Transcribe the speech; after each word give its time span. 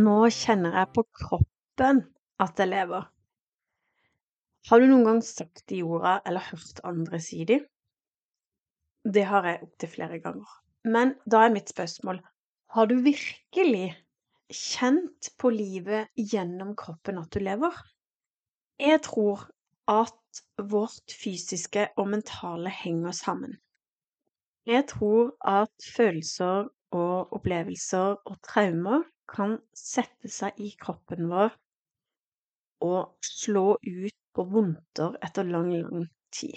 Nå 0.00 0.18
kjenner 0.32 0.76
jeg 0.78 0.92
på 0.96 1.02
kroppen 1.18 2.04
at 2.40 2.60
jeg 2.62 2.70
lever. 2.70 3.08
Har 4.68 4.80
du 4.80 4.86
noen 4.86 5.06
gang 5.08 5.20
sagt 5.24 5.64
de 5.72 5.80
orda 5.82 6.18
eller 6.28 6.46
hørt 6.50 6.82
andre 6.86 7.20
si 7.24 7.44
de? 7.48 7.58
Det 9.04 9.24
har 9.28 9.48
jeg 9.48 9.62
opptil 9.66 9.92
flere 9.96 10.20
ganger. 10.22 10.50
Men 10.84 11.16
da 11.28 11.42
er 11.44 11.54
mitt 11.54 11.72
spørsmål 11.72 12.20
har 12.76 12.86
du 12.86 13.00
virkelig 13.02 13.88
kjent 14.54 15.32
på 15.42 15.50
livet 15.50 16.10
gjennom 16.14 16.76
kroppen 16.78 17.18
at 17.18 17.32
du 17.34 17.42
lever? 17.42 17.74
Jeg 18.80 19.02
tror 19.04 19.48
at 19.90 20.42
vårt 20.70 21.16
fysiske 21.18 21.88
og 21.98 22.12
mentale 22.14 22.70
henger 22.70 23.16
sammen. 23.16 23.58
Jeg 24.68 24.86
tror 24.92 25.32
at 25.42 25.90
følelser 25.96 26.70
og 26.94 27.32
opplevelser 27.34 28.20
og 28.22 28.38
traumer 28.46 29.02
kan 29.30 29.58
sette 29.76 30.30
seg 30.32 30.58
i 30.60 30.72
kroppen 30.80 31.30
vår 31.30 31.54
og 32.86 33.26
slå 33.26 33.74
ut 33.76 34.16
på 34.34 34.46
vondter 34.48 35.16
etter 35.24 35.48
lang, 35.48 35.72
lang 35.82 36.06
tid. 36.32 36.56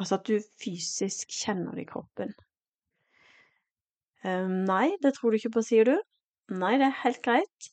Altså 0.00 0.16
at 0.16 0.28
du 0.28 0.38
fysisk 0.62 1.32
kjenner 1.34 1.76
det 1.76 1.84
i 1.84 1.90
kroppen. 1.90 2.32
Um, 4.24 4.64
nei, 4.68 4.96
det 5.02 5.14
tror 5.16 5.32
du 5.32 5.40
ikke 5.40 5.52
på, 5.56 5.64
sier 5.64 5.88
du? 5.88 5.96
Nei, 6.52 6.76
det 6.80 6.88
er 6.88 7.02
helt 7.02 7.20
greit. 7.24 7.70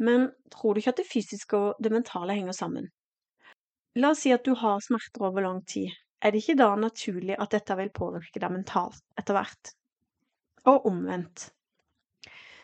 Men 0.00 0.30
tror 0.52 0.74
du 0.74 0.80
ikke 0.80 0.94
at 0.94 1.02
det 1.02 1.10
fysiske 1.10 1.58
og 1.58 1.82
det 1.82 1.92
mentale 1.92 2.34
henger 2.36 2.56
sammen? 2.56 2.88
La 3.98 4.12
oss 4.14 4.22
si 4.24 4.32
at 4.34 4.46
du 4.46 4.54
har 4.58 4.82
smerter 4.82 5.26
over 5.28 5.44
lang 5.44 5.62
tid. 5.68 5.90
Er 6.22 6.32
det 6.32 6.42
ikke 6.42 6.58
da 6.60 6.74
naturlig 6.78 7.36
at 7.40 7.54
dette 7.54 7.76
vil 7.78 7.90
påvirke 7.94 8.42
deg 8.42 8.52
mentalt 8.54 9.02
etter 9.18 9.36
hvert? 9.36 9.72
Og 10.70 10.86
omvendt. 10.90 11.50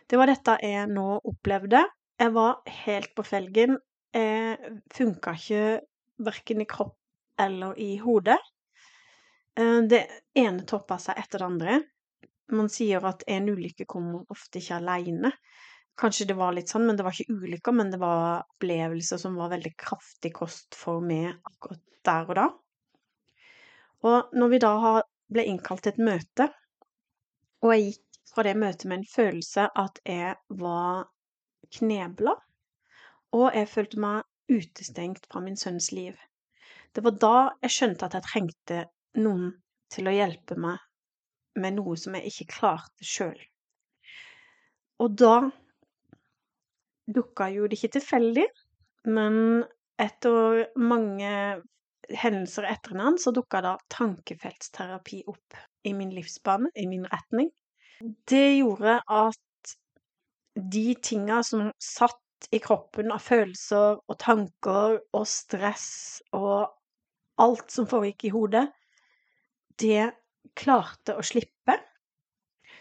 Det 0.07 0.19
var 0.21 0.31
dette 0.31 0.59
jeg 0.62 0.87
nå 0.93 1.07
opplevde. 1.27 1.83
Jeg 2.21 2.33
var 2.37 2.61
helt 2.85 3.12
på 3.17 3.25
felgen. 3.27 3.79
Jeg 4.15 4.77
funka 4.95 5.35
ikke 5.37 5.62
verken 6.27 6.62
i 6.62 6.69
kropp 6.71 6.97
eller 7.43 7.77
i 7.83 7.97
hode. 8.01 8.37
Eh, 9.59 9.81
det 9.91 10.03
ene 10.39 10.65
toppa 10.69 10.99
seg 11.03 11.19
etter 11.21 11.43
det 11.43 11.49
andre. 11.51 11.79
Man 12.55 12.71
sier 12.71 13.03
at 13.09 13.25
en 13.27 13.49
ulykke 13.51 13.89
kommer 13.91 14.23
ofte 14.33 14.62
ikke 14.62 14.79
aleine. 14.79 15.33
Kanskje 15.99 16.29
det 16.29 16.37
var 16.37 16.53
litt 16.55 16.71
sånn, 16.71 16.84
men 16.87 16.99
det 16.99 17.05
var 17.07 17.17
ikke 17.17 17.34
ulykker, 17.34 17.75
men 17.75 17.91
det 17.91 17.99
var 17.99 18.45
opplevelser 18.45 19.19
som 19.21 19.39
var 19.41 19.51
veldig 19.55 19.73
kraftig 19.81 20.34
kost 20.37 20.77
for 20.77 21.01
meg 21.03 21.33
akkurat 21.49 21.83
der 22.07 22.31
og 22.31 22.39
da. 22.39 22.47
Og 24.07 24.37
når 24.37 24.53
vi 24.53 24.62
da 24.62 24.73
ble 25.33 25.47
innkalt 25.51 25.87
til 25.87 25.97
et 25.97 26.05
møte, 26.05 26.51
og 27.65 27.73
jeg 27.73 27.87
gikk 27.89 28.06
fra 28.37 28.45
det 28.45 28.59
møtet 28.61 28.84
med 28.84 29.01
en 29.01 29.09
følelse 29.09 29.62
at 29.81 30.01
jeg 30.05 30.34
var 30.61 31.06
knebla, 31.73 32.34
og 33.33 33.47
jeg 33.56 33.69
følte 33.73 34.01
meg 34.05 34.53
utestengt 34.53 35.25
fra 35.33 35.41
min 35.41 35.56
sønns 35.56 35.89
liv. 35.97 36.19
Det 36.93 37.05
var 37.05 37.17
da 37.23 37.37
jeg 37.65 37.73
skjønte 37.73 38.06
at 38.06 38.17
jeg 38.19 38.27
trengte 38.28 38.83
noen 39.25 39.55
til 39.93 40.09
å 40.09 40.15
hjelpe 40.15 40.59
meg 40.61 40.84
med 41.56 41.78
noe 41.78 41.97
som 41.97 42.17
jeg 42.19 42.28
ikke 42.28 42.59
klarte 42.59 43.09
sjøl. 43.09 43.38
Og 45.00 45.16
da 45.16 45.34
dukka 47.09 47.49
jo 47.55 47.66
det 47.66 47.81
ikke 47.81 47.97
tilfeldig, 47.97 48.47
men 49.16 49.65
etter 50.03 50.66
mange 50.77 51.33
hendelser 52.21 52.69
etter 52.69 52.93
hverandre 52.93 53.22
så 53.22 53.33
dukka 53.34 53.62
da 53.65 53.77
tankefeltsterapi 53.93 55.25
opp 55.33 55.56
i 55.89 55.94
min 55.97 56.12
livsbane, 56.15 56.69
i 56.77 56.84
min 56.91 57.09
retning. 57.09 57.49
Det 58.01 58.59
gjorde 58.59 59.01
at 59.09 59.75
de 60.73 60.95
tinga 61.03 61.43
som 61.45 61.71
satt 61.83 62.49
i 62.53 62.61
kroppen 62.62 63.12
av 63.12 63.23
følelser 63.25 63.97
og 63.97 64.19
tanker 64.21 64.99
og 65.17 65.25
stress 65.29 65.89
og 66.37 66.69
alt 67.41 67.73
som 67.73 67.89
foregikk 67.89 68.29
i 68.29 68.33
hodet, 68.34 68.65
det 69.81 70.12
klarte 70.57 71.17
å 71.17 71.25
slippe. 71.25 71.77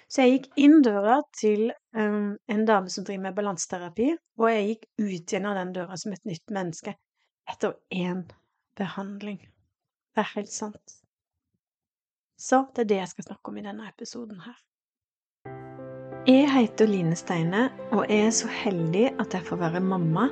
Så 0.08 0.24
jeg 0.24 0.36
gikk 0.36 0.60
inn 0.62 0.84
døra 0.86 1.18
til 1.36 1.72
um, 1.98 2.36
en 2.52 2.68
dame 2.68 2.92
som 2.94 3.08
driver 3.08 3.26
med 3.26 3.38
balanseterapi, 3.40 4.12
og 4.40 4.52
jeg 4.52 4.68
gikk 4.70 4.86
ut 5.02 5.34
igjen 5.34 5.50
av 5.50 5.58
den 5.60 5.74
døra 5.76 5.98
som 6.00 6.14
et 6.16 6.30
nytt 6.30 6.54
menneske 6.54 6.94
etter 7.52 7.76
én 7.92 8.24
behandling. 8.78 9.42
Det 10.14 10.24
er 10.24 10.32
helt 10.36 10.54
sant. 10.54 11.00
Så 12.40 12.66
det 12.76 12.86
er 12.86 12.92
det 12.92 13.02
jeg 13.02 13.12
skal 13.16 13.30
snakke 13.32 13.52
om 13.52 13.60
i 13.60 13.66
denne 13.66 13.90
episoden 13.90 14.40
her. 14.46 14.56
Jeg 16.26 16.48
heter 16.50 16.88
Line 16.90 17.14
Steine, 17.14 17.68
og 17.94 18.08
jeg 18.10 18.24
er 18.26 18.32
så 18.34 18.48
heldig 18.50 19.12
at 19.22 19.36
jeg 19.36 19.46
får 19.46 19.60
være 19.62 19.82
mamma 19.86 20.24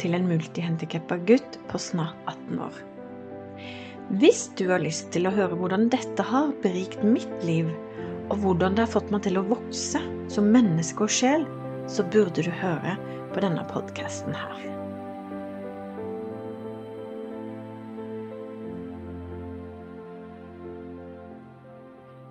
til 0.00 0.16
en 0.16 0.24
multihandikappa 0.24 1.18
gutt 1.28 1.58
på 1.68 1.80
snart 1.84 2.16
18 2.32 2.62
år. 2.64 2.78
Hvis 4.22 4.46
du 4.56 4.62
har 4.70 4.80
lyst 4.80 5.10
til 5.12 5.28
å 5.28 5.32
høre 5.36 5.58
hvordan 5.60 5.90
dette 5.92 6.24
har 6.24 6.54
berikt 6.62 7.04
mitt 7.04 7.44
liv, 7.44 7.68
og 8.32 8.40
hvordan 8.40 8.78
det 8.78 8.86
har 8.86 8.94
fått 8.94 9.12
meg 9.12 9.26
til 9.26 9.36
å 9.36 9.44
vokse 9.50 10.00
som 10.32 10.48
menneske 10.48 11.04
og 11.04 11.12
sjel, 11.12 11.44
så 11.92 12.08
burde 12.08 12.40
du 12.40 12.48
høre 12.48 12.96
på 13.36 13.44
denne 13.44 13.66
podkasten 13.68 14.32
her. 14.32 14.64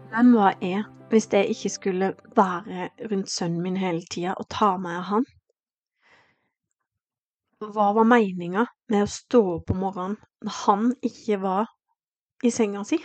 Hvem 0.09 0.33
var 0.33 0.57
jeg 0.65 0.81
hvis 1.13 1.29
jeg 1.29 1.53
ikke 1.53 1.69
skulle 1.69 2.07
være 2.35 2.89
rundt 3.11 3.29
sønnen 3.29 3.61
min 3.61 3.77
hele 3.77 4.01
tida 4.09 4.33
og 4.33 4.47
ta 4.49 4.73
meg 4.81 4.97
av 4.97 5.09
han? 5.11 5.27
Hva 7.63 7.91
var 7.95 8.07
meninga 8.09 8.65
med 8.91 9.05
å 9.05 9.11
stå 9.11 9.41
opp 9.57 9.69
om 9.71 9.83
morgenen 9.85 10.17
når 10.43 10.55
han 10.63 10.87
ikke 11.05 11.37
var 11.43 11.69
i 12.43 12.51
senga 12.51 12.81
si? 12.87 12.97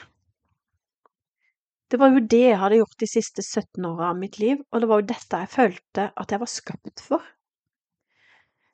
Det 1.89 2.01
var 2.01 2.13
jo 2.13 2.25
det 2.25 2.41
jeg 2.43 2.61
hadde 2.61 2.81
gjort 2.81 2.99
de 3.01 3.09
siste 3.09 3.45
17 3.45 3.87
åra 3.89 4.11
av 4.11 4.19
mitt 4.21 4.41
liv, 4.41 4.59
og 4.73 4.83
det 4.83 4.89
var 4.91 5.01
jo 5.01 5.09
dette 5.09 5.43
jeg 5.45 5.53
følte 5.53 6.09
at 6.09 6.33
jeg 6.33 6.43
var 6.43 6.51
skapt 6.53 7.05
for. 7.05 7.23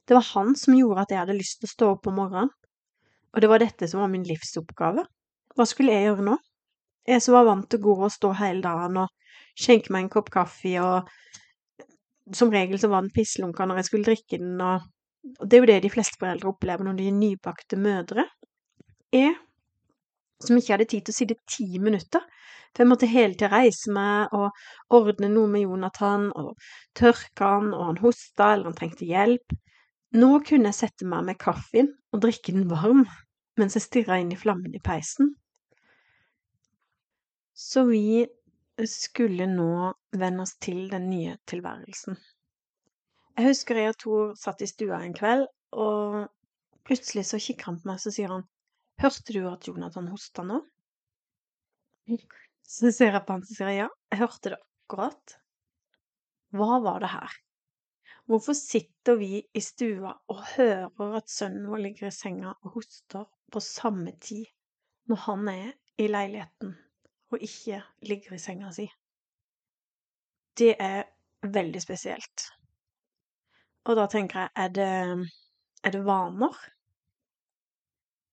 Det 0.06 0.16
var 0.16 0.26
han 0.32 0.54
som 0.58 0.74
gjorde 0.78 1.04
at 1.04 1.14
jeg 1.14 1.22
hadde 1.22 1.36
lyst 1.38 1.60
til 1.60 1.70
å 1.70 1.74
stå 1.74 1.90
opp 1.94 2.08
om 2.10 2.18
morgenen, 2.22 2.50
og 3.34 3.42
det 3.42 3.50
var 3.50 3.62
dette 3.62 3.86
som 3.90 4.02
var 4.02 4.10
min 4.10 4.26
livsoppgave. 4.26 5.04
Hva 5.54 5.66
skulle 5.68 5.94
jeg 5.94 6.08
gjøre 6.08 6.26
nå? 6.26 6.38
Jeg 7.06 7.22
som 7.22 7.36
var 7.36 7.46
vant 7.50 7.68
til 7.70 7.82
å 7.82 7.84
gå 7.84 7.94
og 8.06 8.12
stå 8.14 8.32
hele 8.38 8.64
dagen 8.64 9.02
og 9.02 9.23
skjenke 9.58 9.92
meg 9.94 10.04
en 10.04 10.12
kopp 10.12 10.30
kaffe, 10.34 10.74
og 10.82 12.34
som 12.34 12.52
regel 12.52 12.80
så 12.80 12.90
var 12.92 13.04
den 13.04 13.14
pisslunka 13.14 13.66
når 13.68 13.82
jeg 13.82 13.90
skulle 13.90 14.08
drikke 14.08 14.40
den, 14.40 14.60
og, 14.64 14.86
og 15.38 15.48
det 15.48 15.56
er 15.56 15.62
jo 15.62 15.70
det 15.72 15.80
de 15.84 15.92
fleste 15.92 16.20
foreldre 16.20 16.52
opplever 16.52 16.86
når 16.86 16.98
de 16.98 17.08
er 17.10 17.18
nybakte 17.18 17.78
mødre. 17.80 18.26
Jeg, 19.14 19.34
som 20.42 20.58
ikke 20.58 20.74
hadde 20.74 20.88
tid 20.90 21.04
til 21.04 21.14
å 21.14 21.18
sitte 21.18 21.38
ti 21.50 21.68
minutter, 21.82 22.24
for 22.74 22.82
jeg 22.82 22.90
måtte 22.90 23.06
hele 23.06 23.36
tida 23.36 23.52
reise 23.52 23.92
meg 23.94 24.32
og 24.34 24.96
ordne 24.96 25.30
noe 25.30 25.50
med 25.50 25.62
Jonathan, 25.62 26.30
og 26.34 26.56
tørke 26.98 27.46
han, 27.46 27.70
og 27.76 27.92
han 27.92 28.00
hosta, 28.02 28.54
eller 28.54 28.72
han 28.72 28.78
trengte 28.78 29.06
hjelp. 29.06 29.54
Nå 30.18 30.30
kunne 30.46 30.70
jeg 30.70 30.80
sette 30.80 31.06
meg 31.10 31.26
med 31.28 31.38
kaffen 31.42 31.92
og 32.14 32.22
drikke 32.22 32.54
den 32.54 32.66
varm 32.70 33.04
mens 33.58 33.76
jeg 33.76 33.84
stirra 33.84 34.18
inn 34.18 34.32
i 34.34 34.38
flammen 34.38 34.74
i 34.74 34.82
peisen. 34.82 35.28
Så 37.54 37.84
vi 37.86 38.24
skulle 38.90 39.46
nå 39.46 39.92
venne 40.18 40.44
oss 40.44 40.56
til 40.62 40.88
den 40.90 41.08
nye 41.10 41.36
tilværelsen. 41.50 42.16
Jeg 43.34 43.50
husker 43.50 43.78
jeg 43.78 43.92
og 43.92 44.00
Tor 44.02 44.32
satt 44.38 44.62
i 44.62 44.70
stua 44.70 45.00
en 45.02 45.14
kveld, 45.14 45.46
og 45.74 46.26
plutselig 46.86 47.26
så 47.28 47.40
kikker 47.42 47.70
han 47.70 47.80
på 47.82 47.90
meg, 47.90 48.02
så 48.02 48.12
sier 48.14 48.34
han 48.34 48.46
Hørte 49.02 49.34
du 49.34 49.40
at 49.50 49.66
Jonathan 49.66 50.10
hosta 50.12 50.44
nå? 50.46 50.60
Så 52.64 52.88
ser 52.94 53.10
jeg 53.12 53.24
på 53.26 53.34
han 53.34 53.42
og 53.42 53.48
sier 53.50 53.72
ja, 53.74 53.88
jeg 54.12 54.20
hørte 54.22 54.52
det 54.54 54.58
akkurat. 54.62 55.34
Hva 56.54 56.78
var 56.84 57.02
det 57.02 57.10
her? 57.12 57.34
Hvorfor 58.30 58.56
sitter 58.56 59.18
vi 59.20 59.42
i 59.42 59.60
stua 59.60 60.14
og 60.32 60.40
hører 60.54 61.18
at 61.18 61.28
sønnen 61.28 61.66
vår 61.68 61.82
ligger 61.88 62.08
i 62.08 62.14
senga 62.14 62.54
og 62.54 62.78
hoster 62.78 63.26
på 63.52 63.60
samme 63.60 64.14
tid 64.22 64.46
når 65.10 65.22
han 65.26 65.50
er 65.52 65.74
i 66.00 66.06
leiligheten 66.08 66.72
og 67.34 67.42
ikke 67.42 67.80
ligger 68.08 68.36
i 68.36 68.42
senga 68.42 68.70
si. 68.74 68.86
Det 70.54 70.74
er 70.78 71.02
veldig 71.44 71.82
spesielt. 71.82 72.46
Og 73.84 73.98
da 73.98 74.06
tenker 74.08 74.44
jeg, 74.44 74.52
er 74.56 74.70
det, 74.72 75.32
er 75.84 75.92
det 75.92 76.04
vaner? 76.06 76.54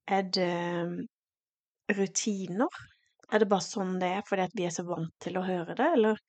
Er 0.07 0.27
det 0.38 1.98
rutiner? 1.98 2.80
Er 3.31 3.42
det 3.42 3.50
bare 3.51 3.65
sånn 3.65 3.98
det 4.00 4.12
er 4.18 4.24
fordi 4.27 4.48
vi 4.59 4.68
er 4.68 4.75
så 4.75 4.86
vant 4.88 5.12
til 5.24 5.39
å 5.39 5.45
høre 5.45 5.75
det, 5.75 5.88
eller 5.98 6.21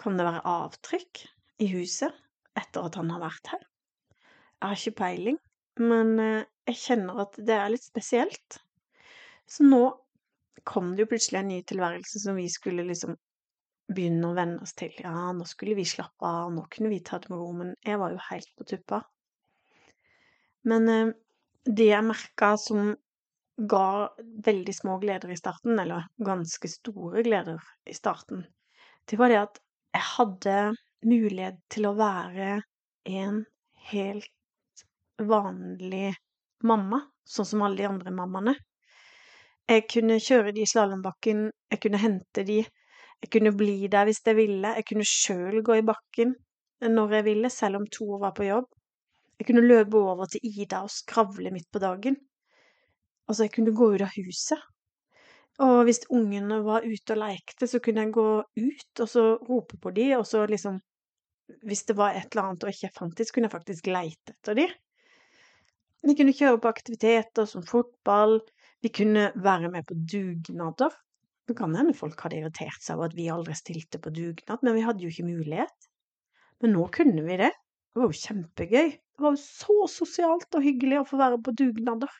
kan 0.00 0.18
det 0.18 0.26
være 0.26 0.42
avtrykk 0.50 1.22
i 1.62 1.70
huset 1.74 2.14
etter 2.58 2.86
at 2.86 2.98
han 2.98 3.10
har 3.14 3.22
vært 3.22 3.52
her? 3.54 3.64
Jeg 4.14 4.66
har 4.66 4.80
ikke 4.80 4.98
peiling, 5.02 5.38
men 5.82 6.14
eh, 6.22 6.46
jeg 6.70 6.80
kjenner 6.80 7.24
at 7.26 7.38
det 7.38 7.56
er 7.58 7.72
litt 7.74 7.86
spesielt. 7.86 8.58
Så 9.50 9.66
nå 9.66 9.82
kom 10.62 10.94
det 10.94 11.04
jo 11.04 11.10
plutselig 11.10 11.40
en 11.40 11.50
ny 11.50 11.62
tilværelse 11.66 12.20
som 12.22 12.38
vi 12.38 12.46
skulle 12.52 12.86
liksom 12.86 13.16
begynne 13.94 14.30
å 14.30 14.36
venne 14.36 14.62
oss 14.64 14.74
til. 14.78 14.94
Ja, 15.02 15.32
nå 15.36 15.46
skulle 15.48 15.76
vi 15.76 15.84
slappe 15.88 16.28
av, 16.28 16.52
nå 16.54 16.64
kunne 16.72 16.92
vi 16.92 17.02
ta 17.04 17.18
det 17.20 17.30
med 17.32 17.40
ro, 17.40 17.50
men 17.56 17.74
jeg 17.84 18.00
var 18.00 18.14
jo 18.14 18.22
helt 18.30 18.50
på 18.56 18.66
tuppa. 18.68 19.02
Men 20.64 20.88
eh, 20.88 21.12
det 21.64 21.90
jeg 21.90 22.06
merka 22.06 22.54
som 22.60 22.94
ga 23.70 24.10
veldig 24.46 24.74
små 24.74 24.96
gleder 25.02 25.30
i 25.30 25.38
starten, 25.38 25.78
eller 25.78 26.08
ganske 26.16 26.70
store 26.70 27.22
gleder 27.26 27.60
i 27.86 27.94
starten, 27.94 28.46
det 29.10 29.20
var 29.20 29.30
det 29.30 29.42
at 29.42 29.60
jeg 29.94 30.06
hadde 30.14 30.56
mulighet 31.04 31.60
til 31.70 31.86
å 31.86 31.96
være 31.98 32.62
en 33.04 33.42
helt 33.92 34.86
vanlig 35.20 36.14
mamma, 36.64 37.02
sånn 37.28 37.46
som 37.46 37.62
alle 37.62 37.82
de 37.82 37.90
andre 37.90 38.14
mammaene. 38.16 38.54
Jeg 39.68 39.86
kunne 39.88 40.20
kjøre 40.20 40.52
de 40.52 40.60
i 40.60 40.68
slalåmbakken, 40.68 41.46
jeg 41.72 41.80
kunne 41.80 42.00
hente 42.02 42.42
de, 42.44 42.58
jeg 43.24 43.30
kunne 43.32 43.54
bli 43.56 43.86
der 43.88 44.04
hvis 44.04 44.20
jeg 44.26 44.36
ville, 44.36 44.74
jeg 44.76 44.84
kunne 44.84 45.06
sjøl 45.08 45.62
gå 45.64 45.78
i 45.80 45.86
bakken 45.86 46.34
når 46.84 47.14
jeg 47.18 47.24
ville, 47.24 47.50
selv 47.50 47.78
om 47.78 47.86
Tor 47.88 48.18
var 48.20 48.34
på 48.36 48.44
jobb. 48.44 48.66
Jeg 49.38 49.46
kunne 49.48 49.64
løpe 49.64 49.96
over 49.96 50.28
til 50.28 50.44
Ida 50.44 50.82
og 50.84 50.92
skravle 50.92 51.50
midt 51.54 51.70
på 51.72 51.80
dagen. 51.80 52.18
Altså, 53.28 53.46
jeg 53.46 53.54
kunne 53.54 53.72
gå 53.74 53.88
ut 53.94 54.04
av 54.04 54.12
huset. 54.12 54.60
Og 55.64 55.84
hvis 55.86 56.02
ungene 56.10 56.58
var 56.66 56.84
ute 56.84 57.14
og 57.14 57.20
lekte, 57.22 57.66
så 57.70 57.80
kunne 57.80 58.04
jeg 58.04 58.12
gå 58.12 58.28
ut 58.42 59.00
og 59.00 59.08
så 59.08 59.24
rope 59.48 59.78
på 59.80 59.92
de, 59.96 60.10
og 60.18 60.26
så 60.26 60.44
liksom 60.50 60.80
Hvis 61.68 61.84
det 61.84 61.96
var 61.96 62.16
et 62.16 62.32
eller 62.32 62.46
annet 62.48 62.62
og 62.64 62.70
ikke 62.72 62.86
jeg 62.86 62.94
fant 62.96 63.18
de, 63.18 63.24
så 63.24 63.34
kunne 63.34 63.48
jeg 63.50 63.52
faktisk 63.52 63.86
leite 63.86 64.32
etter 64.32 64.54
de. 64.56 64.64
Vi 66.08 66.14
kunne 66.16 66.32
kjøre 66.32 66.60
på 66.60 66.70
aktiviteter 66.72 67.44
som 67.44 67.66
fotball, 67.68 68.38
vi 68.84 68.92
kunne 68.92 69.30
være 69.40 69.70
med 69.72 69.86
på 69.88 69.96
dugnader. 69.96 70.92
Det 71.48 71.56
kan 71.56 71.74
hende 71.76 71.96
folk 71.96 72.20
hadde 72.24 72.40
irritert 72.40 72.84
seg 72.84 72.98
over 72.98 73.10
at 73.10 73.16
vi 73.16 73.30
aldri 73.32 73.56
stilte 73.56 74.00
på 74.00 74.12
dugnad, 74.12 74.60
men 74.64 74.76
vi 74.76 74.84
hadde 74.84 75.04
jo 75.04 75.12
ikke 75.12 75.28
mulighet. 75.28 75.88
Men 76.62 76.76
nå 76.76 76.84
kunne 76.92 77.24
vi 77.24 77.38
det. 77.40 77.50
Det 77.94 78.00
var 78.00 78.10
jo 78.10 78.20
kjempegøy. 78.20 78.92
Det 78.92 79.24
var 79.24 79.34
jo 79.34 79.40
så 79.40 79.88
sosialt 79.92 80.56
og 80.56 80.64
hyggelig 80.64 81.00
å 81.00 81.08
få 81.08 81.20
være 81.20 81.40
på 81.44 81.56
dugnader. 81.56 82.12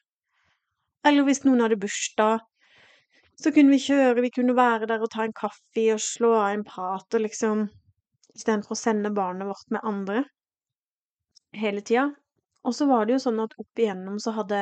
Eller 1.04 1.26
hvis 1.26 1.42
noen 1.44 1.64
hadde 1.64 1.80
bursdag, 1.80 2.44
så 3.40 3.50
kunne 3.52 3.74
vi 3.74 3.82
kjøre, 3.82 4.22
vi 4.22 4.32
kunne 4.32 4.56
være 4.56 4.88
der 4.88 5.02
og 5.02 5.10
ta 5.12 5.24
en 5.26 5.34
kaffe 5.36 5.86
og 5.92 6.00
slå 6.00 6.30
av 6.38 6.52
en 6.52 6.68
prat 6.68 7.16
og 7.18 7.26
liksom 7.26 7.66
Istedenfor 8.34 8.74
å 8.74 8.78
sende 8.78 9.12
barnet 9.14 9.46
vårt 9.46 9.68
med 9.70 9.84
andre 9.86 10.24
hele 11.54 11.84
tida. 11.86 12.08
Og 12.66 12.74
så 12.74 12.88
var 12.90 13.06
det 13.06 13.14
jo 13.14 13.20
sånn 13.28 13.38
at 13.44 13.52
opp 13.62 13.78
igjennom 13.78 14.16
så 14.18 14.32
hadde 14.34 14.58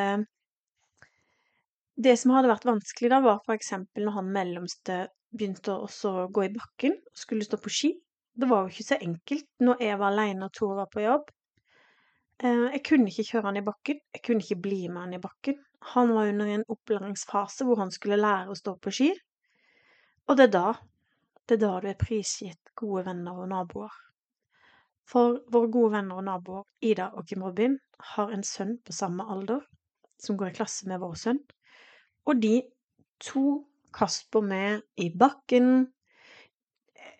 det 1.97 2.15
som 2.21 2.33
hadde 2.33 2.50
vært 2.50 2.65
vanskelig 2.69 3.11
da, 3.12 3.21
var 3.25 3.43
eksempel 3.53 4.06
når 4.06 4.17
han 4.17 4.33
mellomste 4.33 4.99
begynte 5.33 5.75
å 5.75 6.15
gå 6.33 6.47
i 6.47 6.53
bakken 6.53 6.97
og 6.97 7.19
skulle 7.19 7.44
stå 7.44 7.59
på 7.61 7.73
ski. 7.73 7.93
Det 8.33 8.49
var 8.49 8.65
jo 8.65 8.73
ikke 8.73 8.89
så 8.89 8.99
enkelt 9.00 9.49
når 9.61 9.83
jeg 9.85 9.99
var 10.00 10.12
alene 10.12 10.49
og 10.49 10.55
Tor 10.56 10.77
var 10.79 10.89
på 10.93 11.05
jobb. 11.05 11.29
Eh, 12.43 12.69
jeg 12.77 12.83
kunne 12.89 13.12
ikke 13.12 13.27
kjøre 13.29 13.49
han 13.50 13.61
i 13.61 13.65
bakken, 13.67 14.00
jeg 14.15 14.25
kunne 14.25 14.44
ikke 14.44 14.62
bli 14.65 14.81
med 14.89 15.03
han 15.05 15.19
i 15.19 15.21
bakken. 15.23 15.59
Han 15.93 16.15
var 16.17 16.31
under 16.31 16.55
en 16.55 16.65
opplæringsfase 16.73 17.67
hvor 17.69 17.83
han 17.83 17.93
skulle 17.93 18.21
lære 18.21 18.53
å 18.53 18.56
stå 18.59 18.77
på 18.81 18.95
ski. 18.95 19.11
Og 20.31 20.38
det 20.38 20.49
er 20.49 20.55
da, 20.55 20.67
det 21.49 21.59
er 21.59 21.62
da 21.65 21.75
du 21.83 21.88
er 21.91 21.99
prisgitt 22.00 22.73
gode 22.79 23.05
venner 23.09 23.43
og 23.43 23.50
naboer. 23.53 23.93
For 25.12 25.43
våre 25.53 25.69
gode 25.75 25.97
venner 25.97 26.21
og 26.21 26.27
naboer, 26.29 26.65
Ida 26.81 27.11
og 27.19 27.27
Kim 27.29 27.43
Robin, 27.45 27.77
har 28.15 28.31
en 28.33 28.45
sønn 28.47 28.79
på 28.87 28.95
samme 28.97 29.27
alder, 29.35 29.61
som 30.23 30.38
går 30.38 30.53
i 30.53 30.56
klasse 30.61 30.88
med 30.88 31.03
vår 31.03 31.19
sønn. 31.19 31.43
Og 32.27 32.43
de 32.43 32.57
to 33.23 33.63
Kasper 33.93 34.41
med 34.41 34.83
i 34.97 35.11
bakken. 35.19 35.93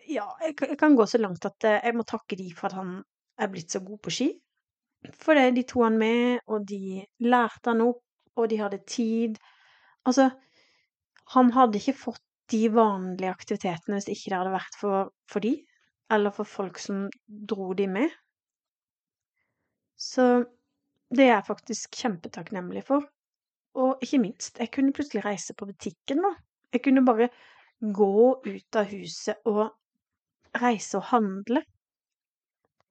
Ja, 0.09 0.25
jeg, 0.41 0.79
kan 0.79 0.97
gå 0.97 1.07
så 1.07 1.21
langt 1.21 1.45
at 1.45 1.67
eh, 1.69 1.83
jeg 1.85 1.97
må 1.97 2.05
takke 2.09 2.39
de 2.39 2.49
for 2.57 2.71
at 2.71 2.79
han 2.79 2.95
er 3.39 3.51
blitt 3.53 3.75
så 3.75 3.83
god 3.85 4.01
på 4.03 4.13
ski. 4.15 4.29
For 5.19 5.37
det, 5.37 5.51
de 5.57 5.67
to 5.69 5.83
han 5.85 5.99
med, 6.01 6.41
og 6.47 6.65
de 6.69 7.03
lærte 7.21 7.73
han 7.73 7.85
opp, 7.85 8.03
og 8.39 8.49
de 8.49 8.61
hadde 8.61 8.81
tid. 8.89 9.37
Altså, 10.09 10.31
han 11.35 11.53
hadde 11.53 11.81
ikke 11.81 11.99
fått 11.99 12.25
de 12.53 12.67
vanlige 12.73 13.33
aktivitetene 13.33 13.99
hvis 13.99 14.11
ikke 14.13 14.33
det 14.33 14.39
hadde 14.39 14.55
vært 14.57 14.79
for, 14.81 15.13
for 15.31 15.45
de, 15.45 15.55
eller 16.13 16.35
for 16.35 16.49
folk 16.49 16.81
som 16.81 17.07
dro 17.27 17.73
de 17.77 17.89
med. 17.89 18.13
Så 19.97 20.45
det 21.13 21.27
er 21.29 21.37
jeg 21.37 21.49
faktisk 21.49 22.01
kjempetakknemlig 22.01 22.85
for. 22.89 23.05
Og 23.75 24.05
ikke 24.05 24.21
minst, 24.21 24.59
jeg 24.59 24.71
kunne 24.73 24.93
plutselig 24.93 25.25
reise 25.25 25.55
på 25.55 25.67
butikken 25.69 26.21
nå. 26.25 26.35
Jeg 26.73 26.83
kunne 26.85 27.05
bare 27.05 27.29
gå 27.83 28.41
ut 28.47 28.77
av 28.77 28.91
huset 28.93 29.49
og 29.49 29.71
reise 30.63 30.99
og 30.99 31.09
handle. 31.09 31.63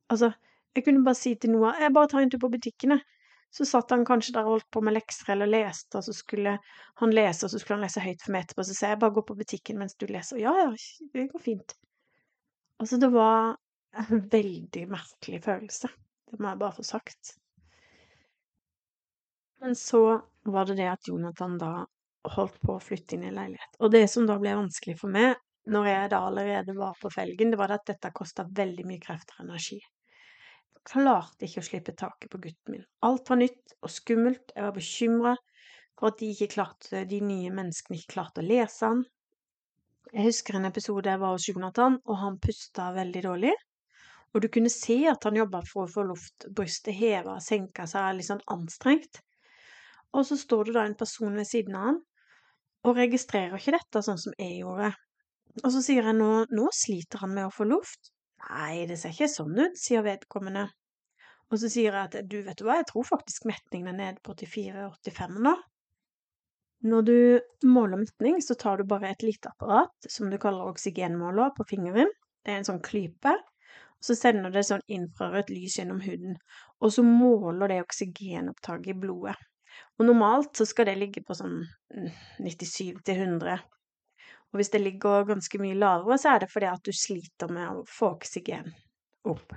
Altså, 0.10 0.32
jeg 0.76 0.86
kunne 0.86 1.04
bare 1.06 1.20
si 1.20 1.36
til 1.36 1.54
Noah 1.54 1.80
jeg 1.82 1.94
bare 1.94 2.10
tar 2.12 2.24
en 2.26 2.32
tur 2.32 2.42
på 2.42 2.52
butikken, 2.56 2.98
jeg. 2.98 3.06
Så 3.52 3.66
satt 3.68 3.92
han 3.92 4.06
kanskje 4.08 4.32
der 4.38 4.48
og 4.48 4.56
holdt 4.56 4.70
på 4.72 4.82
med 4.82 4.96
lekser 4.96 5.34
eller 5.34 5.50
leste, 5.50 6.00
og 6.00 6.06
så 6.08 6.14
skulle 6.16 6.54
han 7.02 7.14
lese, 7.14 7.44
og 7.46 7.52
så 7.52 7.60
skulle 7.60 7.78
han 7.78 7.84
lese 7.84 8.04
høyt 8.04 8.22
for 8.24 8.32
meg 8.32 8.46
etterpå, 8.46 8.64
så 8.64 8.76
sa 8.78 8.92
jeg 8.94 9.00
bare 9.02 9.16
gå 9.18 9.24
på 9.28 9.36
butikken 9.42 9.82
mens 9.82 9.98
du 10.00 10.06
leser. 10.08 10.40
Ja, 10.40 10.54
ja, 10.56 10.70
det 11.12 11.26
går 11.34 11.44
fint. 11.44 11.76
Altså, 12.80 12.98
det 12.98 13.12
var 13.12 13.58
en 14.00 14.24
veldig 14.32 14.86
merkelig 14.94 15.42
følelse. 15.44 15.92
Det 16.32 16.40
må 16.40 16.54
jeg 16.54 16.62
bare 16.64 16.78
få 16.78 16.88
sagt. 16.88 17.34
Men 19.60 19.76
så 19.76 20.22
var 20.44 20.66
det 20.66 20.78
det 20.80 20.90
at 20.92 21.08
Jonathan 21.08 21.58
da 21.62 21.72
holdt 22.36 22.60
på 22.62 22.76
å 22.76 22.82
flytte 22.82 23.18
inn 23.18 23.26
i 23.30 23.34
leilighet. 23.34 23.80
Og 23.82 23.92
det 23.94 24.06
som 24.12 24.28
da 24.30 24.38
ble 24.42 24.54
vanskelig 24.58 24.98
for 25.00 25.14
meg, 25.14 25.36
når 25.70 25.88
jeg 25.88 26.12
da 26.14 26.20
allerede 26.26 26.76
var 26.78 26.98
på 27.02 27.10
felgen, 27.14 27.54
det 27.54 27.60
var 27.62 27.74
at 27.76 27.86
dette 27.90 28.14
kosta 28.16 28.48
veldig 28.50 28.86
mye 28.90 29.02
krefter 29.02 29.38
og 29.40 29.48
energi. 29.50 29.80
Jeg 30.72 30.84
klarte 30.90 31.46
ikke 31.46 31.62
å 31.62 31.68
slippe 31.68 31.94
taket 31.98 32.32
på 32.34 32.42
gutten 32.42 32.76
min. 32.76 32.86
Alt 33.06 33.30
var 33.30 33.42
nytt 33.42 33.76
og 33.82 33.94
skummelt, 33.94 34.54
jeg 34.56 34.66
var 34.66 34.78
bekymra 34.78 35.36
for 36.00 36.10
at 36.10 36.22
de, 36.22 36.48
klarte, 36.50 37.04
de 37.06 37.20
nye 37.22 37.52
menneskene 37.54 38.00
ikke 38.00 38.16
klarte 38.16 38.42
å 38.42 38.48
lese 38.48 38.88
han. 38.90 39.04
Jeg 40.12 40.32
husker 40.32 40.58
en 40.58 40.66
episode 40.68 41.08
jeg 41.08 41.22
var 41.22 41.36
hos 41.36 41.46
Jonathan, 41.48 42.00
og 42.10 42.18
han 42.20 42.40
pusta 42.42 42.90
veldig 42.96 43.22
dårlig. 43.28 43.54
Og 44.34 44.42
du 44.42 44.48
kunne 44.50 44.72
se 44.74 44.98
at 45.12 45.28
han 45.28 45.38
jobba 45.38 45.62
for 45.68 45.86
å 45.86 45.92
få 45.92 46.08
luft, 46.08 46.48
brystet 46.50 46.98
heva, 46.98 47.38
senka 47.44 47.86
seg, 47.88 48.16
litt 48.18 48.32
sånn 48.32 48.42
anstrengt. 48.50 49.22
Og 50.18 50.26
så 50.28 50.38
står 50.40 50.68
det 50.68 50.76
da 50.76 50.86
en 50.88 50.98
person 51.00 51.36
ved 51.38 51.48
siden 51.48 51.78
av 51.78 51.88
han 51.90 52.02
og 52.88 52.98
registrerer 52.98 53.60
ikke 53.60 53.76
dette 53.76 54.02
sånn 54.06 54.20
som 54.22 54.34
jeg 54.40 54.62
gjorde. 54.64 54.90
Og 55.62 55.70
så 55.74 55.82
sier 55.86 56.08
jeg 56.08 56.18
nå, 56.18 56.30
nå 56.50 56.70
sliter 56.74 57.22
han 57.22 57.34
med 57.36 57.48
å 57.48 57.54
få 57.54 57.68
luft. 57.70 58.12
Nei, 58.48 58.88
det 58.90 58.98
ser 58.98 59.14
ikke 59.14 59.30
sånn 59.30 59.58
ut, 59.60 59.78
sier 59.78 60.06
vedkommende. 60.06 60.66
Og 61.52 61.60
så 61.62 61.70
sier 61.70 61.92
jeg 61.92 62.08
at 62.08 62.16
du, 62.32 62.40
vet 62.46 62.58
du 62.58 62.66
hva, 62.66 62.80
jeg 62.80 62.88
tror 62.90 63.06
faktisk 63.06 63.46
metningen 63.50 63.92
er 63.92 64.00
nede 64.00 64.24
på 64.24 64.34
84-85 64.34 65.38
nå. 65.46 65.54
Når 66.92 67.06
du 67.06 67.18
måler 67.70 68.02
metning, 68.02 68.40
så 68.42 68.56
tar 68.58 68.80
du 68.80 68.88
bare 68.90 69.12
et 69.12 69.22
lite 69.22 69.52
apparat 69.52 70.10
som 70.10 70.32
du 70.32 70.40
kaller 70.42 70.72
oksygenmåler 70.72 71.52
på 71.58 71.68
fingeren. 71.70 72.10
Det 72.42 72.56
er 72.56 72.62
en 72.62 72.70
sånn 72.72 72.82
klype. 72.82 73.36
Og 74.02 74.08
så 74.08 74.16
sender 74.18 74.50
det 74.56 74.64
sånn 74.66 74.82
infrarødt 74.90 75.52
lys 75.54 75.78
gjennom 75.78 76.00
huden. 76.02 76.40
Og 76.82 76.96
så 76.96 77.06
måler 77.06 77.70
det 77.70 77.84
oksygenopptaket 77.84 78.96
i 78.96 78.98
blodet. 79.04 79.36
Og 80.00 80.08
normalt 80.08 80.58
så 80.58 80.66
skal 80.66 80.90
det 80.90 80.98
ligge 81.00 81.24
på 81.26 81.36
sånn 81.38 81.60
97 82.42 83.02
til 83.06 83.26
100. 83.28 83.60
Og 84.52 84.60
hvis 84.60 84.72
det 84.74 84.82
ligger 84.84 85.28
ganske 85.30 85.60
mye 85.62 85.78
lavere, 85.78 86.18
så 86.20 86.34
er 86.34 86.44
det 86.44 86.52
fordi 86.52 86.70
at 86.72 86.84
du 86.84 86.92
sliter 86.96 87.52
med 87.54 87.82
å 87.82 87.86
få 87.88 88.16
oksygen 88.18 88.74
opp. 89.32 89.54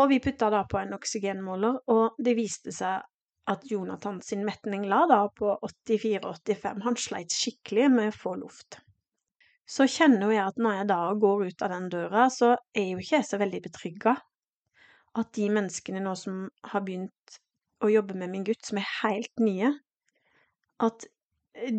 Og 0.00 0.08
vi 0.08 0.20
putta 0.24 0.48
da 0.52 0.62
på 0.68 0.78
en 0.80 0.94
oksygenmåler, 0.96 1.82
og 1.92 2.20
det 2.22 2.36
viste 2.38 2.72
seg 2.72 3.02
at 3.52 3.66
Jonathan 3.66 4.20
sin 4.22 4.44
metning 4.46 4.86
la 4.88 5.02
da 5.10 5.24
på 5.34 5.50
84-85. 5.58 6.82
Han 6.86 6.96
sleit 6.96 7.34
skikkelig 7.34 7.88
med 7.90 8.12
å 8.12 8.16
få 8.16 8.34
luft. 8.40 8.78
Så 9.66 9.86
kjenner 9.90 10.28
jo 10.28 10.34
jeg 10.36 10.44
at 10.44 10.60
når 10.62 10.78
jeg 10.78 10.88
da 10.90 11.00
går 11.24 11.46
ut 11.48 11.64
av 11.64 11.72
den 11.72 11.88
døra, 11.90 12.26
så 12.30 12.54
er 12.76 12.92
jo 12.92 13.02
ikke 13.02 13.18
jeg 13.18 13.28
så 13.28 13.40
veldig 13.42 13.62
betrygga. 13.66 14.14
At 15.18 15.32
de 15.36 15.48
menneskene 15.52 16.02
nå 16.02 16.14
som 16.18 16.44
har 16.70 16.84
begynt 16.86 17.38
å 17.82 17.90
jobbe 17.90 18.16
med 18.18 18.30
min 18.32 18.46
gutt, 18.46 18.62
som 18.66 18.78
er 18.80 18.88
helt 19.02 19.42
nye, 19.42 19.72
at 20.82 21.06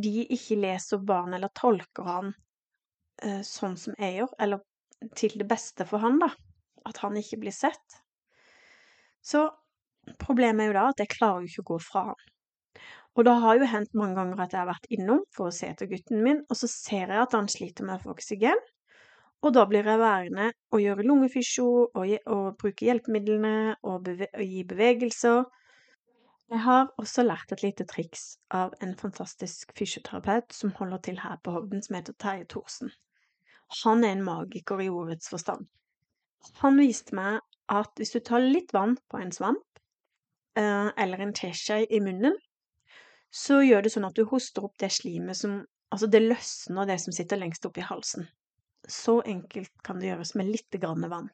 de 0.03 0.27
ikke 0.31 0.59
leser 0.59 1.01
barn 1.01 1.33
eller 1.33 1.51
tolker 1.57 2.05
han 2.07 2.33
eh, 3.23 3.41
sånn 3.47 3.77
som 3.79 3.95
jeg 3.97 4.19
gjør, 4.19 4.35
eller 4.45 5.09
til 5.17 5.35
det 5.39 5.47
beste 5.49 5.87
for 5.89 6.03
han, 6.03 6.19
da. 6.21 6.29
At 6.87 6.99
han 7.03 7.17
ikke 7.19 7.39
blir 7.41 7.55
sett. 7.55 7.97
Så 9.23 9.47
problemet 10.19 10.65
er 10.65 10.71
jo 10.71 10.77
da 10.77 10.85
at 10.91 11.01
jeg 11.01 11.13
klarer 11.15 11.43
jo 11.43 11.51
ikke 11.51 11.63
å 11.63 11.71
gå 11.73 11.79
fra 11.83 12.05
han. 12.11 12.29
Og 13.13 13.27
det 13.27 13.33
har 13.43 13.57
jo 13.59 13.69
hendt 13.69 13.97
mange 13.97 14.17
ganger 14.17 14.39
at 14.41 14.53
jeg 14.53 14.63
har 14.63 14.71
vært 14.71 14.87
innom 14.93 15.21
for 15.33 15.49
å 15.49 15.53
se 15.53 15.69
etter 15.69 15.89
gutten 15.89 16.23
min, 16.25 16.41
og 16.49 16.57
så 16.57 16.69
ser 16.69 17.11
jeg 17.13 17.19
at 17.21 17.35
han 17.37 17.49
sliter 17.51 17.85
med 17.85 17.99
å 17.99 18.03
få 18.07 18.15
oksygen, 18.15 18.61
og 19.43 19.51
da 19.53 19.65
blir 19.67 19.85
jeg 19.85 19.99
værende 19.99 20.51
og 20.71 20.81
gjøre 20.81 21.05
lungefysjo 21.05 21.67
og, 21.83 22.13
og 22.31 22.45
bruke 22.61 22.87
hjelpemidlene 22.87 23.75
og, 23.83 23.97
beve 24.05 24.29
og 24.31 24.43
gi 24.47 24.63
bevegelser 24.67 25.43
jeg 26.53 26.61
har 26.61 26.91
også 27.01 27.23
lært 27.25 27.51
et 27.55 27.63
lite 27.63 27.85
triks 27.89 28.35
av 28.53 28.75
en 28.85 28.93
fantastisk 28.97 29.71
fysioterapeut 29.77 30.53
som 30.53 30.73
holder 30.77 31.01
til 31.07 31.17
her 31.23 31.39
på 31.41 31.53
Hovden, 31.55 31.81
som 31.81 31.97
heter 31.97 32.13
Terje 32.21 32.45
Thorsen. 32.45 32.91
han 33.83 34.03
er 34.03 34.11
en 34.11 34.23
magiker 34.23 34.81
i 34.81 34.89
ordets 34.89 35.29
forstand. 35.29 35.65
Han 36.61 36.77
viste 36.77 37.15
meg 37.15 37.39
at 37.69 37.89
hvis 37.97 38.13
du 38.13 38.19
tar 38.19 38.45
litt 38.45 38.73
vann 38.73 38.97
på 39.09 39.17
en 39.17 39.31
svamp, 39.31 39.79
eh, 40.55 40.91
eller 40.97 41.17
en 41.17 41.33
teskje 41.33 41.87
i 41.89 41.99
munnen, 41.99 42.37
så 43.31 43.63
gjør 43.63 43.81
det 43.81 43.91
sånn 43.95 44.05
at 44.05 44.15
du 44.15 44.25
hoster 44.29 44.63
opp 44.63 44.77
det 44.77 44.91
slimet 44.91 45.37
som 45.37 45.63
Altså, 45.93 46.07
det 46.07 46.23
løsner 46.23 46.87
det 46.89 46.95
som 46.97 47.13
sitter 47.13 47.37
lengst 47.37 47.65
oppe 47.67 47.83
i 47.83 47.85
halsen. 47.85 48.25
Så 48.89 49.19
enkelt 49.29 49.69
kan 49.85 49.99
det 49.99 50.07
gjøres 50.07 50.31
med 50.33 50.47
lite 50.49 50.79
grann 50.81 51.05
vann. 51.05 51.27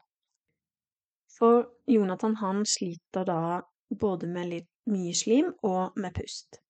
For 1.32 1.64
Jonathan, 1.88 2.36
han 2.36 2.66
sliter 2.68 3.24
da 3.24 3.62
både 3.90 4.28
med 4.28 4.50
litt 4.52 4.69
mye 4.90 5.16
slim 5.16 5.52
og 5.68 5.98
med 6.00 6.16
pust. 6.16 6.62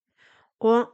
Og 0.66 0.90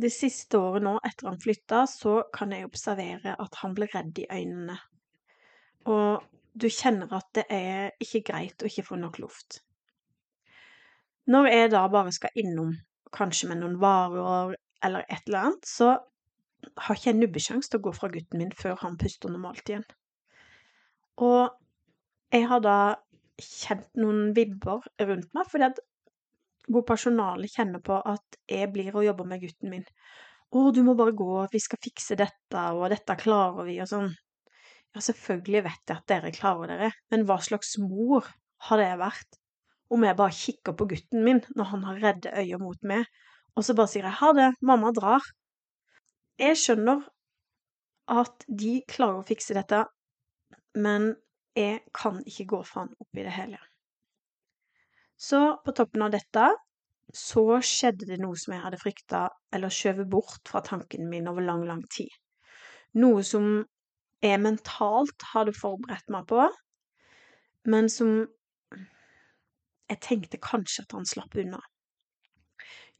det 0.00 0.10
siste 0.10 0.58
året 0.58 0.82
nå, 0.82 0.96
etter 1.06 1.28
han 1.30 1.40
flytta, 1.40 1.84
så 1.90 2.22
kan 2.34 2.52
jeg 2.52 2.66
observere 2.66 3.36
at 3.40 3.60
han 3.60 3.76
blir 3.76 3.92
redd 3.94 4.18
i 4.18 4.26
øynene. 4.30 4.78
Og 5.90 6.24
du 6.54 6.66
kjenner 6.70 7.12
at 7.14 7.28
det 7.36 7.44
er 7.52 7.94
ikke 8.02 8.24
greit 8.30 8.62
å 8.62 8.70
ikke 8.70 8.86
få 8.88 8.98
nok 8.98 9.20
luft. 9.22 9.60
Når 11.30 11.48
jeg 11.50 11.70
da 11.72 11.84
bare 11.88 12.12
skal 12.12 12.34
innom, 12.40 12.74
kanskje 13.14 13.48
med 13.50 13.62
noen 13.62 13.78
varer 13.80 14.56
eller 14.84 15.06
et 15.08 15.28
eller 15.28 15.46
annet, 15.46 15.68
så 15.68 15.94
har 16.76 16.96
ikke 16.96 17.10
jeg 17.10 17.20
nubbesjanse 17.20 17.70
til 17.70 17.80
å 17.80 17.86
gå 17.86 17.92
fra 17.96 18.10
gutten 18.12 18.40
min 18.40 18.52
før 18.56 18.76
han 18.82 18.98
puster 19.00 19.32
normalt 19.32 19.68
igjen. 19.68 19.86
Og 21.22 21.54
jeg 22.34 22.48
har 22.50 22.62
da 22.64 22.78
kjent 23.40 23.86
noen 23.98 24.32
vibber 24.36 24.84
rundt 25.02 25.30
meg, 25.36 25.48
fordi 25.50 25.68
at 25.70 25.80
hvor 26.70 26.84
personalet 26.88 27.52
kjenner 27.52 27.82
på 27.84 27.98
at 27.98 28.38
jeg 28.50 28.70
blir 28.72 28.94
og 28.94 29.04
jobber 29.06 29.28
med 29.28 29.42
gutten 29.44 29.72
min. 29.72 29.84
'Å, 30.54 30.70
du 30.70 30.82
må 30.86 30.94
bare 30.94 31.16
gå, 31.18 31.30
vi 31.52 31.60
skal 31.60 31.80
fikse 31.82 32.16
dette, 32.16 32.60
og 32.76 32.86
dette 32.92 33.16
klarer 33.18 33.66
vi', 33.66 33.80
og 33.82 33.90
sånn. 33.90 34.12
Ja, 34.94 35.02
selvfølgelig 35.02 35.64
vet 35.66 35.90
jeg 35.90 35.96
at 35.96 36.10
dere 36.10 36.30
klarer 36.34 36.70
dere, 36.70 36.90
men 37.10 37.24
hva 37.26 37.40
slags 37.42 37.74
mor 37.82 38.28
har 38.68 38.78
det 38.78 38.92
vært 39.00 39.40
om 39.94 40.04
jeg 40.06 40.16
bare 40.18 40.36
kikker 40.38 40.76
på 40.78 40.86
gutten 40.92 41.24
min 41.26 41.40
når 41.58 41.70
han 41.72 41.82
har 41.88 41.98
redde 42.04 42.34
øyne 42.38 42.60
mot 42.62 42.86
meg, 42.86 43.08
og 43.58 43.66
så 43.66 43.74
bare 43.74 43.90
sier 43.90 44.06
jeg 44.06 44.18
'ha 44.20 44.32
det, 44.38 44.48
mamma 44.62 44.92
drar', 44.94 45.26
jeg 46.38 46.56
skjønner 46.58 47.04
at 48.10 48.46
de 48.48 48.72
klarer 48.88 49.20
å 49.20 49.26
fikse 49.26 49.54
dette, 49.54 49.84
men 50.74 51.14
jeg 51.56 51.82
kan 51.94 52.22
ikke 52.26 52.46
gå 52.50 52.62
fra 52.66 52.84
han 52.84 52.94
oppi 53.00 53.22
det 53.22 53.34
hele. 53.34 53.58
Så 55.16 55.40
på 55.64 55.72
toppen 55.72 56.02
av 56.02 56.12
dette 56.14 56.48
så 57.14 57.44
skjedde 57.62 58.08
det 58.08 58.18
noe 58.22 58.36
som 58.40 58.54
jeg 58.54 58.64
hadde 58.64 58.80
frykta 58.80 59.20
eller 59.54 59.72
skjøvet 59.72 60.10
bort 60.10 60.50
fra 60.50 60.62
tanken 60.66 61.06
min 61.10 61.28
over 61.30 61.44
lang, 61.46 61.62
lang 61.68 61.84
tid. 61.92 62.10
Noe 62.98 63.22
som 63.26 63.64
jeg 64.24 64.40
mentalt 64.40 65.26
hadde 65.34 65.54
forberedt 65.54 66.10
meg 66.10 66.26
på, 66.30 66.48
men 67.70 67.90
som 67.92 68.24
jeg 69.90 70.00
tenkte 70.02 70.40
kanskje 70.42 70.84
at 70.86 70.94
han 70.96 71.06
slapp 71.08 71.36
unna. 71.38 71.60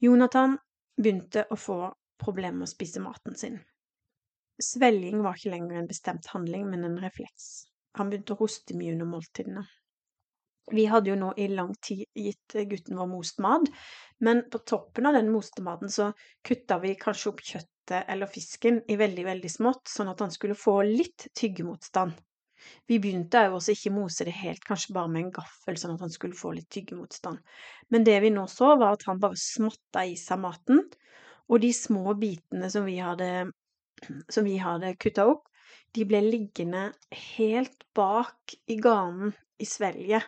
Jonathan 0.04 0.58
begynte 1.00 1.46
å 1.50 1.58
få 1.58 1.78
problemer 2.20 2.60
med 2.60 2.68
å 2.68 2.74
spise 2.74 3.02
maten 3.02 3.38
sin. 3.38 3.56
Svelging 4.62 5.22
var 5.24 5.38
ikke 5.38 5.54
lenger 5.54 5.80
en 5.80 5.88
bestemt 5.90 6.28
handling, 6.30 6.68
men 6.70 6.84
en 6.86 7.00
refleks. 7.02 7.66
Han 7.98 8.10
begynte 8.10 8.36
å 8.36 8.42
hoste 8.44 8.76
mye 8.78 8.92
under 8.94 9.08
måltidene. 9.08 9.64
Vi 10.72 10.86
hadde 10.88 11.10
jo 11.10 11.16
nå 11.20 11.32
i 11.36 11.48
lang 11.52 11.74
tid 11.84 12.06
gitt 12.16 12.56
gutten 12.70 12.96
vår 12.96 13.08
most 13.10 13.40
mat, 13.44 13.66
men 14.24 14.44
på 14.50 14.62
toppen 14.64 15.06
av 15.06 15.16
den 15.18 15.28
moste 15.32 15.62
maten 15.62 15.90
så 15.92 16.12
kutta 16.46 16.78
vi 16.80 16.94
kanskje 17.00 17.30
opp 17.30 17.42
kjøttet 17.44 18.08
eller 18.08 18.30
fisken 18.30 18.80
i 18.88 18.96
veldig, 18.96 19.26
veldig 19.26 19.50
smått, 19.52 19.90
sånn 19.92 20.08
at 20.08 20.22
han 20.24 20.32
skulle 20.32 20.56
få 20.56 20.78
litt 20.88 21.26
tyggemotstand. 21.36 22.14
Vi 22.88 22.96
begynte 22.96 23.42
jo 23.44 23.58
også 23.58 23.74
ikke 23.74 23.92
mose 23.92 24.24
det 24.24 24.32
helt, 24.38 24.62
kanskje 24.64 24.94
bare 24.96 25.10
med 25.12 25.26
en 25.26 25.34
gaffel, 25.36 25.76
sånn 25.76 25.96
at 25.96 26.04
han 26.06 26.12
skulle 26.14 26.38
få 26.38 26.54
litt 26.56 26.70
tyggemotstand. 26.72 27.42
Men 27.92 28.06
det 28.08 28.16
vi 28.24 28.30
nå 28.32 28.46
så, 28.48 28.70
var 28.80 28.96
at 28.96 29.04
han 29.08 29.20
bare 29.20 29.36
smatta 29.40 30.06
i 30.08 30.14
seg 30.16 30.40
maten, 30.40 30.80
og 31.52 31.60
de 31.60 31.72
små 31.76 32.14
bitene 32.16 32.70
som 32.72 32.86
vi 32.88 32.96
hadde, 33.04 33.50
som 34.32 34.48
vi 34.48 34.56
hadde 34.62 34.94
kutta 34.96 35.28
opp, 35.28 35.50
de 35.94 36.06
ble 36.08 36.22
liggende 36.24 36.86
helt 37.36 37.84
bak 37.94 38.56
i 38.72 38.78
ganen 38.80 39.34
i 39.60 39.68
svelget. 39.68 40.24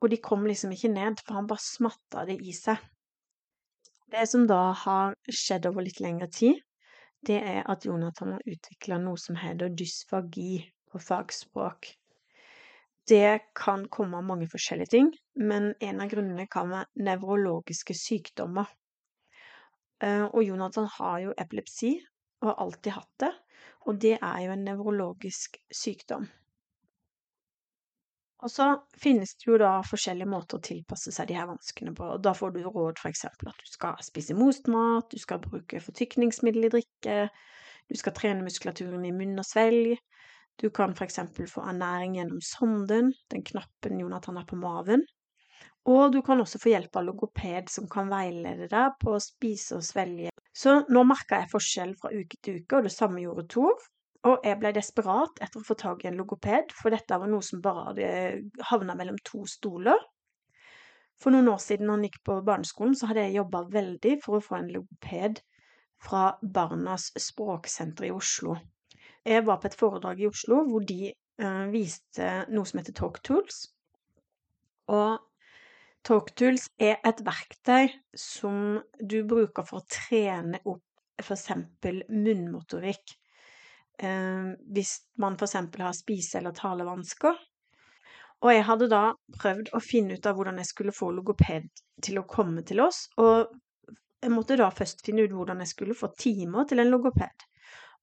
Og 0.00 0.12
de 0.12 0.20
kom 0.22 0.46
liksom 0.46 0.72
ikke 0.74 0.92
ned, 0.92 1.20
for 1.24 1.40
han 1.40 1.48
bare 1.50 1.64
smatta 1.64 2.24
det 2.28 2.38
i 2.42 2.54
seg. 2.54 2.78
Det 4.08 4.24
som 4.30 4.46
da 4.48 4.70
har 4.84 5.16
skjedd 5.28 5.66
over 5.68 5.84
litt 5.84 6.00
lengre 6.00 6.30
tid, 6.32 6.60
det 7.26 7.38
er 7.42 7.64
at 7.68 7.84
Jonathan 7.84 8.36
har 8.36 8.46
utvikla 8.46 9.00
noe 9.02 9.18
som 9.20 9.36
heter 9.36 9.74
dysfagi 9.74 10.62
på 10.88 11.00
fagspråk. 11.02 11.90
Det 13.08 13.40
kan 13.56 13.86
komme 13.88 14.20
av 14.20 14.26
mange 14.28 14.48
forskjellige 14.52 14.92
ting, 14.94 15.10
men 15.34 15.72
en 15.80 16.00
av 16.04 16.10
grunnene 16.12 16.46
kan 16.50 16.70
være 16.70 17.04
nevrologiske 17.08 17.96
sykdommer. 17.96 18.68
Eh, 20.04 20.26
og 20.28 20.42
Jonathan 20.44 20.88
har 20.98 21.20
jo 21.24 21.36
epilepsi, 21.40 21.94
og 22.40 22.52
har 22.52 22.60
alltid 22.64 22.94
hatt 22.94 23.14
det. 23.24 23.32
Og 23.88 24.00
det 24.02 24.18
er 24.18 24.42
jo 24.44 24.52
en 24.54 24.66
nevrologisk 24.66 25.56
sykdom. 25.74 26.28
Og 28.38 28.50
så 28.54 28.66
finnes 28.94 29.32
det 29.34 29.48
jo 29.48 29.56
da 29.58 29.80
forskjellige 29.82 30.30
måter 30.30 30.60
å 30.60 30.62
tilpasse 30.62 31.10
seg 31.14 31.26
de 31.30 31.36
her 31.38 31.48
vanskene 31.48 31.90
på. 31.96 32.10
Da 32.22 32.34
får 32.38 32.54
du 32.54 32.60
råd 32.62 33.00
f.eks. 33.00 33.24
at 33.26 33.42
du 33.42 33.66
skal 33.66 33.98
spise 34.04 34.36
most 34.38 34.70
mat, 34.70 35.08
du 35.10 35.18
skal 35.18 35.42
bruke 35.42 35.82
fortykningsmiddel 35.82 36.68
i 36.68 36.72
drikke, 36.76 37.16
du 37.88 37.98
skal 37.98 38.14
trene 38.14 38.46
muskulaturen 38.46 39.06
i 39.08 39.14
munn 39.16 39.42
og 39.42 39.48
svelg. 39.48 39.96
Du 40.58 40.68
kan 40.74 40.94
f.eks. 40.94 41.18
få 41.50 41.66
ernæring 41.66 42.18
gjennom 42.18 42.40
sonden, 42.44 43.12
den 43.30 43.44
knappen 43.46 43.98
Jonathan 44.02 44.38
har 44.38 44.46
på 44.46 44.58
maven. 44.58 45.02
Og 45.88 46.12
du 46.12 46.20
kan 46.22 46.40
også 46.42 46.60
få 46.62 46.72
hjelp 46.74 46.96
av 47.00 47.06
logoped 47.06 47.70
som 47.72 47.86
kan 47.90 48.10
veilede 48.12 48.66
deg 48.70 48.98
på 49.02 49.14
å 49.16 49.22
spise 49.22 49.78
og 49.78 49.86
svelge. 49.86 50.30
Så 50.54 50.82
nå 50.92 51.04
merka 51.06 51.40
jeg 51.42 51.50
forskjell 51.52 51.94
fra 51.98 52.10
uke 52.12 52.38
til 52.42 52.60
uke, 52.60 52.78
og 52.78 52.86
det 52.86 52.94
samme 52.94 53.22
gjorde 53.22 53.46
Tor. 53.54 53.86
Og 54.26 54.42
jeg 54.44 54.58
ble 54.58 54.72
desperat 54.74 55.38
etter 55.44 55.60
å 55.60 55.66
få 55.66 55.76
tak 55.78 56.02
i 56.02 56.08
en 56.10 56.18
logoped, 56.18 56.72
for 56.74 56.90
dette 56.90 57.18
var 57.20 57.30
noe 57.30 57.44
som 57.44 57.62
bare 57.62 57.84
hadde 57.90 58.08
havna 58.70 58.96
mellom 58.98 59.18
to 59.24 59.44
stoler. 59.46 60.00
For 61.18 61.34
noen 61.34 61.50
år 61.52 61.60
siden 61.62 61.90
han 61.90 62.02
gikk 62.06 62.18
på 62.26 62.40
barneskolen, 62.46 62.96
så 62.98 63.10
hadde 63.10 63.26
jeg 63.26 63.38
jobba 63.38 63.62
veldig 63.70 64.16
for 64.24 64.38
å 64.38 64.42
få 64.42 64.58
en 64.58 64.72
logoped 64.74 65.40
fra 66.02 66.24
Barnas 66.42 67.08
språksenter 67.18 68.08
i 68.08 68.12
Oslo. 68.14 68.56
Jeg 69.26 69.46
var 69.46 69.58
på 69.62 69.70
et 69.70 69.78
foredrag 69.78 70.20
i 70.22 70.28
Oslo 70.30 70.60
hvor 70.66 70.84
de 70.86 71.12
uh, 71.42 71.64
viste 71.72 72.28
noe 72.50 72.68
som 72.70 72.78
heter 72.80 72.94
Talk 72.98 73.18
Tools. 73.26 73.64
Og 74.94 75.18
TalkTools 76.06 76.68
er 76.80 77.00
et 77.06 77.18
verktøy 77.26 77.90
som 78.16 78.78
du 79.02 79.18
bruker 79.28 79.66
for 79.66 79.82
å 79.82 79.88
trene 79.90 80.60
opp 80.64 80.84
f.eks. 81.18 81.50
munnmotorikk. 82.08 83.16
Eh, 83.98 84.50
hvis 84.74 84.98
man 85.18 85.34
f.eks. 85.34 85.54
har 85.54 85.92
spise- 85.96 86.38
eller 86.38 86.54
talevansker. 86.56 87.38
Og 88.38 88.52
jeg 88.54 88.64
hadde 88.68 88.90
da 88.92 89.02
prøvd 89.34 89.72
å 89.74 89.80
finne 89.82 90.14
ut 90.14 90.26
av 90.30 90.36
hvordan 90.38 90.60
jeg 90.62 90.70
skulle 90.70 90.94
få 90.94 91.10
logoped 91.10 91.66
til 92.06 92.20
å 92.20 92.26
komme 92.30 92.62
til 92.62 92.84
oss, 92.84 93.08
og 93.18 93.48
jeg 94.22 94.30
måtte 94.30 94.58
da 94.58 94.68
først 94.74 95.02
finne 95.06 95.24
ut 95.26 95.34
hvordan 95.34 95.62
jeg 95.62 95.72
skulle 95.72 95.96
få 95.98 96.12
timer 96.18 96.66
til 96.70 96.82
en 96.82 96.90
logoped. 96.92 97.46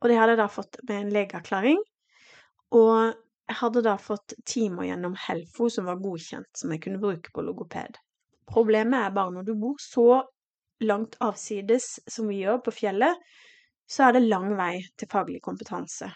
Og 0.02 0.10
det 0.12 0.18
hadde 0.20 0.36
jeg 0.36 0.42
da 0.42 0.48
fått 0.52 0.80
med 0.84 0.98
en 0.98 1.14
legeerklæring. 1.16 1.80
Og 2.76 2.96
jeg 3.48 3.58
hadde 3.62 3.84
da 3.86 3.96
fått 4.02 4.36
timer 4.48 4.90
gjennom 4.90 5.16
Helfo 5.28 5.70
som 5.72 5.88
var 5.88 6.02
godkjent, 6.04 6.50
som 6.58 6.72
jeg 6.74 6.84
kunne 6.84 7.02
bruke 7.04 7.32
på 7.36 7.44
logoped. 7.46 8.00
Problemet 8.50 9.08
er 9.08 9.16
bare 9.16 9.34
når 9.36 9.48
du 9.48 9.54
bor 9.60 9.80
så 9.82 10.24
langt 10.84 11.16
avsides 11.24 11.96
som 12.12 12.28
vi 12.30 12.42
gjør 12.44 12.60
på 12.66 12.74
fjellet, 12.76 13.22
så 13.88 14.08
er 14.08 14.16
det 14.16 14.26
lang 14.26 14.54
vei 14.58 14.80
til 14.98 15.10
faglig 15.12 15.42
kompetanse. 15.46 16.10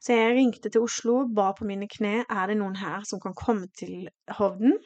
Så 0.00 0.16
jeg 0.16 0.36
ringte 0.36 0.70
til 0.72 0.86
Oslo, 0.86 1.26
ba 1.28 1.50
på 1.56 1.66
mine 1.68 1.88
kne, 1.90 2.22
er 2.24 2.48
det 2.48 2.56
noen 2.60 2.78
her 2.80 3.04
som 3.08 3.20
kan 3.20 3.36
komme 3.36 3.68
til 3.76 4.08
Hovden? 4.38 4.78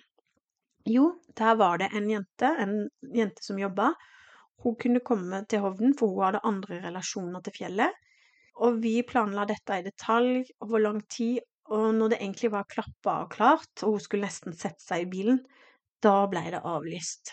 Jo, 0.90 1.14
der 1.38 1.54
var 1.60 1.78
det 1.80 1.92
en 1.94 2.10
jente, 2.10 2.50
en 2.60 2.74
jente 3.14 3.44
som 3.44 3.60
jobba. 3.60 3.92
Hun 4.64 4.74
kunne 4.80 5.04
komme 5.06 5.44
til 5.48 5.62
Hovden, 5.62 5.94
for 5.96 6.10
hun 6.10 6.26
hadde 6.26 6.42
andre 6.44 6.80
relasjoner 6.88 7.44
til 7.44 7.56
fjellet. 7.60 8.02
Og 8.64 8.82
vi 8.82 8.98
planla 9.06 9.46
dette 9.46 9.78
i 9.78 9.86
detalj 9.86 10.44
over 10.66 10.82
lang 10.82 11.00
tid, 11.10 11.40
og 11.72 11.94
når 11.96 12.12
det 12.12 12.20
egentlig 12.20 12.50
var 12.52 12.68
klappa 12.68 13.16
og 13.22 13.32
klart, 13.32 13.72
og 13.82 13.96
hun 13.96 14.04
skulle 14.04 14.26
nesten 14.26 14.54
sette 14.56 14.82
seg 14.84 15.06
i 15.06 15.10
bilen, 15.10 15.40
da 16.04 16.26
ble 16.28 16.42
det 16.52 16.60
avlyst. 16.60 17.32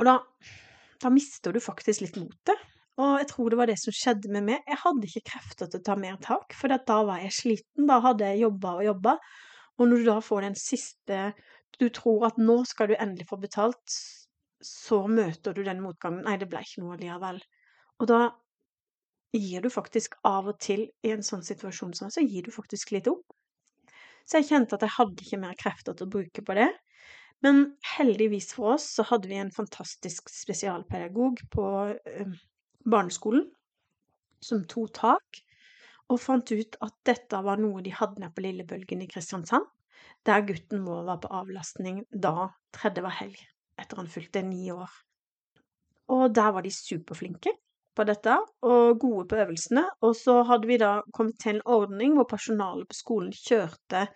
Og 0.00 0.08
da, 0.08 0.18
da 1.04 1.12
mister 1.12 1.54
du 1.54 1.60
faktisk 1.62 2.02
litt 2.02 2.18
motet. 2.18 2.58
Og 3.00 3.14
jeg 3.22 3.28
tror 3.30 3.48
det 3.52 3.58
var 3.58 3.70
det 3.70 3.78
som 3.80 3.94
skjedde 3.96 4.30
med 4.34 4.44
meg. 4.50 4.66
Jeg 4.68 4.80
hadde 4.82 5.08
ikke 5.08 5.28
krefter 5.32 5.70
til 5.70 5.80
å 5.80 5.86
ta 5.86 5.96
mer 5.96 6.18
tak, 6.20 6.52
for 6.56 6.72
da 6.72 6.98
var 7.08 7.22
jeg 7.24 7.36
sliten. 7.38 7.86
Da 7.88 8.02
hadde 8.04 8.28
jeg 8.28 8.44
jobba 8.44 8.74
og 8.78 8.86
jobba. 8.90 9.14
Og 9.80 9.88
når 9.88 10.02
du 10.02 10.10
da 10.10 10.18
får 10.20 10.48
den 10.48 10.58
siste 10.58 11.22
Du 11.80 11.88
tror 11.88 12.26
at 12.28 12.36
nå 12.36 12.58
skal 12.68 12.90
du 12.90 12.98
endelig 13.00 13.24
få 13.30 13.38
betalt, 13.40 13.94
så 14.62 14.98
møter 15.08 15.56
du 15.56 15.62
den 15.64 15.80
motgangen. 15.82 16.20
Nei, 16.26 16.36
det 16.38 16.46
ble 16.52 16.60
ikke 16.62 16.82
noe 16.84 16.98
likevel. 17.00 17.40
Og 17.98 18.08
da 18.10 18.18
gir 19.32 19.64
du 19.64 19.70
faktisk 19.72 20.18
av 20.28 20.50
og 20.52 20.60
til 20.60 20.84
i 21.02 21.14
en 21.14 21.24
sånn 21.24 21.42
situasjon 21.42 21.96
som 21.96 22.12
så 22.12 22.22
gir 22.22 22.44
du 22.44 22.52
faktisk 22.52 22.92
litt 22.92 23.08
opp. 23.10 23.24
Så 24.28 24.38
jeg 24.38 24.50
kjente 24.52 24.76
at 24.76 24.84
jeg 24.84 24.94
hadde 24.98 25.24
ikke 25.24 25.40
mer 25.40 25.56
krefter 25.58 25.96
til 25.96 26.06
å 26.06 26.12
bruke 26.12 26.44
på 26.44 26.56
det. 26.60 26.68
Men 27.42 27.64
heldigvis 27.96 28.52
for 28.54 28.76
oss 28.76 28.86
så 28.98 29.08
hadde 29.08 29.32
vi 29.32 29.40
en 29.40 29.50
fantastisk 29.50 30.28
spesialpedagog 30.30 31.40
på 31.50 31.64
barneskolen 32.84 33.46
som 34.42 34.64
tok 34.68 34.92
tak 34.96 35.42
og 36.10 36.20
fant 36.20 36.50
ut 36.52 36.76
at 36.84 36.94
dette 37.06 37.40
var 37.46 37.60
noe 37.62 37.82
de 37.84 37.94
hadde 37.94 38.20
nede 38.20 38.34
på 38.34 38.44
Lillebølgen 38.44 39.04
i 39.04 39.08
Kristiansand, 39.08 39.64
der 40.26 40.44
gutten 40.46 40.84
vår 40.84 41.06
var 41.06 41.20
på 41.22 41.30
avlastning 41.32 42.02
da 42.10 42.50
tredje 42.74 43.04
var 43.04 43.16
helg, 43.16 43.38
etter 43.80 44.02
han 44.02 44.10
fylte 44.10 44.42
ni 44.44 44.66
år. 44.74 44.90
Og 46.12 46.34
der 46.34 46.50
var 46.52 46.66
de 46.66 46.72
superflinke 46.74 47.54
på 47.96 48.04
dette, 48.08 48.34
og 48.66 48.98
gode 49.00 49.26
på 49.30 49.38
øvelsene. 49.44 49.84
Og 50.04 50.16
så 50.16 50.42
hadde 50.48 50.68
vi 50.68 50.78
da 50.80 50.98
kommet 51.14 51.38
til 51.40 51.56
en 51.56 51.66
ordning 51.78 52.16
hvor 52.16 52.28
personalet 52.28 52.88
på 52.88 52.98
skolen 52.98 53.32
kjørte 53.36 54.06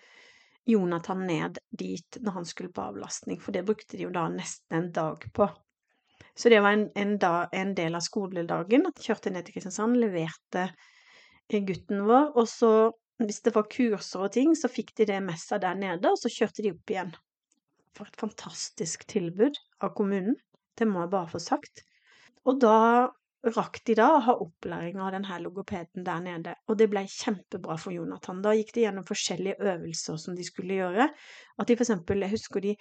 Jonathan 0.66 1.22
ned 1.28 1.60
dit 1.70 2.18
når 2.20 2.40
han 2.40 2.48
skulle 2.48 2.74
på 2.74 2.88
avlastning, 2.90 3.40
for 3.42 3.54
det 3.54 3.64
brukte 3.66 3.96
de 3.96 4.08
jo 4.08 4.14
da 4.14 4.26
nesten 4.32 4.80
en 4.80 4.90
dag 4.92 5.22
på. 5.34 5.48
Så 6.36 6.52
det 6.52 6.60
var 6.60 6.76
en, 6.76 6.86
en, 6.94 7.16
da, 7.18 7.48
en 7.56 7.72
del 7.76 7.96
av 7.96 8.04
skoledagen 8.04 8.84
kjørte 9.00 9.32
ned 9.32 9.46
til 9.46 9.56
Kristiansand, 9.56 9.96
leverte 10.00 10.68
gutten 11.48 12.02
vår, 12.04 12.32
og 12.36 12.48
så 12.50 12.70
hvis 13.22 13.40
det 13.46 13.54
var 13.56 13.68
kurser 13.72 14.26
og 14.26 14.32
ting, 14.34 14.52
så 14.58 14.68
fikk 14.68 14.92
de 14.98 15.06
det 15.08 15.20
med 15.24 15.38
seg 15.40 15.62
der 15.64 15.78
nede, 15.78 16.10
og 16.10 16.18
så 16.20 16.28
kjørte 16.32 16.64
de 16.64 16.74
opp 16.74 16.92
igjen. 16.92 17.14
For 17.96 18.08
et 18.10 18.18
fantastisk 18.20 19.06
tilbud 19.08 19.56
av 19.80 19.94
kommunen, 19.96 20.36
det 20.76 20.88
må 20.90 21.04
jeg 21.04 21.14
bare 21.14 21.32
få 21.32 21.40
sagt. 21.40 21.86
Og 22.44 22.60
da 22.60 22.76
rakk 23.56 23.80
de 23.86 23.94
da 23.96 24.10
å 24.12 24.22
ha 24.26 24.34
opplæring 24.42 25.00
av 25.00 25.14
denne 25.14 25.38
logopeden 25.40 26.04
der 26.04 26.22
nede, 26.24 26.54
og 26.68 26.76
det 26.80 26.90
ble 26.92 27.06
kjempebra 27.08 27.78
for 27.80 27.94
Jonathan. 27.94 28.42
Da 28.44 28.52
gikk 28.56 28.74
de 28.76 28.84
gjennom 28.84 29.06
forskjellige 29.08 29.60
øvelser 29.72 30.20
som 30.20 30.36
de 30.36 30.44
skulle 30.44 30.76
gjøre. 30.76 31.08
At 31.56 31.70
de 31.70 31.76
for 31.78 31.86
eksempel, 31.86 32.24
jeg 32.26 32.34
husker 32.36 32.64
de 32.64 32.74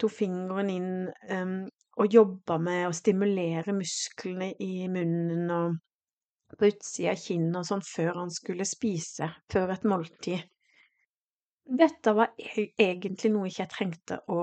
tok 0.00 0.12
fingeren 0.12 0.70
inn 0.72 0.92
um, 1.30 1.56
og 2.00 2.14
jobba 2.14 2.58
med 2.58 2.88
å 2.88 2.94
stimulere 2.96 3.74
musklene 3.76 4.50
i 4.62 4.88
munnen 4.90 5.50
og 5.54 5.76
på 6.54 6.68
utsida 6.70 7.14
av 7.14 7.20
kinnet 7.20 7.60
og 7.60 7.66
sånn 7.66 7.84
før 7.86 8.20
han 8.22 8.32
skulle 8.34 8.66
spise, 8.68 9.30
før 9.50 9.72
et 9.74 9.86
måltid. 9.88 10.42
Dette 11.64 12.12
var 12.14 12.34
e-, 12.38 12.74
egentlig 12.78 13.32
noe 13.32 13.48
ikke 13.48 13.64
jeg 13.64 13.72
trengte 13.72 14.20
å 14.30 14.40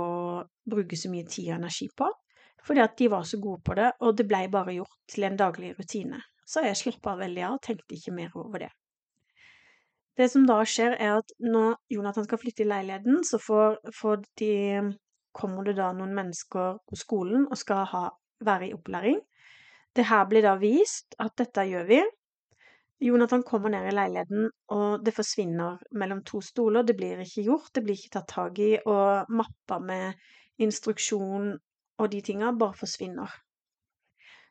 bruke 0.72 0.98
så 0.98 1.12
mye 1.12 1.28
tid 1.30 1.52
og 1.52 1.60
energi 1.60 1.88
på, 1.98 2.10
fordi 2.66 2.84
at 2.84 2.98
de 2.98 3.10
var 3.14 3.26
så 3.28 3.40
gode 3.42 3.62
på 3.66 3.78
det, 3.78 3.92
og 4.02 4.18
det 4.18 4.28
blei 4.30 4.46
bare 4.52 4.76
gjort 4.76 4.98
til 5.14 5.28
en 5.28 5.40
daglig 5.40 5.74
rutine. 5.78 6.20
Så 6.46 6.66
jeg 6.66 6.78
slappa 6.78 7.16
veldig 7.20 7.44
av 7.48 7.58
og 7.58 7.64
tenkte 7.66 7.96
ikke 7.96 8.16
mer 8.16 8.34
over 8.38 8.66
det. 8.66 8.72
Det 10.18 10.28
som 10.28 10.44
da 10.46 10.58
skjer, 10.68 10.98
er 11.00 11.22
at 11.22 11.32
når 11.40 11.78
Jonathan 11.94 12.26
skal 12.28 12.42
flytte 12.42 12.66
i 12.66 12.68
leiligheten, 12.68 13.22
så 13.26 13.40
får, 13.40 13.78
får 13.96 14.26
de, 14.42 14.52
kommer 15.36 15.68
det 15.68 15.78
da 15.80 15.92
noen 15.96 16.14
mennesker 16.16 16.80
på 16.88 16.98
skolen 17.00 17.46
og 17.48 17.60
skal 17.60 17.86
ha, 17.92 18.08
være 18.44 18.70
i 18.70 18.74
opplæring. 18.76 19.20
Det 19.96 20.08
her 20.08 20.26
blir 20.30 20.46
da 20.46 20.56
vist 20.60 21.16
at 21.20 21.36
dette 21.40 21.68
gjør 21.68 21.88
vi. 21.90 22.02
Jonathan 23.02 23.44
kommer 23.44 23.74
ned 23.74 23.88
i 23.90 23.96
leiligheten, 23.96 24.50
og 24.76 25.02
det 25.06 25.16
forsvinner 25.16 25.80
mellom 25.98 26.22
to 26.24 26.42
stoler. 26.46 26.86
Det 26.86 26.96
blir 27.00 27.24
ikke 27.24 27.48
gjort, 27.48 27.72
det 27.74 27.84
blir 27.84 27.98
ikke 27.98 28.14
tatt 28.20 28.30
tak 28.30 28.60
i, 28.62 28.76
og 28.86 29.32
mappa 29.34 29.80
med 29.82 30.20
instruksjon 30.62 31.56
og 32.02 32.12
de 32.12 32.22
tinga 32.26 32.52
bare 32.58 32.78
forsvinner. 32.78 33.32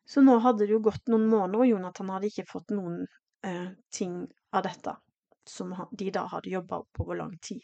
Så 0.06 0.22
nå 0.26 0.36
hadde 0.42 0.66
det 0.66 0.74
jo 0.74 0.82
gått 0.82 1.06
noen 1.10 1.28
måneder, 1.30 1.62
og 1.62 1.70
Jonathan 1.70 2.10
hadde 2.16 2.30
ikke 2.30 2.48
fått 2.50 2.74
noen 2.74 3.04
eh, 3.46 3.68
ting 3.94 4.24
av 4.50 4.64
dette 4.66 4.96
som 5.46 5.72
de 5.90 6.10
da 6.14 6.26
hadde 6.30 6.50
jobba 6.52 6.82
opp 6.82 7.02
over 7.04 7.18
lang 7.22 7.36
tid. 7.42 7.62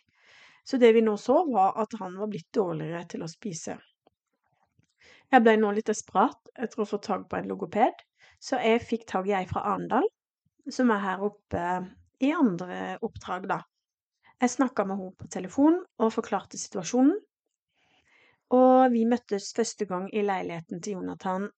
Så 0.66 0.80
det 0.82 0.92
vi 0.96 1.02
nå 1.04 1.14
så, 1.20 1.44
var 1.52 1.76
at 1.82 1.94
han 2.00 2.16
var 2.18 2.30
blitt 2.30 2.48
dårligere 2.54 3.04
til 3.10 3.22
å 3.22 3.30
spise. 3.30 3.76
Jeg 5.30 5.42
ble 5.42 5.54
nå 5.58 5.70
litt 5.74 5.90
desperat 5.90 6.50
etter 6.54 6.82
å 6.82 6.88
få 6.88 6.98
tak 7.02 7.28
på 7.30 7.38
en 7.38 7.48
logoped, 7.50 8.02
så 8.42 8.58
jeg 8.62 8.82
fikk 8.82 9.06
tak 9.10 9.28
i 9.30 9.34
ei 9.38 9.46
fra 9.50 9.62
Arendal, 9.72 10.06
som 10.70 10.90
er 10.90 11.02
her 11.02 11.22
oppe 11.26 11.62
i 12.22 12.32
andre 12.34 12.96
oppdrag, 13.04 13.46
da. 13.50 13.60
Jeg 14.42 14.52
snakka 14.52 14.84
med 14.84 15.00
henne 15.00 15.16
på 15.16 15.28
telefon 15.32 15.78
og 16.02 16.12
forklarte 16.12 16.58
situasjonen. 16.60 17.14
Og 18.54 18.92
vi 18.92 19.06
møttes 19.08 19.52
første 19.56 19.86
gang 19.90 20.10
i 20.14 20.22
leiligheten 20.22 20.82
til 20.82 20.98
Jonathan 20.98 21.48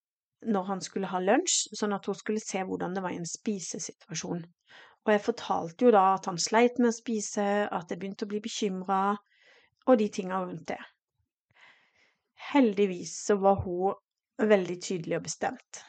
når 0.46 0.68
han 0.68 0.80
skulle 0.84 1.10
ha 1.10 1.18
lunsj, 1.20 1.74
sånn 1.76 1.96
at 1.96 2.06
hun 2.06 2.16
skulle 2.16 2.42
se 2.42 2.62
hvordan 2.64 2.94
det 2.94 3.02
var 3.02 3.12
i 3.12 3.18
en 3.18 3.26
spisesituasjon. 3.28 4.44
Og 5.08 5.14
jeg 5.14 5.24
fortalte 5.24 5.86
jo 5.86 5.90
da 5.94 6.04
at 6.18 6.26
han 6.28 6.36
sleit 6.36 6.76
med 6.76 6.90
å 6.92 6.96
spise, 6.98 7.44
at 7.64 7.88
jeg 7.88 7.96
begynte 7.96 8.26
å 8.26 8.28
bli 8.28 8.42
bekymra, 8.44 9.16
og 9.88 9.94
de 9.96 10.08
tinga 10.12 10.42
rundt 10.42 10.66
det. 10.68 10.80
Heldigvis 12.50 13.14
så 13.24 13.38
var 13.40 13.62
hun 13.64 13.96
veldig 14.50 14.76
tydelig 14.84 15.16
og 15.16 15.24
bestemt. 15.24 15.80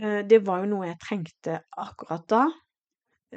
Eh, 0.00 0.22
det 0.24 0.40
var 0.46 0.62
jo 0.62 0.70
noe 0.70 0.88
jeg 0.88 1.00
trengte 1.02 1.58
akkurat 1.84 2.24
da. 2.32 2.46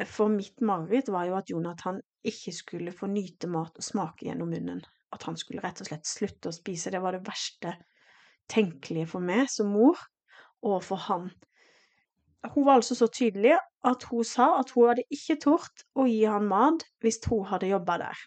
For 0.07 0.31
mitt 0.31 0.63
mareritt 0.63 1.11
var 1.11 1.27
jo 1.27 1.35
at 1.35 1.51
Jonathan 1.51 1.99
ikke 2.25 2.53
skulle 2.55 2.95
få 2.95 3.09
nyte 3.11 3.51
mat 3.51 3.75
og 3.75 3.83
smake 3.83 4.29
gjennom 4.29 4.51
munnen. 4.51 4.79
At 5.11 5.27
han 5.27 5.35
skulle 5.39 5.63
rett 5.63 5.83
og 5.83 5.91
slett 5.91 6.07
slutte 6.07 6.51
å 6.51 6.55
spise. 6.55 6.91
Det 6.91 7.03
var 7.03 7.15
det 7.15 7.27
verste 7.27 7.75
tenkelige 8.51 9.11
for 9.11 9.23
meg 9.23 9.51
som 9.51 9.75
mor, 9.75 9.99
og 10.63 10.79
for 10.87 11.03
han. 11.09 11.29
Hun 12.53 12.65
var 12.67 12.79
altså 12.79 12.95
så 12.97 13.08
tydelig 13.08 13.55
at 13.86 14.05
hun 14.10 14.23
sa 14.27 14.51
at 14.60 14.71
hun 14.75 14.89
hadde 14.89 15.05
ikke 15.13 15.38
tort 15.41 15.86
å 15.97 16.05
gi 16.10 16.23
han 16.29 16.47
mat 16.49 16.86
hvis 17.03 17.21
hun 17.29 17.45
hadde 17.49 17.71
jobba 17.71 17.97
der. 18.05 18.23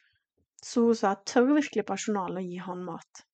Så 0.64 0.88
hun 0.88 0.98
sa 0.98 1.14
tør 1.28 1.52
virkelig 1.54 1.87
personalet 1.87 2.42
å 2.42 2.46
gi 2.46 2.61
han 2.62 2.85
mat? 2.87 3.24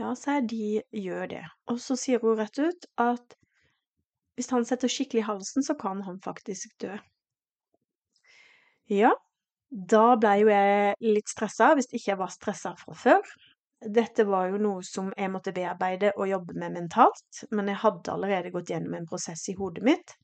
Ja, 0.00 0.14
sier 0.16 0.44
de 0.48 0.80
gjør 0.96 1.26
det. 1.34 1.44
Og 1.68 1.80
så 1.84 1.96
sier 2.00 2.22
hun 2.22 2.38
rett 2.38 2.56
ut 2.58 2.88
at 3.00 3.36
hvis 4.38 4.48
han 4.54 4.64
setter 4.64 4.88
skikkelig 4.88 5.20
i 5.20 5.28
halsen, 5.28 5.64
så 5.64 5.76
kan 5.76 6.00
han 6.06 6.20
faktisk 6.24 6.72
dø. 6.80 6.94
Ja, 8.88 9.12
da 9.68 10.16
ble 10.20 10.32
jo 10.40 10.48
jeg 10.52 10.96
litt 11.04 11.30
stressa, 11.32 11.72
hvis 11.76 11.90
ikke 11.92 12.14
jeg 12.14 12.20
var 12.20 12.32
stressa 12.32 12.72
fra 12.80 12.96
før. 12.96 13.34
Dette 13.82 14.24
var 14.28 14.52
jo 14.52 14.60
noe 14.62 14.82
som 14.86 15.10
jeg 15.16 15.30
måtte 15.32 15.54
bearbeide 15.56 16.12
og 16.16 16.28
jobbe 16.30 16.54
med 16.58 16.76
mentalt, 16.76 17.42
men 17.50 17.70
jeg 17.72 17.80
hadde 17.82 18.12
allerede 18.12 18.52
gått 18.54 18.70
gjennom 18.70 18.94
en 18.94 19.08
prosess 19.10 19.48
i 19.50 19.56
hodet 19.58 19.82
mitt. 19.86 20.14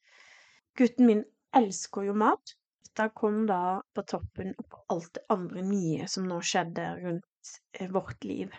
Gutten 0.78 1.08
min 1.08 1.24
elsker 1.58 2.06
jo 2.06 2.14
mat, 2.14 2.54
dette 2.98 3.14
kom 3.14 3.44
da 3.46 3.80
på 3.94 4.02
toppen 4.10 4.54
oppå 4.58 4.84
alt 4.94 5.12
det 5.14 5.24
andre 5.30 5.62
nye 5.66 6.06
som 6.10 6.26
nå 6.26 6.38
skjedde 6.42 6.86
rundt 7.02 7.52
eh, 7.78 7.90
vårt 7.94 8.24
liv. 8.26 8.54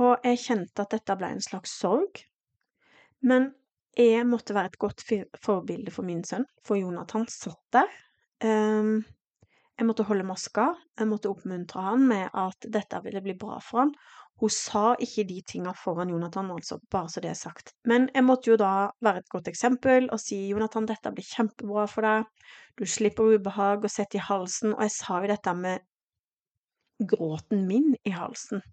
Og 0.00 0.26
jeg 0.26 0.42
kjente 0.44 0.84
at 0.84 0.94
dette 0.94 1.16
ble 1.18 1.32
en 1.34 1.42
slags 1.42 1.72
sorg. 1.78 2.22
Men 3.26 3.50
jeg 3.98 4.26
måtte 4.30 4.54
være 4.54 4.70
et 4.70 4.78
godt 4.80 5.02
forbilde 5.42 5.92
for 5.92 6.06
min 6.06 6.22
sønn, 6.24 6.46
for 6.64 6.78
Jonathan 6.78 7.26
satt 7.28 7.60
der. 7.74 7.90
Um, 8.46 9.02
jeg 9.80 9.88
måtte 9.88 10.04
holde 10.04 10.26
maska, 10.28 10.66
jeg 11.00 11.08
måtte 11.08 11.30
oppmuntre 11.32 11.80
han 11.80 12.02
med 12.04 12.34
at 12.36 12.66
dette 12.68 12.98
ville 13.00 13.22
bli 13.24 13.32
bra 13.40 13.56
for 13.64 13.86
han, 13.86 13.94
hun 14.40 14.52
sa 14.52 14.94
ikke 15.00 15.26
de 15.28 15.38
tinga 15.44 15.72
foran 15.76 16.12
Jonathan, 16.12 16.50
altså, 16.52 16.78
bare 16.92 17.08
så 17.12 17.20
det 17.20 17.30
er 17.32 17.38
sagt. 17.38 17.74
Men 17.88 18.06
jeg 18.14 18.24
måtte 18.24 18.50
jo 18.50 18.56
da 18.60 18.90
være 19.04 19.20
et 19.20 19.32
godt 19.32 19.48
eksempel 19.52 20.08
og 20.12 20.20
si 20.20 20.38
Jonathan, 20.48 20.88
dette 20.88 21.12
blir 21.12 21.26
kjempebra 21.28 21.84
for 21.92 22.04
deg, 22.04 22.28
du 22.80 22.86
slipper 22.88 23.36
ubehag 23.36 23.84
og 23.84 23.92
sette 23.92 24.16
i 24.16 24.24
halsen, 24.24 24.72
og 24.76 24.84
jeg 24.84 24.94
sa 24.96 25.18
jo 25.20 25.32
dette 25.32 25.54
med 25.56 25.84
gråten 27.12 27.66
min 27.68 27.94
i 28.04 28.12
halsen. 28.16 28.64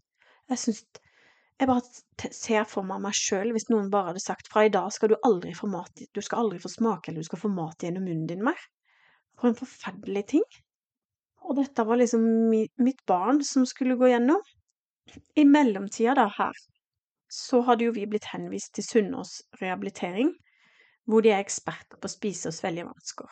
Jeg 0.51 0.63
syns 0.63 0.85
Jeg 1.57 1.67
bare 1.71 2.29
ser 2.37 2.67
for 2.69 2.85
meg 2.85 2.99
meg 3.01 3.15
sjøl 3.17 3.49
hvis 3.55 3.65
noen 3.71 3.87
bare 3.89 4.11
hadde 4.11 4.21
sagt 4.21 4.45
fra 4.51 4.67
i 4.67 4.69
dag 4.69 4.91
skal 4.93 5.09
du 5.09 5.15
aldri 5.25 5.55
få 5.57 5.65
mat, 5.71 6.03
du 6.13 6.19
skal 6.21 6.43
aldri 6.43 6.59
få 6.61 6.69
smake 6.69 7.09
eller 7.09 7.25
du 7.25 7.29
skal 7.31 7.41
få 7.41 7.49
mat 7.49 7.81
gjennom 7.81 8.05
munnen 8.05 8.27
din 8.29 8.43
mer. 8.45 8.59
For 9.41 9.49
en 9.49 9.57
forferdelig 9.57 10.23
ting. 10.35 10.45
Og 11.45 11.55
dette 11.59 11.85
var 11.87 11.99
liksom 11.99 12.23
mitt 12.49 13.03
barn 13.07 13.43
som 13.45 13.65
skulle 13.65 13.97
gå 13.99 14.09
gjennom. 14.11 14.41
I 15.35 15.45
mellomtida 15.47 16.15
da 16.17 16.27
her, 16.37 16.57
så 17.31 17.61
hadde 17.67 17.87
jo 17.87 17.93
vi 17.95 18.05
blitt 18.09 18.27
henvist 18.33 18.73
til 18.75 18.83
Sunnaas 18.83 19.41
rehabilitering, 19.61 20.33
hvor 21.07 21.23
de 21.23 21.31
er 21.31 21.43
eksperter 21.43 21.99
på 22.01 22.11
spise- 22.11 22.51
og 22.51 22.55
svelgevansker. 22.57 23.29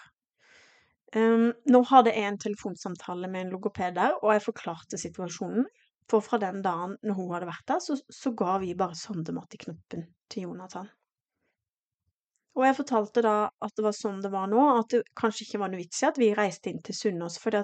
Um, 1.16 1.52
nå 1.72 1.82
hadde 1.92 2.12
jeg 2.12 2.28
en 2.28 2.40
telefonsamtale 2.40 3.28
med 3.32 3.46
en 3.46 3.52
logoped 3.56 3.96
der, 3.96 4.18
og 4.22 4.34
jeg 4.34 4.46
forklarte 4.50 5.00
situasjonen. 5.00 5.68
For 6.12 6.22
fra 6.22 6.38
den 6.38 6.60
dagen 6.62 6.98
når 7.02 7.16
hun 7.18 7.32
hadde 7.34 7.48
vært 7.50 7.66
der, 7.72 7.80
så, 7.82 7.96
så 8.14 8.32
ga 8.38 8.60
vi 8.62 8.76
bare 8.78 8.98
sondemat 9.00 9.56
i 9.58 9.62
knoppen 9.64 10.04
til 10.30 10.46
Jonathan. 10.46 10.90
Og 12.56 12.64
jeg 12.68 12.78
fortalte 12.78 13.24
da 13.26 13.36
at 13.50 13.74
det 13.76 13.84
var 13.84 13.96
sånn 13.98 14.22
det 14.24 14.32
var 14.32 14.46
nå, 14.52 14.62
at 14.80 14.94
det 14.94 15.02
kanskje 15.18 15.48
ikke 15.48 15.62
var 15.64 15.72
noe 15.72 15.82
vits 15.82 16.04
i 16.04 16.08
at 16.08 16.20
vi 16.22 16.30
reiste 16.38 16.72
inn 16.72 16.84
til 16.86 16.96
Sunnaas, 16.96 17.40
for 17.42 17.58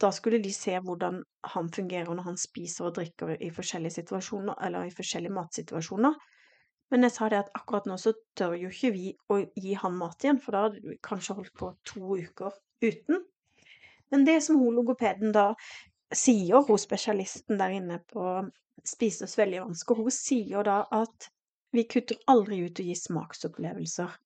da 0.00 0.10
skulle 0.12 0.40
de 0.42 0.52
se 0.54 0.78
hvordan 0.80 1.22
han 1.54 1.70
fungerer 1.72 2.10
når 2.14 2.26
han 2.30 2.38
spiser 2.40 2.88
og 2.88 2.94
drikker 2.98 3.34
i 3.36 3.50
forskjellige 3.54 3.98
situasjoner, 4.00 4.56
eller 4.64 4.88
i 4.88 4.94
forskjellige 4.94 5.34
matsituasjoner. 5.36 6.16
Men 6.90 7.06
jeg 7.06 7.14
sa 7.14 7.28
det 7.30 7.42
at 7.44 7.52
akkurat 7.54 7.86
nå 7.86 7.96
så 8.00 8.12
tør 8.38 8.56
jo 8.58 8.70
ikke 8.72 8.92
vi 8.94 9.10
å 9.30 9.38
gi 9.54 9.76
han 9.78 9.98
mat 9.98 10.24
igjen, 10.24 10.40
for 10.42 10.56
da 10.56 10.64
hadde 10.66 10.80
vi 10.82 10.96
kanskje 11.06 11.36
holdt 11.38 11.54
på 11.58 11.70
to 11.86 12.16
uker 12.18 12.56
uten. 12.82 13.20
Men 14.10 14.24
det 14.26 14.40
som 14.42 14.58
hun 14.58 14.74
logopeden 14.74 15.30
da 15.36 15.52
sier, 16.10 16.64
hun 16.66 16.80
spesialisten 16.80 17.60
der 17.60 17.76
inne 17.76 18.00
på 18.10 18.24
spise- 18.82 19.28
og 19.28 19.30
svelgevansker, 19.30 20.00
hun 20.00 20.14
sier 20.14 20.66
da 20.66 20.80
at 20.90 21.30
vi 21.70 21.86
kutter 21.86 22.18
aldri 22.26 22.64
ut 22.66 22.80
å 22.82 22.86
gi 22.88 22.96
smaksopplevelser 22.98 24.16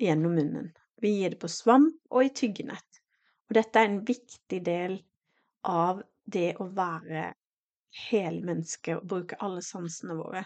gjennom 0.00 0.38
munnen. 0.38 0.70
Vi 1.02 1.12
gir 1.18 1.34
det 1.34 1.42
på 1.42 1.50
svam 1.52 1.90
og 2.08 2.24
i 2.24 2.32
tyggenett. 2.32 3.02
Og 3.48 3.56
dette 3.58 3.80
er 3.80 3.90
en 3.90 4.00
viktig 4.08 4.60
del 4.64 4.98
av 5.68 6.02
det 6.24 6.54
å 6.60 6.68
være 6.76 7.32
helmenneske 8.08 8.98
og 8.98 9.08
bruke 9.10 9.38
alle 9.44 9.62
sansene 9.64 10.16
våre. 10.18 10.44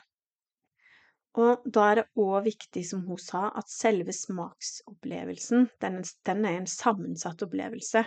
Og 1.41 1.63
da 1.65 1.85
er 1.89 1.99
det 1.99 2.09
òg 2.21 2.45
viktig, 2.45 2.83
som 2.85 3.07
hun 3.07 3.21
sa, 3.21 3.47
at 3.57 3.71
selve 3.73 4.13
smaksopplevelsen, 4.13 5.71
den, 5.81 6.03
den 6.29 6.45
er 6.45 6.59
en 6.59 6.69
sammensatt 6.69 7.45
opplevelse. 7.47 8.05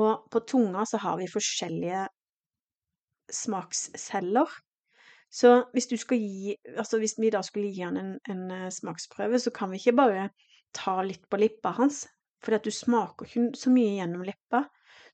Og 0.00 0.26
på 0.30 0.42
tunga 0.50 0.82
så 0.86 0.98
har 1.02 1.20
vi 1.20 1.30
forskjellige 1.30 2.08
smaksceller. 3.30 4.50
Så 5.30 5.50
hvis 5.72 5.86
gi 6.10 6.56
Altså 6.76 6.98
hvis 6.98 7.14
vi 7.18 7.30
da 7.30 7.42
skulle 7.46 7.70
gi 7.70 7.84
han 7.86 7.96
en, 7.96 8.16
en 8.26 8.50
eh, 8.50 8.70
smaksprøve, 8.74 9.38
så 9.38 9.52
kan 9.54 9.70
vi 9.70 9.78
ikke 9.78 9.98
bare 9.98 10.30
ta 10.74 11.00
litt 11.06 11.28
på 11.30 11.38
lippa 11.38 11.70
hans, 11.78 12.04
for 12.42 12.58
du 12.58 12.70
smaker 12.74 13.26
ikke 13.26 13.58
så 13.58 13.70
mye 13.70 13.94
gjennom 14.00 14.26
lippa. 14.26 14.64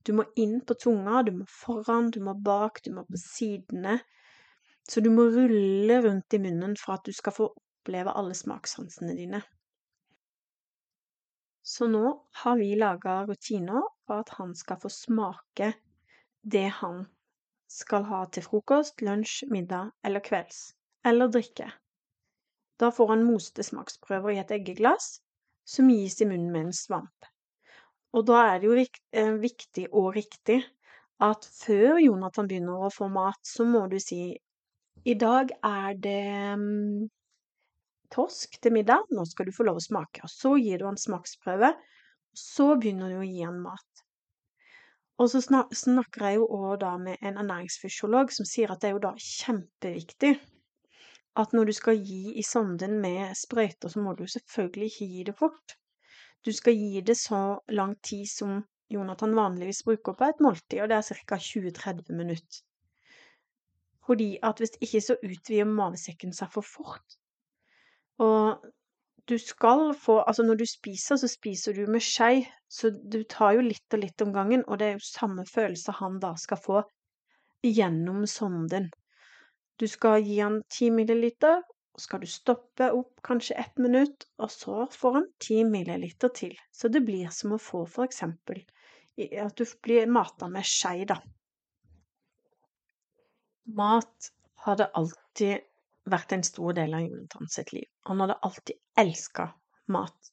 Du 0.07 0.13
må 0.15 0.25
inn 0.39 0.61
på 0.63 0.77
tunga, 0.79 1.23
du 1.27 1.33
må 1.41 1.47
foran, 1.51 2.13
du 2.15 2.21
må 2.23 2.37
bak, 2.39 2.79
du 2.85 2.93
må 2.95 3.03
på 3.09 3.19
sidene. 3.19 3.99
Så 4.87 5.03
du 5.03 5.11
må 5.11 5.27
rulle 5.35 5.99
rundt 6.05 6.37
i 6.37 6.39
munnen 6.39 6.77
for 6.79 6.95
at 6.95 7.09
du 7.09 7.13
skal 7.17 7.35
få 7.35 7.49
oppleve 7.51 8.15
alle 8.15 8.37
smakssansene 8.39 9.17
dine. 9.19 9.43
Så 11.67 11.89
nå 11.91 12.05
har 12.45 12.61
vi 12.61 12.77
laga 12.79 13.25
rutiner 13.27 13.83
for 14.07 14.23
at 14.23 14.31
han 14.39 14.55
skal 14.55 14.79
få 14.79 14.93
smake 14.95 15.73
det 16.47 16.69
han 16.79 17.03
skal 17.67 18.07
ha 18.07 18.21
til 18.31 18.47
frokost, 18.47 19.03
lunsj, 19.03 19.49
middag 19.51 19.91
eller 20.07 20.23
kvelds, 20.23 20.77
eller 21.03 21.33
drikke. 21.35 21.67
Da 22.79 22.93
får 22.95 23.11
han 23.17 23.25
moste 23.27 23.67
smaksprøver 23.67 24.37
i 24.37 24.43
et 24.45 24.53
eggeglass, 24.55 25.17
som 25.67 25.91
gis 25.91 26.21
i 26.23 26.29
munnen 26.31 26.53
med 26.55 26.69
en 26.69 26.77
svamp. 26.85 27.27
Og 28.15 28.27
da 28.29 28.43
er 28.53 28.61
det 28.63 28.69
jo 28.71 28.77
eh, 28.79 29.35
viktig 29.43 29.89
og 29.93 30.15
riktig 30.17 30.61
at 31.27 31.49
før 31.59 31.99
Jonathan 32.01 32.49
begynner 32.49 32.87
å 32.87 32.93
få 32.93 33.09
mat, 33.13 33.41
så 33.45 33.65
må 33.69 33.87
du 33.91 33.99
si 34.01 34.37
i 35.07 35.15
dag 35.15 35.53
er 35.65 35.99
det 36.03 36.23
um, 36.59 37.07
torsk 38.13 38.59
til 38.63 38.75
middag, 38.75 39.07
nå 39.15 39.25
skal 39.29 39.47
du 39.49 39.55
få 39.55 39.67
lov 39.69 39.79
å 39.81 39.85
smake. 39.85 40.25
Og 40.27 40.33
så 40.33 40.57
gir 40.59 40.81
du 40.81 40.89
han 40.89 40.99
smaksprøve, 41.01 41.73
så 42.37 42.73
begynner 42.81 43.13
du 43.13 43.21
å 43.21 43.29
gi 43.29 43.45
han 43.45 43.61
mat. 43.63 44.03
Og 45.23 45.31
så 45.33 45.41
snakker 45.41 46.27
jeg 46.27 46.41
jo 46.41 46.49
òg 46.59 46.81
da 46.83 46.97
med 47.01 47.23
en 47.25 47.39
ernæringsfysiolog 47.41 48.35
som 48.37 48.49
sier 48.49 48.73
at 48.73 48.83
det 48.83 48.91
er 48.91 48.97
jo 48.99 49.05
da 49.07 49.15
kjempeviktig 49.17 50.35
at 51.41 51.55
når 51.57 51.71
du 51.71 51.75
skal 51.77 52.01
gi 52.01 52.35
i 52.37 52.45
sonden 52.45 52.99
med 53.01 53.33
sprøyter, 53.37 53.93
så 53.93 54.03
må 54.03 54.13
du 54.17 54.27
selvfølgelig 54.29 54.91
ikke 54.91 55.09
gi 55.15 55.25
det 55.29 55.37
fort. 55.39 55.77
Du 56.47 56.53
skal 56.55 56.79
gi 56.79 57.01
det 57.03 57.17
så 57.19 57.59
lang 57.75 57.97
tid 58.07 58.29
som 58.31 58.61
Jonathan 58.89 59.35
vanligvis 59.35 59.83
bruker 59.85 60.15
på 60.15 60.29
et 60.31 60.41
måltid, 60.41 60.79
og 60.83 60.89
det 60.93 60.97
er 61.01 61.21
ca. 61.27 61.39
20-30 61.43 62.15
minutter. 62.15 62.63
Fordi 64.07 64.37
at 64.43 64.63
hvis 64.63 64.77
ikke 64.81 65.01
så 65.03 65.17
utvider 65.19 65.67
mavesekken 65.67 66.35
seg 66.37 66.53
for 66.55 66.63
fort. 66.63 67.17
Og 68.23 68.63
du 69.29 69.39
skal 69.43 69.91
få 69.99 70.21
Altså 70.23 70.43
når 70.47 70.61
du 70.61 70.67
spiser, 70.71 71.17
så 71.17 71.29
spiser 71.29 71.75
du 71.75 71.91
med 71.91 72.01
skje, 72.01 72.47
så 72.71 72.91
du 72.95 73.25
tar 73.29 73.57
jo 73.57 73.67
litt 73.67 73.95
og 73.95 74.05
litt 74.05 74.23
om 74.23 74.33
gangen, 74.33 74.63
og 74.69 74.79
det 74.79 74.87
er 74.87 75.01
jo 75.01 75.09
samme 75.09 75.47
følelse 75.51 75.99
han 75.99 76.21
da 76.23 76.37
skal 76.39 76.63
få 76.63 76.83
gjennom 77.67 78.23
sonden. 78.31 78.91
Du 79.81 79.87
skal 79.91 80.23
gi 80.23 80.39
han 80.39 80.63
ti 80.71 80.91
milliliter, 80.95 81.67
og 81.97 82.03
skal 82.05 82.21
du 82.21 82.29
stoppe 82.29 82.91
opp 82.93 83.23
kanskje 83.25 83.57
ett 83.57 83.79
minutt, 83.81 84.27
og 84.37 84.51
så 84.53 84.85
får 84.93 85.15
han 85.15 85.29
ti 85.41 85.63
milliliter 85.65 86.29
til. 86.37 86.53
Så 86.73 86.93
det 86.93 87.01
blir 87.07 87.31
som 87.33 87.55
å 87.57 87.63
få 87.63 87.87
for 87.89 88.05
eksempel 88.05 88.61
at 89.17 89.57
du 89.57 89.65
blir 89.81 90.11
mata 90.13 90.49
med 90.53 90.67
skje, 90.69 91.07
da. 91.09 91.17
Mat 93.79 94.29
hadde 94.67 94.91
alltid 95.01 95.65
vært 96.07 96.35
en 96.37 96.45
stor 96.47 96.77
del 96.77 96.93
av 96.95 97.07
Jonathan 97.07 97.49
sitt 97.51 97.73
liv. 97.73 97.89
Han 98.11 98.21
hadde 98.21 98.37
alltid 98.47 98.77
elska 99.01 99.49
mat. 99.97 100.33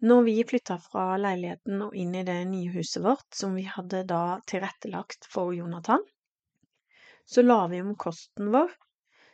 Når 0.00 0.22
vi 0.24 0.36
flytta 0.48 0.78
fra 0.80 1.18
leiligheten 1.20 1.82
og 1.84 1.96
inn 1.98 2.14
i 2.16 2.22
det 2.24 2.38
nye 2.48 2.70
huset 2.72 3.02
vårt, 3.04 3.26
som 3.36 3.58
vi 3.58 3.66
hadde 3.68 4.06
da 4.08 4.38
tilrettelagt 4.48 5.26
for 5.28 5.52
Jonathan, 5.52 6.06
så 7.26 7.42
la 7.42 7.66
vi 7.68 7.82
om 7.82 7.92
kosten 8.00 8.48
vår. 8.54 8.70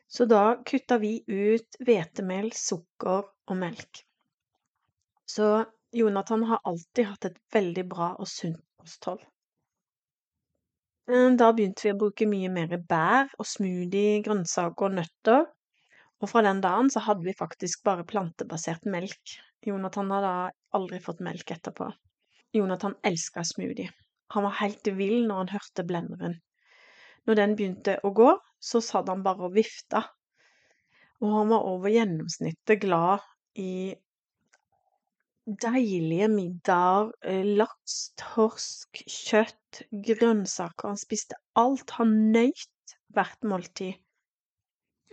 Så 0.08 0.24
da 0.30 0.56
kutta 0.66 0.98
vi 1.02 1.18
ut 1.26 1.78
hvetemel, 1.82 2.52
sukker 2.54 3.24
og 3.26 3.56
melk. 3.58 4.02
Så 5.26 5.64
Jonathan 5.96 6.44
har 6.46 6.62
alltid 6.64 7.08
hatt 7.10 7.24
et 7.30 7.40
veldig 7.52 7.84
bra 7.90 8.12
og 8.14 8.28
sunt 8.30 8.62
kosthold. 8.78 9.22
Da 11.06 11.50
begynte 11.54 11.86
vi 11.86 11.92
å 11.94 11.98
bruke 11.98 12.26
mye 12.26 12.48
mer 12.50 12.72
bær 12.90 13.28
og 13.38 13.46
smoothie, 13.46 14.22
grønnsaker 14.26 14.88
og 14.88 14.96
nøtter. 14.98 15.44
Og 16.22 16.30
fra 16.30 16.42
den 16.46 16.62
dagen 16.64 16.88
så 16.90 17.02
hadde 17.06 17.26
vi 17.26 17.36
faktisk 17.36 17.84
bare 17.86 18.06
plantebasert 18.08 18.86
melk. 18.90 19.36
Jonathan 19.66 20.10
hadde 20.14 20.32
aldri 20.78 20.98
fått 21.02 21.22
melk 21.22 21.50
etterpå. 21.54 21.90
Jonathan 22.56 22.96
elska 23.06 23.44
smoothie. 23.44 23.92
Han 24.34 24.46
var 24.48 24.58
helt 24.62 24.90
vill 24.98 25.26
når 25.28 25.44
han 25.44 25.54
hørte 25.54 25.86
blenderen. 25.86 26.40
Når 27.26 27.38
den 27.38 27.54
begynte 27.58 27.98
å 28.06 28.10
gå, 28.14 28.32
så 28.66 28.82
satt 28.82 29.10
han 29.12 29.22
bare 29.26 29.46
og 29.48 29.54
vifta. 29.56 30.02
Og 31.22 31.32
han 31.32 31.52
var 31.52 31.68
over 31.70 31.92
gjennomsnittet 31.92 32.82
glad 32.82 33.24
i 33.56 33.94
deilige 35.46 36.26
middager, 36.28 37.12
eh, 37.22 37.44
laks, 37.60 38.10
torsk, 38.18 39.02
kjøtt, 39.06 39.84
grønnsaker. 40.08 40.90
Han 40.90 41.00
spiste 41.00 41.38
alt. 41.54 41.94
Han 42.00 42.32
nøyt 42.34 42.96
hvert 43.14 43.46
måltid. 43.46 43.94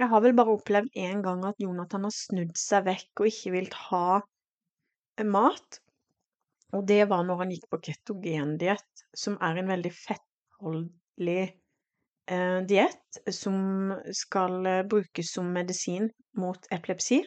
Jeg 0.01 0.09
har 0.09 0.23
vel 0.25 0.33
bare 0.33 0.55
opplevd 0.57 0.97
én 0.97 1.21
gang 1.21 1.45
at 1.45 1.61
Jonathan 1.61 2.07
har 2.09 2.15
snudd 2.15 2.57
seg 2.57 2.87
vekk 2.89 3.21
og 3.21 3.29
ikke 3.29 3.53
vilt 3.53 3.77
ha 3.91 4.21
mat. 5.23 5.79
Og 6.73 6.87
det 6.89 7.03
var 7.11 7.21
når 7.27 7.43
han 7.43 7.53
gikk 7.53 7.67
på 7.69 7.81
ketogendiett, 7.85 9.05
som 9.13 9.37
er 9.37 9.61
en 9.61 9.69
veldig 9.69 9.91
fettholdig 9.93 11.41
eh, 11.45 11.53
diett 12.67 13.19
som 13.35 13.93
skal 14.15 14.65
eh, 14.65 14.83
brukes 14.87 15.33
som 15.33 15.51
medisin 15.53 16.09
mot 16.37 16.67
epilepsi. 16.71 17.23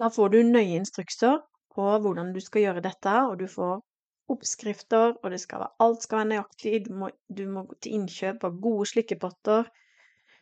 Da 0.00 0.10
får 0.10 0.28
du 0.32 0.38
nøye 0.42 0.78
instrukser 0.78 1.42
på 1.74 1.88
hvordan 2.00 2.32
du 2.32 2.40
skal 2.40 2.64
gjøre 2.64 2.84
dette, 2.86 3.14
og 3.28 3.38
du 3.42 3.46
får 3.50 3.82
oppskrifter, 4.32 5.14
og 5.20 5.38
skal 5.38 5.60
være, 5.64 5.76
alt 5.84 6.02
skal 6.02 6.18
være 6.22 6.30
nøyaktig. 6.32 6.74
Du 6.86 6.94
må, 7.02 7.10
du 7.28 7.44
må 7.50 7.66
til 7.84 7.98
innkjøp 7.98 8.46
av 8.48 8.56
gode 8.64 8.88
slikkepotter, 8.94 9.68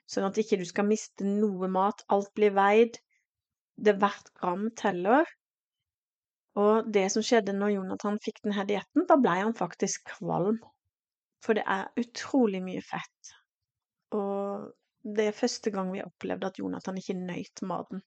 sånn 0.06 0.28
at 0.28 0.38
ikke 0.38 0.60
du 0.60 0.64
skal 0.68 0.86
miste 0.86 1.26
noe 1.26 1.68
mat. 1.72 2.04
Alt 2.14 2.30
blir 2.38 2.54
veid. 2.54 3.00
Det 3.82 3.96
hvert 3.98 4.30
gram 4.38 4.68
teller. 4.78 5.26
Og 6.60 6.88
det 6.94 7.06
som 7.12 7.24
skjedde 7.24 7.54
når 7.56 7.78
Jonathan 7.78 8.18
fikk 8.22 8.42
denne 8.44 8.66
dietten, 8.68 9.08
da 9.08 9.16
ble 9.18 9.38
han 9.40 9.56
faktisk 9.56 10.12
kvalm. 10.18 10.60
For 11.42 11.58
det 11.58 11.64
er 11.66 11.88
utrolig 11.98 12.60
mye 12.62 12.82
fett. 12.86 13.32
Og 14.16 14.70
det 15.02 15.28
er 15.28 15.36
første 15.36 15.72
gang 15.74 15.90
vi 15.92 16.04
opplevde 16.04 16.50
at 16.50 16.58
Jonathan 16.60 16.98
ikke 17.00 17.18
nøyt 17.18 17.62
maten. 17.66 18.02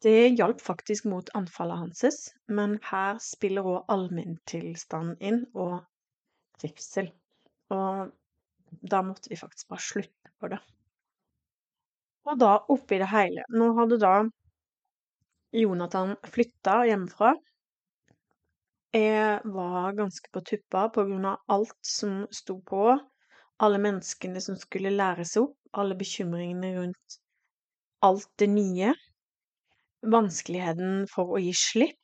Det 0.00 0.32
hjalp 0.32 0.62
faktisk 0.64 1.04
mot 1.12 1.28
anfallet 1.36 1.82
hans, 1.82 2.20
men 2.48 2.78
her 2.88 3.18
spiller 3.20 3.66
òg 3.68 3.90
allmenntilstanden 3.92 5.18
inn, 5.20 5.42
og 5.52 5.82
trivsel. 6.60 7.10
Og 7.74 8.12
da 8.70 9.02
måtte 9.04 9.32
vi 9.32 9.36
faktisk 9.36 9.68
bare 9.68 9.84
slutte 9.84 10.32
på 10.40 10.48
det. 10.52 10.60
Og 12.30 12.38
da, 12.40 12.54
oppi 12.68 13.00
det 13.00 13.08
hele 13.10 13.44
Nå 13.56 13.72
hadde 13.78 13.96
da 14.00 14.14
Jonathan 15.56 16.14
flytta 16.30 16.82
hjemmefra. 16.86 17.32
Jeg 18.94 19.40
var 19.54 19.96
ganske 19.98 20.30
på 20.32 20.42
tuppa 20.46 20.84
på 20.94 21.04
grunn 21.08 21.26
av 21.26 21.42
alt 21.50 21.76
som 21.86 22.22
sto 22.34 22.60
på. 22.66 22.84
Alle 23.60 23.80
menneskene 23.82 24.40
som 24.40 24.56
skulle 24.56 24.92
læres 24.94 25.36
opp, 25.40 25.56
alle 25.76 25.96
bekymringene 25.98 26.74
rundt 26.78 27.20
alt 28.02 28.28
det 28.40 28.48
nye 28.48 28.94
vanskeligheten 30.00 31.04
for 31.10 31.36
å 31.36 31.40
gi 31.42 31.52
slipp. 31.56 31.96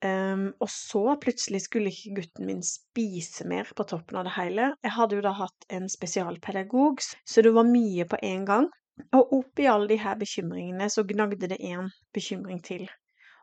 Um, 0.00 0.46
og 0.64 0.70
så 0.72 1.02
plutselig 1.20 1.60
skulle 1.66 1.92
ikke 1.92 2.14
gutten 2.16 2.48
min 2.48 2.62
spise 2.64 3.44
mer 3.48 3.68
på 3.76 3.84
toppen 3.84 4.16
av 4.16 4.26
det 4.26 4.34
hele. 4.38 4.70
Jeg 4.82 4.94
hadde 4.96 5.18
jo 5.18 5.24
da 5.26 5.34
hatt 5.36 5.66
en 5.76 5.90
spesialpedagog, 5.92 7.04
så 7.04 7.44
det 7.44 7.52
var 7.54 7.68
mye 7.68 8.06
på 8.08 8.20
en 8.30 8.46
gang. 8.48 8.70
Og 9.16 9.34
oppi 9.38 9.68
alle 9.68 9.88
de 9.92 10.00
her 10.00 10.16
bekymringene 10.20 10.88
så 10.92 11.04
gnagde 11.08 11.48
det 11.52 11.60
én 11.60 11.88
bekymring 12.16 12.60
til, 12.64 12.88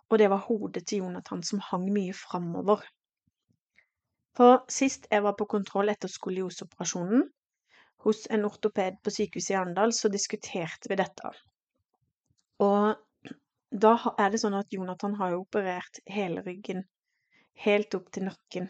og 0.10 0.20
det 0.22 0.30
var 0.30 0.46
hodet 0.46 0.84
til 0.86 1.06
Jonathan 1.06 1.41
som 1.46 1.62
hang 1.70 1.88
mye 1.93 2.13
framover. 2.13 2.84
For 4.38 4.62
sist 4.69 5.08
jeg 5.10 5.23
var 5.26 5.34
på 5.38 5.47
kontroll 5.50 5.89
etter 5.89 6.12
skolioseoperasjonen 6.13 7.23
hos 8.06 8.26
en 8.30 8.45
ortoped 8.45 9.00
på 9.04 9.13
sykehuset 9.13 9.56
i 9.56 9.58
Arendal, 9.58 9.93
så 9.97 10.12
diskuterte 10.13 10.91
vi 10.91 10.97
dette. 11.00 11.32
Og 12.62 13.32
da 13.71 13.93
er 14.13 14.30
det 14.32 14.41
sånn 14.43 14.58
at 14.60 14.73
Jonathan 14.73 15.17
har 15.17 15.34
jo 15.34 15.41
operert 15.41 16.00
hele 16.13 16.43
ryggen, 16.45 16.84
helt 17.65 17.97
opp 17.97 18.12
til 18.13 18.28
nakken, 18.30 18.69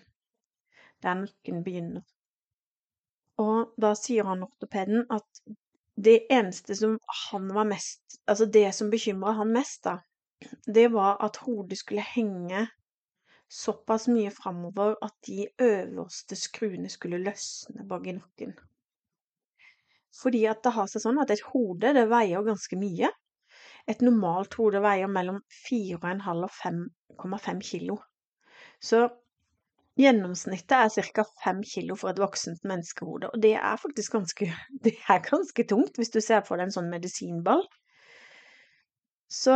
der 1.04 1.20
nakken 1.26 1.60
begynner. 1.68 2.06
Og 3.44 3.76
da 3.78 3.92
sier 4.00 4.26
han 4.26 4.48
ortopeden 4.48 5.04
at 5.14 5.44
det 6.08 6.22
eneste 6.34 6.78
som 6.78 6.96
han 7.28 7.50
var 7.54 7.66
mest 7.66 8.20
Altså 8.30 8.46
det 8.54 8.68
som 8.76 8.90
bekymra 8.92 9.32
han 9.38 9.54
mest, 9.56 9.86
da, 9.86 10.00
det 10.66 10.90
var 10.92 11.16
at 11.24 11.38
hodet 11.46 11.78
skulle 11.80 12.04
henge 12.04 12.66
såpass 13.48 14.08
mye 14.12 14.32
framover 14.34 14.98
at 15.04 15.14
de 15.28 15.48
øverste 15.64 16.36
skruene 16.36 16.90
skulle 16.92 17.22
løsne 17.24 17.86
bak 17.88 18.08
i 18.08 18.18
nakken. 18.18 18.58
Fordi 20.18 20.44
at 20.50 20.64
det 20.66 20.74
har 20.76 20.90
seg 20.90 21.04
sånn 21.04 21.22
at 21.22 21.32
et 21.32 21.46
hode, 21.52 21.94
det 21.94 22.08
veier 22.12 22.46
ganske 22.46 22.80
mye. 22.80 23.12
Et 23.88 24.02
normalt 24.04 24.58
hode 24.60 24.82
veier 24.84 25.08
mellom 25.08 25.40
4,5 25.70 26.44
og 26.44 26.52
5,5 26.58 27.64
kilo. 27.64 28.02
Så 28.84 29.06
Gjennomsnittet 29.98 30.78
er 30.78 31.06
ca. 31.10 31.24
5 31.44 31.64
kilo 31.66 31.96
for 31.98 32.12
et 32.12 32.20
voksent 32.22 32.62
menneskehode, 32.70 33.32
og 33.34 33.42
det 33.42 33.56
er 33.58 33.80
faktisk 33.82 34.14
ganske, 34.14 34.52
det 34.86 34.94
er 35.10 35.24
ganske 35.26 35.66
tungt 35.66 35.98
hvis 35.98 36.14
du 36.14 36.20
ser 36.22 36.44
for 36.46 36.60
deg 36.60 36.70
en 36.70 36.76
sånn 36.76 36.92
medisinball. 36.92 37.64
Så 39.28 39.56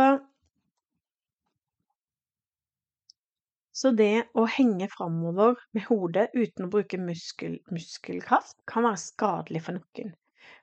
Så 3.72 3.90
det 3.96 4.26
å 4.36 4.44
henge 4.52 4.88
framover 4.92 5.56
med 5.72 5.86
hodet 5.88 6.26
uten 6.36 6.66
å 6.66 6.72
bruke 6.72 6.98
muskel, 7.00 7.56
muskelkraft 7.72 8.58
kan 8.68 8.84
være 8.84 9.00
skadelig 9.00 9.62
for 9.64 9.78
nakken. 9.78 10.12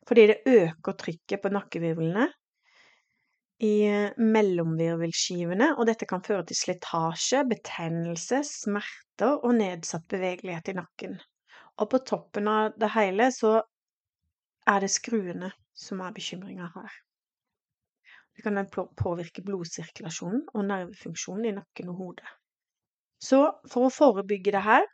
Fordi 0.10 0.28
det 0.30 0.41
øker 0.45 0.98
trykket 1.00 1.41
på 1.41 1.52
nakkevirvlene 1.54 2.28
i 3.65 3.74
mellomvirvelskivene, 4.15 5.74
og 5.76 5.89
dette 5.89 6.08
kan 6.08 6.24
føre 6.24 6.45
til 6.48 6.60
slitasje, 6.60 7.41
betennelse, 7.50 8.43
smerter 8.48 9.41
og 9.41 9.58
nedsatt 9.58 10.06
bevegelighet 10.12 10.72
i 10.72 10.78
nakken. 10.78 11.17
Og 11.80 11.89
på 11.91 12.00
toppen 12.08 12.48
av 12.52 12.78
det 12.80 12.91
hele 12.93 13.30
så 13.36 13.58
er 14.69 14.84
det 14.84 14.91
skruene 14.93 15.52
som 15.76 16.04
er 16.06 16.15
bekymringa 16.15 16.69
her. 16.76 16.98
Det 18.36 18.45
kan 18.45 18.62
påvirke 19.02 19.43
blodsirkulasjonen 19.43 20.45
og 20.54 20.67
nervefunksjonen 20.69 21.50
i 21.50 21.56
nakken 21.58 21.91
og 21.91 22.04
hodet. 22.04 22.30
Så 23.20 23.40
for 23.68 23.88
å 23.88 23.94
forebygge 23.94 24.54
det 24.56 24.64
her, 24.64 24.86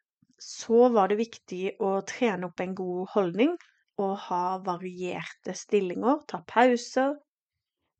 så 0.42 0.90
var 0.94 1.10
det 1.10 1.20
viktig 1.20 1.76
å 1.84 2.00
trene 2.10 2.50
opp 2.50 2.62
en 2.64 2.74
god 2.78 3.12
holdning 3.14 3.54
og 4.02 4.16
ha 4.28 4.58
varierte 4.66 5.54
stillinger, 5.56 6.24
ta 6.28 6.42
pauser, 6.48 7.16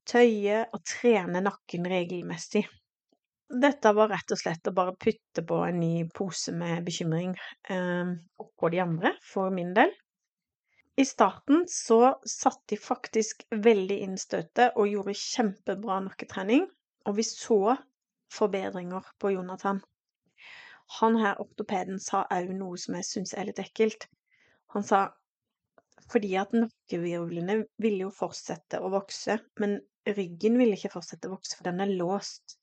tøye 0.10 0.66
og 0.74 0.82
trene 0.86 1.42
nakken 1.46 1.88
regelmessig. 1.90 2.66
Dette 3.46 3.92
var 3.94 4.10
rett 4.10 4.34
og 4.34 4.42
slett 4.42 4.68
å 4.68 4.74
bare 4.76 4.96
putte 4.98 5.44
på 5.46 5.60
en 5.68 5.80
ny 5.80 6.08
pose 6.18 6.52
med 6.58 6.82
bekymring 6.88 7.36
eh, 7.70 8.12
oppå 8.42 8.72
de 8.74 8.82
andre, 8.82 9.14
for 9.22 9.54
min 9.54 9.72
del. 9.78 9.94
I 10.98 11.06
starten 11.06 11.66
så 11.70 12.16
satte 12.26 12.74
de 12.74 12.80
faktisk 12.82 13.44
veldig 13.52 13.98
inn 14.08 14.18
støtet 14.18 14.78
og 14.80 14.90
gjorde 14.90 15.18
kjempebra 15.20 16.00
nakketrening, 16.08 16.66
og 17.06 17.18
vi 17.20 17.26
så 17.28 17.76
forbedringer 18.34 19.14
på 19.22 19.36
Jonathan. 19.36 19.84
Han 21.00 21.18
her 21.20 21.40
ortopeden 21.42 22.00
sa 22.00 22.24
òg 22.32 22.52
noe 22.56 22.78
som 22.80 22.98
jeg 23.00 23.08
syns 23.08 23.34
er 23.34 23.50
litt 23.50 23.62
ekkelt. 23.64 24.08
Han 24.76 24.86
sa 24.86 25.08
fordi 26.12 26.36
at 26.38 26.54
nakkevirvlene 26.54 27.58
ville 27.82 28.06
jo 28.06 28.14
fortsette 28.14 28.80
å 28.84 28.92
vokse, 28.94 29.40
men 29.62 29.80
ryggen 30.06 30.60
ville 30.62 30.78
ikke 30.78 30.94
fortsette 30.94 31.30
å 31.30 31.34
vokse, 31.34 31.58
for 31.58 31.66
den 31.68 31.82
er 31.82 31.94
låst. 31.98 32.60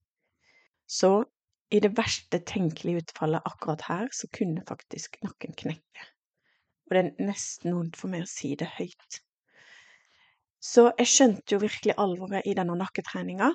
Så 0.86 1.24
i 1.72 1.80
det 1.82 1.94
verste 1.96 2.38
tenkelige 2.46 3.02
utfallet 3.02 3.48
akkurat 3.48 3.82
her, 3.88 4.08
så 4.14 4.28
kunne 4.36 4.62
faktisk 4.68 5.18
nakken 5.24 5.56
knekke. 5.58 6.08
Og 6.86 6.94
det 6.94 7.02
er 7.02 7.28
nesten 7.30 7.74
vondt 7.74 7.98
for 7.98 8.12
meg 8.12 8.26
å 8.26 8.30
si 8.30 8.52
det 8.60 8.68
høyt. 8.76 9.22
Så 10.62 10.90
jeg 11.00 11.10
skjønte 11.10 11.56
jo 11.56 11.62
virkelig 11.64 11.96
alvoret 11.98 12.46
i 12.46 12.54
denne 12.54 12.76
nakketreninga, 12.78 13.48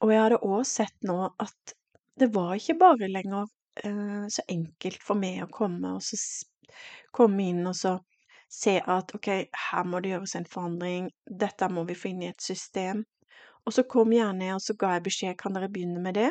og 0.00 0.12
jeg 0.12 0.22
hadde 0.22 0.40
òg 0.46 0.62
sett 0.68 0.96
nå 1.04 1.18
at 1.42 1.74
det 2.20 2.30
var 2.32 2.54
ikke 2.56 2.78
bare 2.80 3.10
lenger 3.10 3.50
så 3.74 4.42
enkelt 4.48 5.02
for 5.02 5.18
meg 5.18 5.42
å 5.42 5.50
komme 5.52 5.96
og 5.96 6.02
så 6.04 6.16
komme 7.14 7.48
inn 7.50 7.66
og 7.66 7.76
så 7.78 7.96
se 8.54 8.76
at 8.78 9.14
OK, 9.16 9.28
her 9.70 9.86
må 9.88 10.00
det 10.02 10.12
gjøres 10.12 10.36
en 10.38 10.46
forandring, 10.50 11.08
dette 11.42 11.68
må 11.72 11.84
vi 11.88 11.96
få 11.98 12.12
inn 12.12 12.22
i 12.22 12.30
et 12.30 12.42
system. 12.42 13.02
Og 13.64 13.74
så 13.74 13.84
kom 13.90 14.12
jeg 14.14 14.36
ned, 14.36 14.54
og 14.56 14.62
så 14.62 14.76
ga 14.78 14.92
jeg 14.94 15.06
beskjed, 15.08 15.36
kan 15.40 15.56
dere 15.56 15.70
begynne 15.72 16.02
med 16.04 16.18
det? 16.20 16.30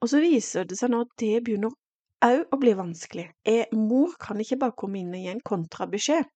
Og 0.00 0.10
så 0.10 0.22
viser 0.22 0.66
det 0.66 0.78
seg 0.80 0.92
nå 0.92 1.04
at 1.04 1.12
det 1.20 1.42
begynner 1.46 1.76
òg 2.24 2.54
å 2.54 2.58
bli 2.60 2.72
vanskelig. 2.76 3.26
Jeg, 3.46 3.68
mor 3.76 4.16
kan 4.20 4.40
ikke 4.40 4.58
bare 4.62 4.76
komme 4.82 5.02
inn 5.02 5.12
og 5.14 5.22
gi 5.22 5.30
en 5.34 5.44
kontrabeskjed, 5.52 6.26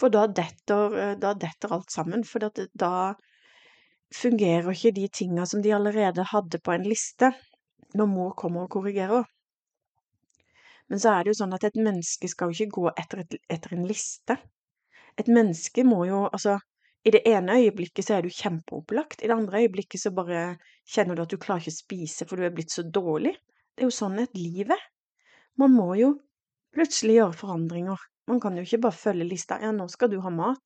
for 0.00 0.12
da 0.12 0.24
detter, 0.26 0.98
eh, 1.00 1.14
da 1.20 1.34
detter 1.38 1.76
alt 1.76 1.92
sammen. 1.94 2.24
For 2.26 2.42
da 2.42 2.94
fungerer 4.14 4.72
ikke 4.72 4.94
de 4.96 5.06
tinga 5.20 5.46
som 5.46 5.62
de 5.62 5.72
allerede 5.76 6.26
hadde 6.32 6.60
på 6.64 6.74
en 6.74 6.88
liste, 6.88 7.30
når 7.94 8.10
mor 8.10 8.34
kommer 8.40 8.66
og 8.66 8.74
korrigerer. 8.74 9.28
Men 10.92 11.00
så 11.00 11.14
er 11.14 11.24
det 11.24 11.32
jo 11.32 11.38
sånn 11.40 11.56
at 11.56 11.64
et 11.66 11.78
menneske 11.80 12.28
skal 12.28 12.50
jo 12.50 12.58
ikke 12.58 12.76
gå 12.76 12.92
etter, 13.00 13.22
et, 13.24 13.36
etter 13.50 13.74
en 13.76 13.86
liste. 13.88 14.36
Et 15.20 15.30
menneske 15.30 15.84
må 15.86 16.04
jo 16.08 16.24
Altså, 16.28 16.58
i 17.04 17.12
det 17.12 17.22
ene 17.28 17.58
øyeblikket 17.60 18.06
så 18.06 18.16
er 18.16 18.24
du 18.24 18.32
kjempeopplagt, 18.32 19.22
i 19.22 19.28
det 19.28 19.36
andre 19.36 19.64
øyeblikket 19.64 20.00
så 20.00 20.12
bare 20.16 20.44
kjenner 20.88 21.16
du 21.16 21.24
at 21.24 21.32
du 21.32 21.40
klarer 21.40 21.64
ikke 21.64 21.74
å 21.74 21.76
spise 21.76 22.28
for 22.28 22.40
du 22.40 22.46
er 22.46 22.54
blitt 22.54 22.72
så 22.72 22.84
dårlig. 22.84 23.34
Det 23.74 23.84
er 23.84 23.90
jo 23.90 23.96
sånn 23.96 24.20
et 24.22 24.36
liv 24.38 24.72
er. 24.72 24.84
Man 25.60 25.74
må 25.76 25.90
jo 26.00 26.14
plutselig 26.74 27.18
gjøre 27.18 27.38
forandringer. 27.38 28.00
Man 28.30 28.40
kan 28.40 28.56
jo 28.56 28.64
ikke 28.64 28.80
bare 28.86 28.96
følge 28.96 29.26
lista. 29.28 29.58
Ja, 29.60 29.72
nå 29.76 29.86
skal 29.92 30.10
du 30.12 30.18
ha 30.24 30.32
mat. 30.32 30.62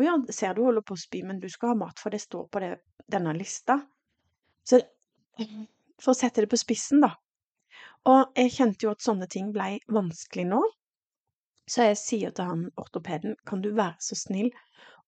Å 0.00 0.04
ja, 0.04 0.14
ser 0.32 0.56
du 0.56 0.62
holder 0.64 0.84
på 0.86 0.96
å 0.96 1.00
spy, 1.00 1.20
men 1.28 1.40
du 1.42 1.50
skal 1.52 1.74
ha 1.74 1.80
mat, 1.82 1.98
for 2.00 2.14
det 2.14 2.22
står 2.22 2.46
på 2.48 2.62
det, 2.64 2.70
denne 3.12 3.34
lista. 3.36 3.76
Så 4.64 4.80
for 6.00 6.14
å 6.14 6.16
sette 6.16 6.44
det 6.44 6.48
på 6.48 6.60
spissen, 6.60 7.02
da, 7.04 7.12
og 8.08 8.38
jeg 8.38 8.54
kjente 8.56 8.86
jo 8.86 8.92
at 8.94 9.04
sånne 9.04 9.28
ting 9.30 9.52
blei 9.54 9.76
vanskelig 9.92 10.46
nå, 10.50 10.62
så 11.70 11.86
jeg 11.90 11.98
sier 12.00 12.32
til 12.34 12.48
han 12.48 12.62
ortopeden, 12.80 13.36
kan 13.46 13.62
du 13.62 13.70
være 13.76 14.02
så 14.02 14.18
snill 14.18 14.50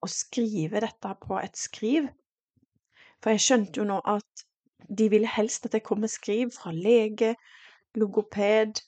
å 0.04 0.10
skrive 0.10 0.82
dette 0.84 1.14
på 1.22 1.38
et 1.40 1.58
skriv? 1.58 2.06
For 3.22 3.34
jeg 3.34 3.42
skjønte 3.42 3.80
jo 3.80 3.88
nå 3.88 3.98
at 4.14 4.44
de 4.88 5.08
ville 5.10 5.30
helst 5.30 5.66
at 5.66 5.74
jeg 5.74 5.84
kom 5.86 6.02
med 6.04 6.12
skriv 6.12 6.52
fra 6.54 6.70
lege, 6.76 7.34
logoped, 7.98 8.82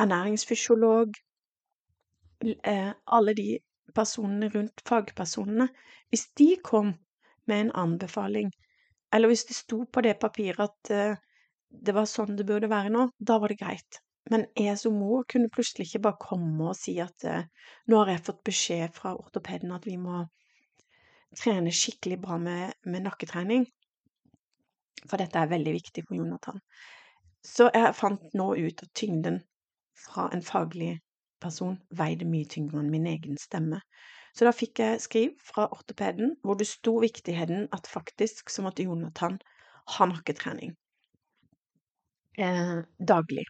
ernæringsfysiolog, 0.00 1.14
eh, 2.42 2.92
alle 3.06 3.34
de 3.36 3.58
personene 3.94 4.48
rundt 4.54 4.82
fagpersonene. 4.88 5.68
Hvis 6.08 6.26
de 6.38 6.56
kom 6.64 6.94
med 7.46 7.60
en 7.60 7.72
anbefaling, 7.84 8.50
eller 9.12 9.30
hvis 9.30 9.44
det 9.44 9.56
sto 9.56 9.84
på 9.92 10.00
det 10.00 10.16
papiret 10.18 10.64
at 10.66 10.90
eh, 10.90 11.16
det 11.82 11.94
var 11.96 12.08
sånn 12.10 12.36
det 12.38 12.46
burde 12.48 12.70
være 12.70 12.92
nå, 12.92 13.08
da 13.18 13.38
var 13.42 13.52
det 13.52 13.60
greit. 13.60 14.00
Men 14.32 14.46
jeg 14.56 14.78
som 14.80 14.96
mor 14.96 15.26
kunne 15.28 15.52
plutselig 15.52 15.88
ikke 15.88 16.04
bare 16.06 16.20
komme 16.22 16.70
og 16.70 16.78
si 16.78 16.96
at 17.02 17.26
eh, 17.28 17.44
nå 17.92 18.00
har 18.00 18.14
jeg 18.14 18.24
fått 18.28 18.42
beskjed 18.48 18.94
fra 18.96 19.12
ortopeden 19.18 19.74
at 19.76 19.84
vi 19.88 19.98
må 20.00 20.22
trene 21.36 21.72
skikkelig 21.74 22.20
bra 22.22 22.38
med, 22.40 22.76
med 22.88 23.04
nakketrening. 23.04 23.66
For 25.04 25.20
dette 25.20 25.40
er 25.40 25.50
veldig 25.50 25.74
viktig 25.76 26.06
for 26.06 26.16
Jonathan. 26.16 26.62
Så 27.44 27.68
jeg 27.74 27.96
fant 27.98 28.36
nå 28.38 28.46
ut 28.56 28.84
at 28.86 28.94
tyngden 28.96 29.42
fra 30.06 30.30
en 30.32 30.44
faglig 30.44 30.94
person 31.44 31.76
veide 31.92 32.24
mye 32.24 32.48
tyngre 32.48 32.80
enn 32.80 32.92
min 32.94 33.10
egen 33.10 33.36
stemme. 33.40 33.82
Så 34.34 34.48
da 34.48 34.54
fikk 34.56 34.80
jeg 34.80 35.02
skriv 35.04 35.34
fra 35.44 35.66
ortopeden 35.74 36.32
hvor 36.42 36.56
det 36.56 36.70
sto 36.70 36.96
viktigheten 37.04 37.68
at 37.76 37.90
faktisk 37.90 38.48
så 38.50 38.64
måtte 38.64 38.88
Jonathan 38.88 39.36
ha 39.98 40.08
nakketrening 40.08 40.72
eh, 42.38 42.76
daglig. 42.98 43.46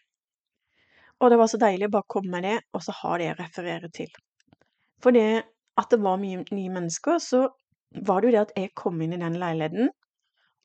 Og 1.22 1.30
det 1.30 1.38
var 1.40 1.50
så 1.50 1.60
deilig 1.60 1.88
å 1.88 1.94
bare 1.96 2.10
komme 2.10 2.36
med 2.36 2.46
det, 2.48 2.56
og 2.74 2.82
så 2.84 2.94
ha 3.00 3.18
det 3.20 3.32
å 3.32 3.36
referere 3.38 3.90
til. 3.94 4.10
For 5.02 5.14
det 5.14 5.44
at 5.80 5.90
det 5.90 6.00
var 6.02 6.20
mye 6.22 6.44
nye 6.50 6.72
mennesker, 6.74 7.20
så 7.22 7.46
var 8.06 8.20
det 8.20 8.30
jo 8.30 8.34
det 8.34 8.42
at 8.42 8.56
jeg 8.58 8.74
kom 8.78 9.00
inn 9.02 9.14
i 9.16 9.20
den 9.22 9.38
leiligheten, 9.40 9.92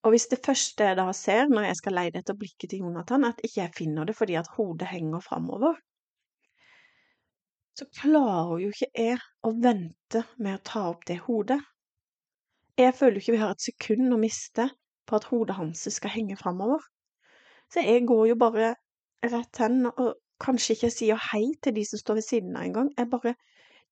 og 0.03 0.13
hvis 0.13 0.29
det 0.31 0.39
første 0.45 0.85
jeg 0.87 0.95
da 0.95 1.09
ser 1.15 1.49
når 1.51 1.65
jeg 1.67 1.77
skal 1.81 1.97
leide 1.97 2.21
etter 2.21 2.37
blikket 2.39 2.71
til 2.71 2.85
Jonathan, 2.85 3.25
at 3.27 3.41
ikke 3.43 3.61
jeg 3.61 3.75
finner 3.75 4.07
det 4.07 4.15
fordi 4.15 4.37
at 4.39 4.47
hodet 4.55 4.87
henger 4.87 5.23
framover, 5.25 5.75
så 7.75 7.87
klarer 7.95 8.61
jo 8.63 8.69
ikke 8.71 8.89
jeg 8.95 9.17
å 9.47 9.51
vente 9.63 10.23
med 10.37 10.57
å 10.57 10.63
ta 10.69 10.85
opp 10.91 11.03
det 11.07 11.19
hodet. 11.27 11.59
Jeg 12.79 12.95
føler 12.95 13.19
jo 13.19 13.23
ikke 13.23 13.35
vi 13.35 13.41
har 13.43 13.55
et 13.55 13.65
sekund 13.65 14.15
å 14.15 14.19
miste 14.19 14.69
på 15.07 15.19
at 15.19 15.27
hodet 15.31 15.57
hans 15.59 15.83
skal 15.95 16.13
henge 16.15 16.39
framover. 16.39 16.83
Så 17.73 17.83
jeg 17.85 18.07
går 18.09 18.31
jo 18.31 18.39
bare 18.39 18.73
rett 19.25 19.61
hen, 19.61 19.83
og 19.91 20.15
kanskje 20.41 20.75
ikke 20.75 20.91
sier 20.93 21.19
hei 21.29 21.43
til 21.63 21.75
de 21.75 21.83
som 21.85 22.01
står 22.01 22.19
ved 22.19 22.25
siden 22.25 22.57
av 22.57 22.65
engang. 22.65 22.89
Jeg 22.97 23.11
bare 23.11 23.35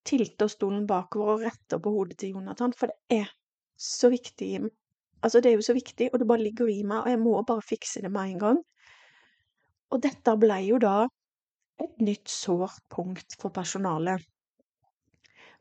tilter 0.08 0.50
stolen 0.52 0.88
bakover 0.90 1.36
og 1.36 1.46
retter 1.46 1.82
på 1.84 1.94
hodet 1.94 2.18
til 2.22 2.38
Jonathan, 2.38 2.74
for 2.74 2.92
det 2.92 3.22
er 3.24 3.32
så 3.78 4.10
viktig 4.14 4.70
Altså, 5.26 5.40
det 5.42 5.50
er 5.50 5.56
jo 5.58 5.66
så 5.66 5.74
viktig, 5.74 6.12
og 6.14 6.20
det 6.20 6.28
bare 6.30 6.44
ligger 6.46 6.68
i 6.70 6.84
meg, 6.86 7.00
og 7.02 7.10
jeg 7.10 7.20
må 7.20 7.32
bare 7.42 7.64
fikse 7.66 8.04
det 8.04 8.12
med 8.14 8.36
en 8.36 8.42
gang. 8.44 8.60
Og 9.90 10.02
dette 10.04 10.36
ble 10.38 10.58
jo 10.62 10.78
da 10.78 11.08
et 11.82 12.04
nytt 12.06 12.30
sårt 12.30 12.84
punkt 12.94 13.34
for 13.42 13.50
personalet. 13.56 14.22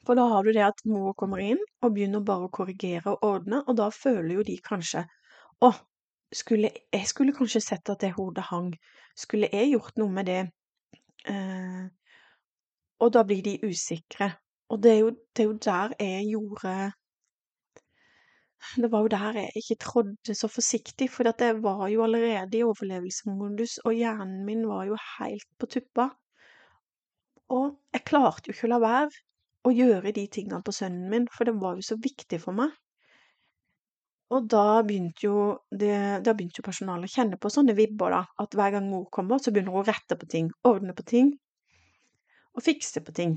For 0.04 0.18
da 0.18 0.26
har 0.30 0.44
du 0.44 0.52
det 0.52 0.64
at 0.66 0.84
mor 0.86 1.16
kommer 1.18 1.40
inn 1.42 1.62
og 1.80 1.94
begynner 1.96 2.20
bare 2.20 2.46
å 2.46 2.52
korrigere 2.52 3.14
og 3.14 3.24
ordne, 3.26 3.62
og 3.64 3.78
da 3.80 3.88
føler 3.94 4.36
jo 4.36 4.44
de 4.46 4.58
kanskje 4.68 5.06
å, 5.64 5.72
skulle, 6.32 6.70
jeg 6.92 7.06
skulle 7.06 7.34
kanskje 7.36 7.60
sett 7.60 7.88
at 7.92 8.00
det 8.00 8.12
hodet 8.16 8.44
hang, 8.50 8.72
skulle 9.16 9.50
jeg 9.52 9.72
gjort 9.72 9.98
noe 10.00 10.12
med 10.12 10.26
det? 10.26 10.42
Eh, 11.28 11.86
og 13.00 13.12
da 13.12 13.22
blir 13.28 13.42
de 13.44 13.58
usikre. 13.66 14.32
Og 14.68 14.82
det 14.82 14.92
er 14.92 15.02
jo, 15.04 15.10
det 15.36 15.42
er 15.44 15.50
jo 15.50 15.58
der 15.62 15.92
jeg 16.00 16.30
gjorde 16.32 16.76
det 18.82 18.88
var 18.92 19.04
jo 19.04 19.10
der 19.12 19.36
jeg 19.38 19.50
ikke 19.60 19.76
trådde 19.80 20.34
så 20.34 20.48
forsiktig, 20.48 21.10
for 21.10 21.22
jeg 21.22 21.62
var 21.62 21.88
jo 21.88 22.02
allerede 22.02 22.58
i 22.58 22.62
overlevelsesmodus, 22.62 23.78
og 23.84 23.94
hjernen 23.94 24.44
min 24.44 24.68
var 24.68 24.84
jo 24.84 24.96
helt 25.18 25.48
på 25.58 25.66
tuppa. 25.66 26.08
Og 27.48 27.78
jeg 27.92 28.04
klarte 28.04 28.48
jo 28.48 28.56
ikke 28.56 28.66
å 28.66 28.72
la 28.74 28.80
være 28.82 29.10
å 29.66 29.74
gjøre 29.74 30.12
de 30.12 30.26
tingene 30.26 30.62
på 30.66 30.74
sønnen 30.74 31.10
min, 31.10 31.28
for 31.36 31.46
det 31.46 31.54
var 31.60 31.78
jo 31.78 31.86
så 31.86 31.98
viktig 32.02 32.40
for 32.42 32.58
meg. 32.58 32.74
Og 34.34 34.46
da 34.50 34.82
begynte 34.82 35.22
jo, 35.28 35.40
det, 35.70 35.96
da 36.26 36.32
begynte 36.34 36.58
jo 36.58 36.66
personalet 36.66 37.06
å 37.06 37.14
kjenne 37.14 37.38
på 37.38 37.50
sånne 37.52 37.76
vibber, 37.78 38.10
da, 38.10 38.22
at 38.42 38.56
hver 38.58 38.72
gang 38.74 38.88
mor 38.90 39.04
kommer, 39.14 39.38
så 39.38 39.52
begynner 39.54 39.76
hun 39.76 39.84
å 39.84 39.86
rette 39.86 40.18
på 40.18 40.26
ting, 40.30 40.48
ordne 40.66 40.96
på 40.98 41.04
ting, 41.06 41.30
og 42.56 42.64
fikse 42.66 43.04
på 43.06 43.14
ting. 43.14 43.36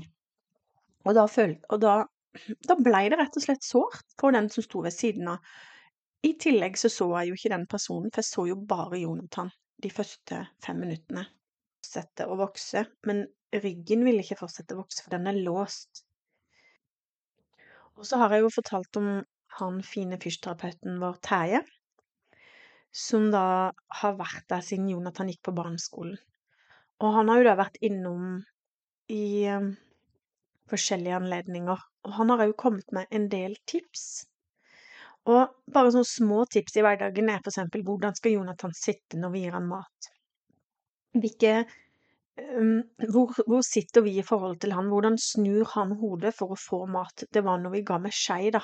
Og 1.06 1.14
da, 1.14 1.28
følte, 1.30 1.62
og 1.70 1.84
da 1.84 2.00
da 2.68 2.76
blei 2.78 3.08
det 3.10 3.18
rett 3.18 3.36
og 3.38 3.42
slett 3.42 3.66
sårt 3.66 4.14
for 4.20 4.34
den 4.34 4.48
som 4.52 4.64
sto 4.64 4.82
ved 4.84 4.94
siden 4.94 5.32
av. 5.32 5.42
I 6.22 6.34
tillegg 6.38 6.76
så 6.78 6.90
så 6.92 7.08
jeg 7.18 7.30
jo 7.30 7.38
ikke 7.38 7.52
den 7.54 7.66
personen, 7.70 8.10
for 8.12 8.22
jeg 8.22 8.28
så 8.28 8.44
jo 8.50 8.56
bare 8.72 9.00
Jonathan 9.00 9.50
de 9.82 9.90
første 9.90 10.42
fem 10.64 10.80
minuttene. 10.84 11.24
Fortsette 11.80 12.26
å 12.28 12.36
vokse, 12.38 12.84
men 13.08 13.24
ryggen 13.64 14.04
ville 14.06 14.22
ikke 14.22 14.38
fortsette 14.42 14.76
å 14.76 14.82
vokse, 14.82 15.02
for 15.02 15.16
den 15.16 15.30
er 15.30 15.40
låst. 15.40 16.04
Og 17.98 18.06
så 18.06 18.20
har 18.20 18.36
jeg 18.36 18.44
jo 18.44 18.52
fortalt 18.52 19.00
om 19.00 19.08
han 19.58 19.82
fine 19.86 20.18
fysioterapeuten 20.22 21.00
vår 21.02 21.18
Terje, 21.26 21.60
som 22.90 23.28
da 23.34 23.44
har 24.00 24.16
vært 24.18 24.46
der 24.50 24.64
siden 24.66 24.88
Jonathan 24.90 25.30
gikk 25.30 25.42
på 25.48 25.54
barneskolen. 25.56 26.18
Og 27.00 27.14
han 27.16 27.30
har 27.30 27.40
jo 27.40 27.48
da 27.48 27.58
vært 27.58 27.78
innom 27.86 28.40
i 29.10 29.24
eh, 29.48 29.70
forskjellige 30.70 31.20
anledninger. 31.20 31.86
Og 32.06 32.16
han 32.16 32.32
har 32.32 32.44
òg 32.46 32.56
kommet 32.60 32.92
med 32.96 33.10
en 33.14 33.28
del 33.32 33.56
tips. 33.68 34.24
Og 35.28 35.52
bare 35.74 35.92
sånne 35.92 36.08
små 36.08 36.44
tips 36.48 36.78
i 36.78 36.84
hverdagen 36.84 37.28
er 37.28 37.42
for 37.42 37.52
eksempel 37.52 37.84
hvordan 37.86 38.16
skal 38.16 38.38
Jonathan 38.38 38.74
sitte 38.76 39.20
når 39.20 39.34
vi 39.34 39.44
gir 39.44 39.56
han 39.56 39.68
mat? 39.68 40.10
Hvilke 41.20 41.54
um, 41.60 42.80
hvor, 43.10 43.34
hvor, 43.44 43.64
sitter 43.66 44.04
vi 44.06 44.16
i 44.18 44.26
forhold 44.26 44.60
til 44.62 44.72
han? 44.76 44.88
Hvordan 44.92 45.18
snur 45.20 45.68
han 45.74 45.96
hodet 46.00 46.32
for 46.36 46.54
å 46.54 46.60
få 46.60 46.84
mat? 46.88 47.26
Det 47.28 47.44
var 47.44 47.60
når 47.60 47.76
vi 47.76 47.84
ga 47.90 47.98
med 48.00 48.16
skei, 48.16 48.48
da. 48.54 48.62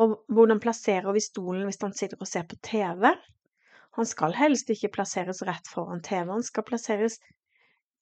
Og 0.00 0.16
hvordan 0.34 0.60
plasserer 0.62 1.12
vi 1.14 1.22
stolen 1.22 1.68
hvis 1.68 1.80
han 1.82 1.94
sitter 1.94 2.20
og 2.20 2.28
ser 2.28 2.46
på 2.50 2.58
TV? 2.66 3.12
Han 3.94 4.08
skal 4.10 4.34
helst 4.34 4.70
ikke 4.74 4.90
plasseres 4.96 5.42
rett 5.46 5.70
foran 5.70 6.02
TV, 6.02 6.26
han 6.32 6.42
skal 6.42 6.66
plasseres 6.66 7.20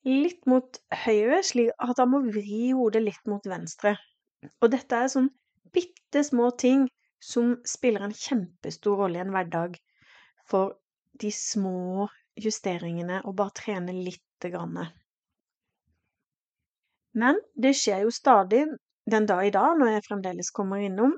litt 0.09 0.46
mot 0.50 0.78
høyre, 1.05 1.42
slik 1.44 1.74
at 1.85 2.00
han 2.00 2.11
må 2.11 2.22
vri 2.24 2.72
hodet 2.72 3.05
litt 3.05 3.28
mot 3.28 3.44
venstre. 3.46 3.94
Og 4.64 4.72
dette 4.72 4.98
er 4.98 5.12
sånn 5.12 5.28
bitte 5.72 6.24
små 6.26 6.48
ting 6.59 6.88
som 7.22 7.55
spiller 7.68 8.07
en 8.07 8.16
kjempestor 8.16 8.98
rolle 9.05 9.20
i 9.20 9.22
en 9.22 9.35
hverdag 9.35 9.76
for 10.48 10.74
de 11.20 11.31
små 11.31 12.09
justeringene 12.40 13.20
og 13.28 13.37
bare 13.38 13.55
trene 13.61 13.94
lite 13.94 14.50
grann. 14.50 14.81
Men 17.12 17.38
det 17.55 17.74
skjer 17.78 18.07
jo 18.07 18.14
stadig 18.14 18.64
den 19.12 19.28
dag 19.28 19.44
i 19.46 19.52
dag, 19.55 19.76
når 19.78 19.92
jeg 19.92 20.07
fremdeles 20.09 20.50
kommer 20.57 20.83
innom, 20.83 21.14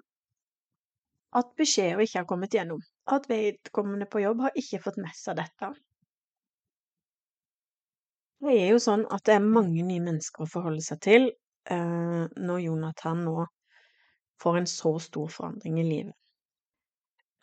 at 1.34 1.50
beskjeder 1.58 2.02
ikke 2.04 2.22
har 2.22 2.28
kommet 2.30 2.54
gjennom. 2.54 2.82
At 3.10 3.26
vedkommende 3.30 4.06
på 4.10 4.22
jobb 4.22 4.44
har 4.46 4.58
ikke 4.58 4.82
fått 4.84 5.00
med 5.02 5.14
seg 5.18 5.38
dette. 5.40 5.72
Det 8.44 8.54
er 8.60 8.74
jo 8.74 8.80
sånn 8.82 9.06
at 9.14 9.24
det 9.26 9.38
er 9.38 9.46
mange 9.46 9.82
nye 9.86 10.02
mennesker 10.04 10.44
å 10.44 10.50
forholde 10.50 10.84
seg 10.84 11.00
til 11.04 11.30
eh, 11.30 12.24
når 12.28 12.58
Jonathan 12.66 13.22
nå 13.24 13.46
får 14.42 14.58
en 14.60 14.68
så 14.68 14.92
stor 15.00 15.30
forandring 15.32 15.78
i 15.80 15.86
livet. 15.86 16.16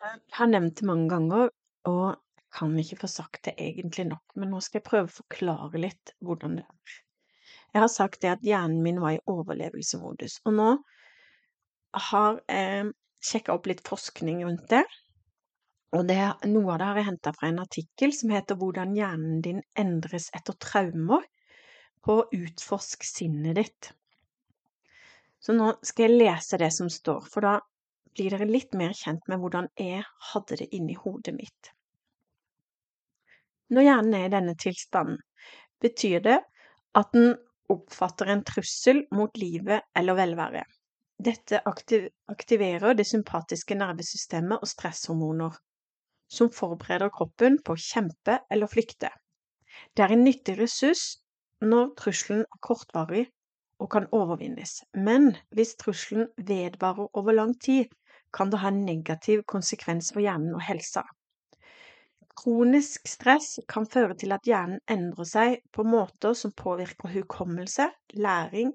Jeg 0.02 0.36
har 0.36 0.50
nevnt 0.50 0.76
det 0.78 0.86
mange 0.86 1.08
ganger, 1.10 1.50
og 1.86 2.18
kan 2.52 2.74
ikke 2.78 3.00
få 3.04 3.08
sagt 3.10 3.46
det 3.46 3.54
egentlig 3.58 4.08
nok, 4.10 4.34
men 4.36 4.50
nå 4.52 4.60
skal 4.62 4.80
jeg 4.80 4.88
prøve 4.88 5.08
å 5.08 5.16
forklare 5.16 5.80
litt 5.80 6.12
hvordan 6.22 6.58
det 6.58 6.64
er. 6.66 6.96
Jeg 7.72 7.80
har 7.84 7.90
sagt 7.90 8.20
det 8.22 8.32
at 8.34 8.42
hjernen 8.44 8.82
min 8.84 9.00
var 9.00 9.16
i 9.16 9.22
overlevelsesmodus, 9.30 10.40
og 10.44 10.58
nå 10.58 10.70
har 12.10 12.42
jeg 12.50 12.92
sjekka 13.22 13.54
opp 13.54 13.68
litt 13.70 13.82
forskning 13.86 14.42
rundt 14.44 14.68
det, 14.72 14.82
og 15.92 16.06
det, 16.08 16.20
noe 16.48 16.72
av 16.72 16.78
det 16.80 16.86
har 16.88 16.98
jeg 17.00 17.08
henta 17.10 17.32
fra 17.36 17.48
en 17.50 17.60
artikkel 17.60 18.14
som 18.16 18.30
heter 18.32 18.56
'Hvordan 18.56 18.94
hjernen 18.96 19.42
din 19.44 19.60
endres 19.76 20.30
etter 20.32 20.56
traumer', 20.56 21.26
på 22.02 22.16
Utforsk 22.34 23.04
sinnet 23.06 23.54
ditt. 23.56 23.92
Så 25.38 25.54
nå 25.54 25.68
skal 25.86 26.08
jeg 26.10 26.18
lese 26.18 26.58
det 26.58 26.72
som 26.74 26.88
står, 26.90 27.28
for 27.30 27.46
da 27.46 27.52
blir 28.16 28.34
dere 28.34 28.48
litt 28.48 28.74
mer 28.74 28.92
kjent 28.96 29.28
med 29.30 29.38
hvordan 29.38 29.68
jeg 29.78 30.02
hadde 30.32 30.58
det 30.60 30.68
inni 30.74 30.96
hodet 30.98 31.34
mitt. 31.36 31.70
Når 33.72 33.86
hjernen 33.86 34.18
er 34.18 34.26
i 34.26 34.34
denne 34.34 34.56
tilstanden, 34.58 35.20
betyr 35.80 36.20
det 36.26 36.38
at 36.98 37.14
den 37.14 37.36
oppfatter 37.72 38.32
en 38.32 38.44
trussel 38.44 39.06
mot 39.16 39.38
livet 39.40 39.86
eller 39.96 40.18
velvære. 40.18 40.64
Dette 41.22 41.60
aktiverer 41.66 42.96
det 42.98 43.04
sympatiske 43.06 43.76
nervesystemet 43.78 44.64
og 44.64 44.70
stresshormoner 44.70 45.58
som 46.32 46.48
forbereder 46.56 47.12
kroppen 47.14 47.58
på 47.62 47.76
å 47.76 47.82
kjempe 47.84 48.38
eller 48.50 48.70
flykte. 48.72 49.10
Det 49.94 50.02
er 50.04 50.14
en 50.14 50.24
nyttig 50.26 50.56
ressurs 50.58 51.04
når 51.62 51.92
trusselen 52.00 52.42
er 52.42 52.62
kortvarig 52.66 53.24
og 53.82 53.90
kan 53.94 54.08
overvinnes, 54.18 54.80
men 54.94 55.32
hvis 55.54 55.76
trusselen 55.78 56.28
vedvarer 56.50 57.10
over 57.18 57.38
lang 57.38 57.54
tid, 57.66 57.92
kan 58.32 58.50
det 58.50 58.62
ha 58.62 58.72
en 58.72 58.84
negativ 58.86 59.42
konsekvens 59.54 60.10
for 60.14 60.24
hjernen 60.24 60.56
og 60.56 60.64
helsa. 60.64 61.04
Kronisk 62.42 63.06
stress 63.10 63.58
kan 63.68 63.86
føre 63.86 64.16
til 64.18 64.32
at 64.34 64.46
hjernen 64.48 64.80
endrer 64.90 65.28
seg 65.28 65.58
på 65.76 65.84
måter 65.84 66.34
som 66.38 66.54
påvirker 66.56 67.12
hukommelse, 67.12 67.90
læring, 68.16 68.72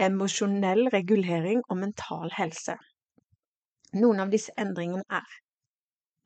emosjonell 0.00 0.88
regulering 0.94 1.62
og 1.68 1.80
mental 1.82 2.32
helse. 2.36 2.76
Noen 3.96 4.22
av 4.22 4.32
disse 4.32 4.54
endringene 4.60 5.04
er 5.10 5.38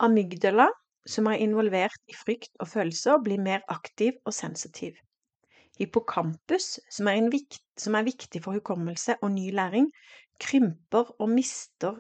Amygdala, 0.05 0.69
som 1.07 1.29
er 1.31 1.41
involvert 1.45 2.01
i 2.11 2.17
frykt 2.17 2.53
og 2.61 2.69
følelser, 2.73 3.21
blir 3.25 3.41
mer 3.41 3.65
aktiv 3.73 4.17
og 4.25 4.35
sensitiv. 4.35 4.97
Hippocampus, 5.79 6.79
som 6.93 7.09
er, 7.11 7.21
vikt, 7.33 7.61
som 7.79 7.97
er 7.99 8.07
viktig 8.07 8.43
for 8.45 8.57
hukommelse 8.57 9.17
og 9.23 9.33
ny 9.35 9.51
læring, 9.55 9.91
krymper 10.41 11.15
og 11.19 11.31
mister 11.31 11.99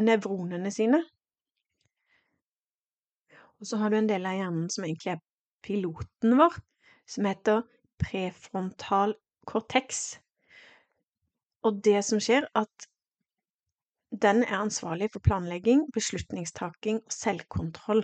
nevronene 0.00 0.70
sine. 0.72 1.02
Og 3.60 3.68
så 3.68 3.78
har 3.78 3.92
du 3.92 3.98
en 4.00 4.10
del 4.10 4.26
av 4.26 4.34
hjernen 4.38 4.68
som 4.72 4.84
egentlig 4.84 5.14
er 5.14 5.22
piloten 5.62 6.36
vår, 6.40 6.56
som 7.06 7.28
heter 7.28 7.62
prefrontal 8.02 9.14
cortex. 9.46 10.18
Og 11.62 11.78
det 11.84 12.00
som 12.04 12.20
skjer, 12.22 12.48
at 12.58 12.88
den 14.22 14.42
er 14.44 14.58
ansvarlig 14.58 15.08
for 15.12 15.24
planlegging, 15.24 15.86
beslutningstaking 15.94 17.00
og 17.00 17.14
selvkontroll. 17.14 18.02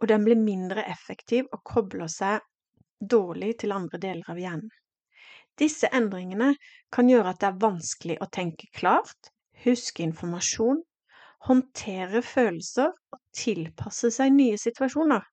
Og 0.00 0.08
den 0.10 0.24
blir 0.26 0.40
mindre 0.40 0.84
effektiv 0.90 1.46
og 1.52 1.62
kobler 1.64 2.10
seg 2.10 2.42
dårlig 3.00 3.58
til 3.60 3.76
andre 3.76 4.00
deler 4.02 4.32
av 4.32 4.40
hjernen. 4.40 4.72
Disse 5.56 5.88
endringene 5.94 6.50
kan 6.92 7.08
gjøre 7.08 7.32
at 7.32 7.40
det 7.40 7.48
er 7.48 7.62
vanskelig 7.62 8.16
å 8.20 8.28
tenke 8.32 8.68
klart, 8.76 9.30
huske 9.64 10.04
informasjon, 10.04 10.82
håndtere 11.46 12.20
følelser 12.24 12.92
og 13.14 13.20
tilpasse 13.36 14.10
seg 14.12 14.34
nye 14.34 14.58
situasjoner. 14.60 15.24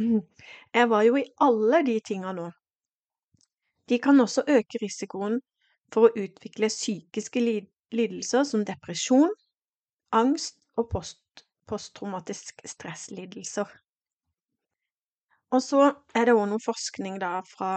Jeg 0.00 0.88
var 0.88 1.04
jo 1.04 1.18
i 1.20 1.26
alle 1.44 1.82
de 1.84 1.98
tinga 2.00 2.32
nå. 2.36 2.48
De 3.90 3.98
kan 3.98 4.22
også 4.22 4.46
øke 4.48 4.80
risikoen 4.80 5.40
for 5.92 6.08
å 6.08 6.24
utvikle 6.24 6.70
psykiske 6.70 7.42
lidelser 7.42 8.44
som 8.46 8.64
depresjon, 8.66 9.32
angst 10.14 10.58
og 10.78 10.90
post, 10.92 11.44
posttraumatisk 11.70 12.62
stresslidelser. 12.66 13.70
Og 15.50 15.62
så 15.62 15.82
er 16.14 16.28
det 16.28 16.36
òg 16.38 16.46
noe 16.50 16.62
forskning 16.62 17.18
da 17.22 17.40
fra 17.46 17.72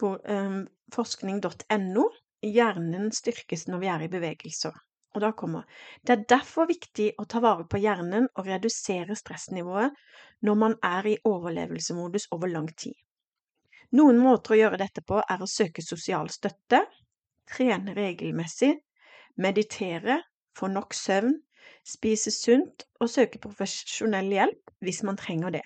um, 0.00 0.64
forskning.no. 0.94 2.08
Hjernen 2.44 3.12
styrkes 3.16 3.68
når 3.68 3.80
vi 3.80 3.88
er 3.88 4.04
i 4.04 4.10
bevegelser. 4.12 4.74
Og 5.14 5.22
da 5.22 5.30
kommer 5.32 5.62
Det 6.02 6.12
er 6.12 6.24
derfor 6.28 6.66
viktig 6.66 7.12
å 7.18 7.24
ta 7.30 7.40
vare 7.40 7.64
på 7.70 7.78
hjernen 7.80 8.26
og 8.34 8.48
redusere 8.48 9.16
stressnivået 9.16 9.94
når 10.42 10.58
man 10.58 10.74
er 10.82 11.06
i 11.06 11.18
overlevelsesmodus 11.24 12.26
over 12.34 12.50
lang 12.50 12.68
tid. 12.76 12.96
Noen 13.94 14.18
måter 14.18 14.54
å 14.54 14.58
gjøre 14.58 14.80
dette 14.80 15.04
på 15.06 15.20
er 15.22 15.42
å 15.42 15.50
søke 15.50 15.82
sosial 15.84 16.30
støtte, 16.32 16.80
trene 17.50 17.94
regelmessig, 17.94 18.72
meditere, 19.38 20.18
få 20.58 20.70
nok 20.72 20.96
søvn, 20.98 21.36
spise 21.86 22.32
sunt 22.34 22.86
og 23.00 23.10
søke 23.12 23.40
profesjonell 23.42 24.32
hjelp 24.32 24.74
hvis 24.84 25.02
man 25.06 25.18
trenger 25.20 25.54
det. 25.58 25.64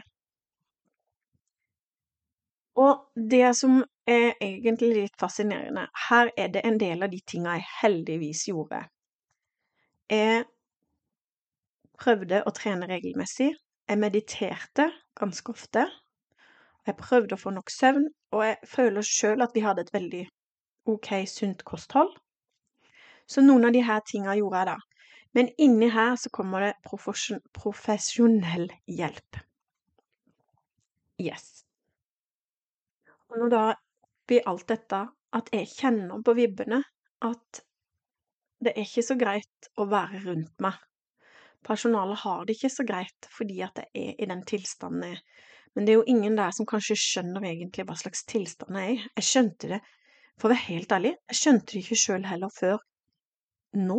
Og 2.78 3.08
det 3.32 3.48
som 3.58 3.80
er 4.06 4.36
egentlig 4.44 4.92
litt 4.94 5.16
fascinerende, 5.18 5.88
her 6.08 6.30
er 6.38 6.52
det 6.54 6.62
en 6.68 6.78
del 6.78 7.02
av 7.02 7.10
de 7.10 7.18
tinga 7.26 7.56
jeg 7.56 7.66
heldigvis 7.80 8.44
gjorde. 8.50 8.84
Jeg 10.12 10.44
prøvde 11.98 12.44
å 12.46 12.52
trene 12.54 12.86
regelmessig. 12.88 13.50
Jeg 13.88 13.98
mediterte 13.98 14.86
ganske 15.18 15.52
ofte. 15.52 15.88
Jeg 16.88 16.96
prøvde 16.96 17.36
å 17.36 17.40
få 17.40 17.52
nok 17.52 17.70
søvn, 17.72 18.06
og 18.32 18.44
jeg 18.46 18.68
føler 18.68 19.04
sjøl 19.04 19.44
at 19.44 19.52
vi 19.56 19.64
hadde 19.64 19.84
et 19.84 19.92
veldig 19.92 20.22
ok, 20.88 21.10
sunt 21.28 21.64
kosthold. 21.68 22.14
Så 23.28 23.44
noen 23.44 23.68
av 23.68 23.74
de 23.76 23.82
her 23.84 24.00
tinga 24.08 24.36
gjorde 24.38 24.62
jeg 24.62 24.70
da. 24.70 24.78
Men 25.36 25.50
inni 25.60 25.90
her 25.92 26.16
så 26.16 26.32
kommer 26.32 26.64
det 26.64 26.72
profesjonell 26.88 28.70
hjelp. 28.88 29.42
Yes. 31.20 31.66
Og 33.28 33.42
når 33.42 33.52
da 33.52 33.62
oppi 34.28 34.40
alt 34.48 34.68
dette 34.68 35.02
at 35.36 35.50
jeg 35.52 35.68
kjenner 35.74 36.22
på 36.24 36.34
vibbene 36.38 36.80
at 37.24 37.60
det 38.64 38.72
er 38.72 38.86
ikke 38.86 39.04
så 39.06 39.16
greit 39.20 39.68
å 39.78 39.86
være 39.90 40.22
rundt 40.24 40.54
meg. 40.64 40.74
Personalet 41.64 42.22
har 42.24 42.46
det 42.46 42.56
ikke 42.56 42.72
så 42.72 42.84
greit 42.88 43.28
fordi 43.34 43.60
at 43.66 43.78
jeg 43.82 43.88
er 43.92 44.20
i 44.22 44.28
den 44.30 44.42
tilstanden 44.48 45.04
jeg. 45.10 45.20
Men 45.78 45.86
det 45.86 45.92
er 45.92 46.00
jo 46.00 46.10
ingen 46.10 46.34
der 46.34 46.50
som 46.50 46.66
kanskje 46.66 46.96
skjønner 46.98 47.44
egentlig 47.46 47.84
hva 47.86 47.94
slags 47.94 48.24
tilstand 48.26 48.74
jeg 48.74 48.86
er 48.88 48.96
i. 48.96 49.02
Jeg 49.20 49.26
skjønte 49.28 49.68
det, 49.70 49.76
for 50.34 50.48
å 50.48 50.50
være 50.50 50.64
helt 50.64 50.94
ærlig, 50.96 51.12
jeg 51.30 51.38
skjønte 51.38 51.70
det 51.70 51.82
ikke 51.84 51.98
sjøl 52.02 52.26
heller 52.26 52.50
før 52.50 52.80
nå. 53.78 53.98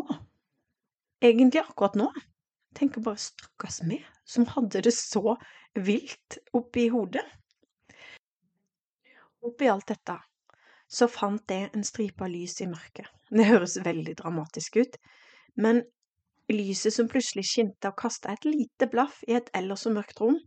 Egentlig 1.23 1.61
akkurat 1.61 1.95
nå. 2.01 2.09
Jeg 2.19 2.75
tenker 2.81 3.05
bare 3.07 3.23
stakkars 3.23 3.79
meg 3.87 4.03
som 4.27 4.49
hadde 4.51 4.83
det 4.89 4.93
så 4.97 5.37
vilt 5.79 6.41
oppi 6.59 6.89
hodet. 6.91 7.23
Oppi 9.47 9.71
alt 9.71 9.87
dette 9.87 10.19
så 10.91 11.07
fant 11.07 11.55
jeg 11.55 11.71
en 11.71 11.87
stripe 11.87 12.27
av 12.27 12.35
lys 12.35 12.59
i 12.59 12.67
mørket. 12.67 13.07
Det 13.31 13.47
høres 13.47 13.79
veldig 13.87 14.19
dramatisk 14.19 14.81
ut, 14.83 14.99
men 15.55 15.85
lyset 16.51 16.99
som 16.99 17.07
plutselig 17.07 17.47
skinte 17.53 17.87
og 17.87 18.01
kasta 18.03 18.35
et 18.35 18.51
lite 18.51 18.91
blaff 18.91 19.23
i 19.31 19.39
et 19.39 19.47
ellers 19.55 19.87
så 19.87 19.95
mørkt 19.95 20.19
rom, 20.19 20.41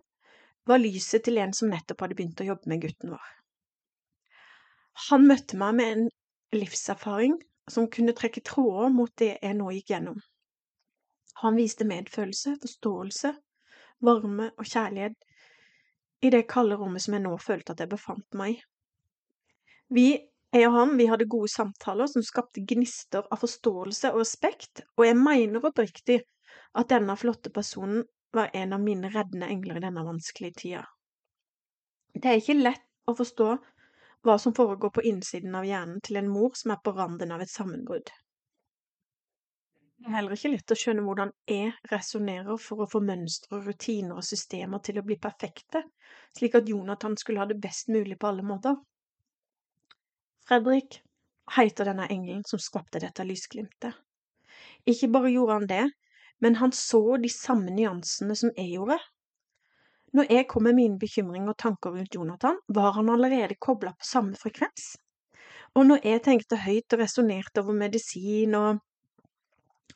var 0.68 0.82
lyset 0.82 1.24
til 1.26 1.40
en 1.42 1.54
som 1.56 1.72
nettopp 1.72 2.04
hadde 2.04 2.16
begynt 2.18 2.42
å 2.42 2.46
jobbe 2.46 2.70
med 2.70 2.82
gutten 2.84 3.14
vår. 3.14 3.30
Han 5.08 5.26
møtte 5.26 5.58
meg 5.58 5.78
med 5.78 5.94
en 5.94 6.08
livserfaring 6.54 7.38
som 7.70 7.88
kunne 7.90 8.14
trekke 8.16 8.42
tråder 8.44 8.92
mot 8.92 9.12
det 9.18 9.34
jeg 9.34 9.56
nå 9.58 9.70
gikk 9.74 9.94
gjennom. 9.94 10.18
Han 11.42 11.56
viste 11.58 11.86
medfølelse, 11.88 12.56
forståelse, 12.62 13.32
varme 14.04 14.50
og 14.58 14.68
kjærlighet 14.68 15.16
i 16.22 16.30
det 16.30 16.44
kalde 16.50 16.76
rommet 16.78 17.02
som 17.02 17.16
jeg 17.16 17.24
nå 17.24 17.32
følte 17.42 17.74
at 17.74 17.82
jeg 17.82 17.90
befant 17.90 18.38
meg 18.38 18.58
i. 18.58 18.60
Vi 19.92 20.06
jeg 20.52 20.68
og 20.68 20.74
han 20.76 20.98
vi 20.98 21.06
hadde 21.08 21.30
gode 21.32 21.48
samtaler 21.48 22.10
som 22.12 22.24
skapte 22.24 22.60
gnister 22.68 23.24
av 23.32 23.40
forståelse 23.40 24.10
og 24.12 24.20
respekt, 24.20 24.82
og 25.00 25.06
jeg 25.06 25.16
mener 25.16 25.64
oppriktig 25.64 26.18
at 26.76 26.90
denne 26.92 27.16
flotte 27.16 27.48
personen 27.54 28.02
var 28.32 28.50
en 28.52 28.72
av 28.72 28.80
mine 28.80 29.10
reddende 29.12 29.46
engler 29.46 29.78
i 29.78 29.84
denne 29.84 30.04
vanskelige 30.06 30.58
tida. 30.64 30.86
Det 32.14 32.28
er 32.28 32.40
ikke 32.40 32.58
lett 32.58 32.88
å 33.08 33.14
forstå 33.16 33.48
hva 34.22 34.36
som 34.38 34.54
foregår 34.54 34.92
på 34.94 35.04
innsiden 35.10 35.54
av 35.58 35.66
hjernen 35.66 36.00
til 36.04 36.20
en 36.20 36.30
mor 36.30 36.52
som 36.58 36.74
er 36.74 36.82
på 36.84 36.94
randen 36.96 37.32
av 37.34 37.42
et 37.42 37.50
sammenbrudd. 37.50 38.12
Det 40.02 40.10
er 40.10 40.16
heller 40.16 40.34
ikke 40.34 40.50
lett 40.50 40.74
å 40.74 40.78
skjønne 40.78 41.04
hvordan 41.06 41.30
jeg 41.46 41.72
resonnerer 41.90 42.58
for 42.58 42.82
å 42.82 42.88
få 42.90 43.00
mønstre, 43.06 43.60
rutiner 43.62 44.18
og 44.18 44.26
systemer 44.26 44.82
til 44.82 44.98
å 44.98 45.04
bli 45.06 45.14
perfekte, 45.22 45.84
slik 46.34 46.56
at 46.58 46.68
Jonathan 46.68 47.14
skulle 47.18 47.42
ha 47.42 47.46
det 47.50 47.60
best 47.62 47.90
mulig 47.92 48.18
på 48.18 48.32
alle 48.32 48.42
måter. 48.46 48.80
Fredrik 50.48 50.98
heter 51.56 51.86
denne 51.86 52.08
engelen 52.10 52.42
som 52.48 52.58
skapte 52.62 53.02
dette 53.02 53.26
lysglimtet. 53.26 53.94
Ikke 54.90 55.10
bare 55.14 55.30
gjorde 55.30 55.58
han 55.60 55.68
det, 55.70 55.84
men 56.42 56.58
han 56.58 56.74
så 56.74 57.16
de 57.22 57.30
samme 57.30 57.70
nyansene 57.70 58.36
som 58.38 58.50
jeg 58.56 58.74
gjorde. 58.74 58.98
Når 60.12 60.28
jeg 60.34 60.48
kom 60.50 60.66
med 60.66 60.76
mine 60.76 60.98
bekymringer 61.00 61.54
og 61.54 61.60
tanker 61.62 61.94
rundt 61.94 62.14
Jonathan, 62.14 62.58
var 62.68 62.96
han 62.98 63.08
allerede 63.08 63.56
kobla 63.56 63.94
på 63.96 64.08
samme 64.08 64.36
frekvens. 64.36 64.96
Og 65.78 65.86
når 65.88 66.02
jeg 66.04 66.22
tenkte 66.26 66.58
høyt 66.60 66.92
og 66.92 67.00
resonnerte 67.00 67.62
over 67.62 67.78
medisin 67.78 68.56
og 68.58 68.82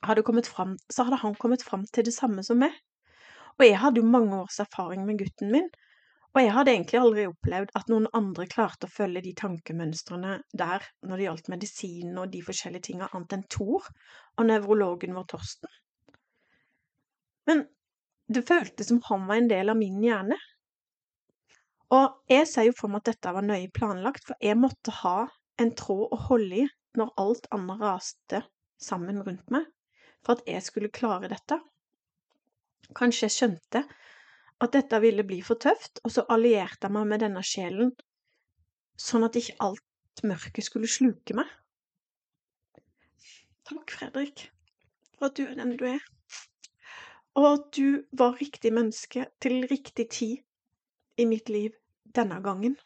hadde 0.07 0.25
kommet 0.25 0.49
fram, 0.49 0.77
så 0.89 1.05
hadde 1.05 1.21
han 1.21 1.35
kommet 1.35 1.65
fram 1.67 1.85
til 1.93 2.07
det 2.07 2.15
samme 2.17 2.45
som 2.47 2.63
meg. 2.63 2.73
Og 3.59 3.67
jeg 3.67 3.81
hadde 3.83 4.01
jo 4.01 4.09
mange 4.09 4.39
års 4.39 4.61
erfaring 4.63 5.05
med 5.05 5.19
gutten 5.21 5.53
min, 5.53 5.69
og 6.37 6.43
jeg 6.43 6.53
hadde 6.53 6.73
egentlig 6.73 6.99
aldri 7.01 7.23
opplevd 7.31 7.71
at 7.79 7.89
noen 7.89 8.07
andre 8.17 8.45
klarte 8.53 8.89
å 8.89 8.93
følge 8.93 9.23
de 9.25 9.33
tankemønstrene 9.41 10.35
der 10.53 10.85
når 11.09 11.17
det 11.17 11.27
gjaldt 11.27 11.49
medisin 11.49 12.19
og 12.21 12.29
de 12.35 12.43
forskjellige 12.45 12.91
tinga, 12.91 13.09
annet 13.17 13.39
enn 13.39 13.47
Thor 13.53 13.89
og 14.37 14.49
nevrologen 14.51 15.17
vår 15.17 15.29
Torsten. 15.33 15.73
Men 17.47 17.65
det 18.33 18.47
føltes 18.49 18.91
som 18.91 19.03
han 19.07 19.27
var 19.29 19.41
en 19.41 19.51
del 19.51 19.71
av 19.71 19.79
min 19.79 20.01
hjerne. 20.03 20.39
Og 21.95 22.33
jeg 22.33 22.49
ser 22.51 22.67
jo 22.67 22.75
for 22.75 22.91
meg 22.91 23.05
at 23.05 23.13
dette 23.13 23.35
var 23.37 23.47
nøye 23.47 23.71
planlagt, 23.75 24.27
for 24.27 24.39
jeg 24.43 24.59
måtte 24.59 24.95
ha 25.05 25.29
en 25.63 25.73
tråd 25.79 26.11
å 26.13 26.19
holde 26.29 26.65
i 26.65 26.67
når 26.99 27.13
alt 27.23 27.47
annet 27.55 27.83
raste 27.85 28.43
sammen 28.83 29.23
rundt 29.23 29.53
meg, 29.55 29.69
for 30.25 30.37
at 30.37 30.49
jeg 30.51 30.65
skulle 30.67 30.93
klare 30.93 31.31
dette. 31.31 31.61
Kanskje 32.97 33.29
jeg 33.29 33.37
skjønte 33.37 33.85
at 34.65 34.75
dette 34.75 35.01
ville 35.05 35.25
bli 35.27 35.39
for 35.45 35.61
tøft, 35.61 36.01
og 36.03 36.13
så 36.17 36.25
allierte 36.33 36.89
jeg 36.89 36.97
meg 36.97 37.09
med 37.13 37.23
denne 37.23 37.45
sjelen, 37.47 37.93
sånn 38.97 39.27
at 39.29 39.37
ikke 39.39 39.59
alt 39.65 40.25
mørket 40.27 40.67
skulle 40.67 40.91
sluke 40.91 41.37
meg. 41.37 41.49
Takk, 43.67 43.91
Fredrik, 43.93 44.47
for 45.17 45.29
at 45.29 45.39
du 45.39 45.45
er 45.47 45.57
den 45.59 45.75
du 45.77 45.85
er, 45.89 46.03
og 47.37 47.47
at 47.53 47.65
du 47.77 48.03
var 48.17 48.39
riktig 48.41 48.73
menneske 48.73 49.27
til 49.43 49.67
riktig 49.71 50.09
tid 50.11 50.37
i 51.21 51.27
mitt 51.29 51.51
liv 51.53 51.77
denne 52.17 52.41
gangen. 52.45 52.77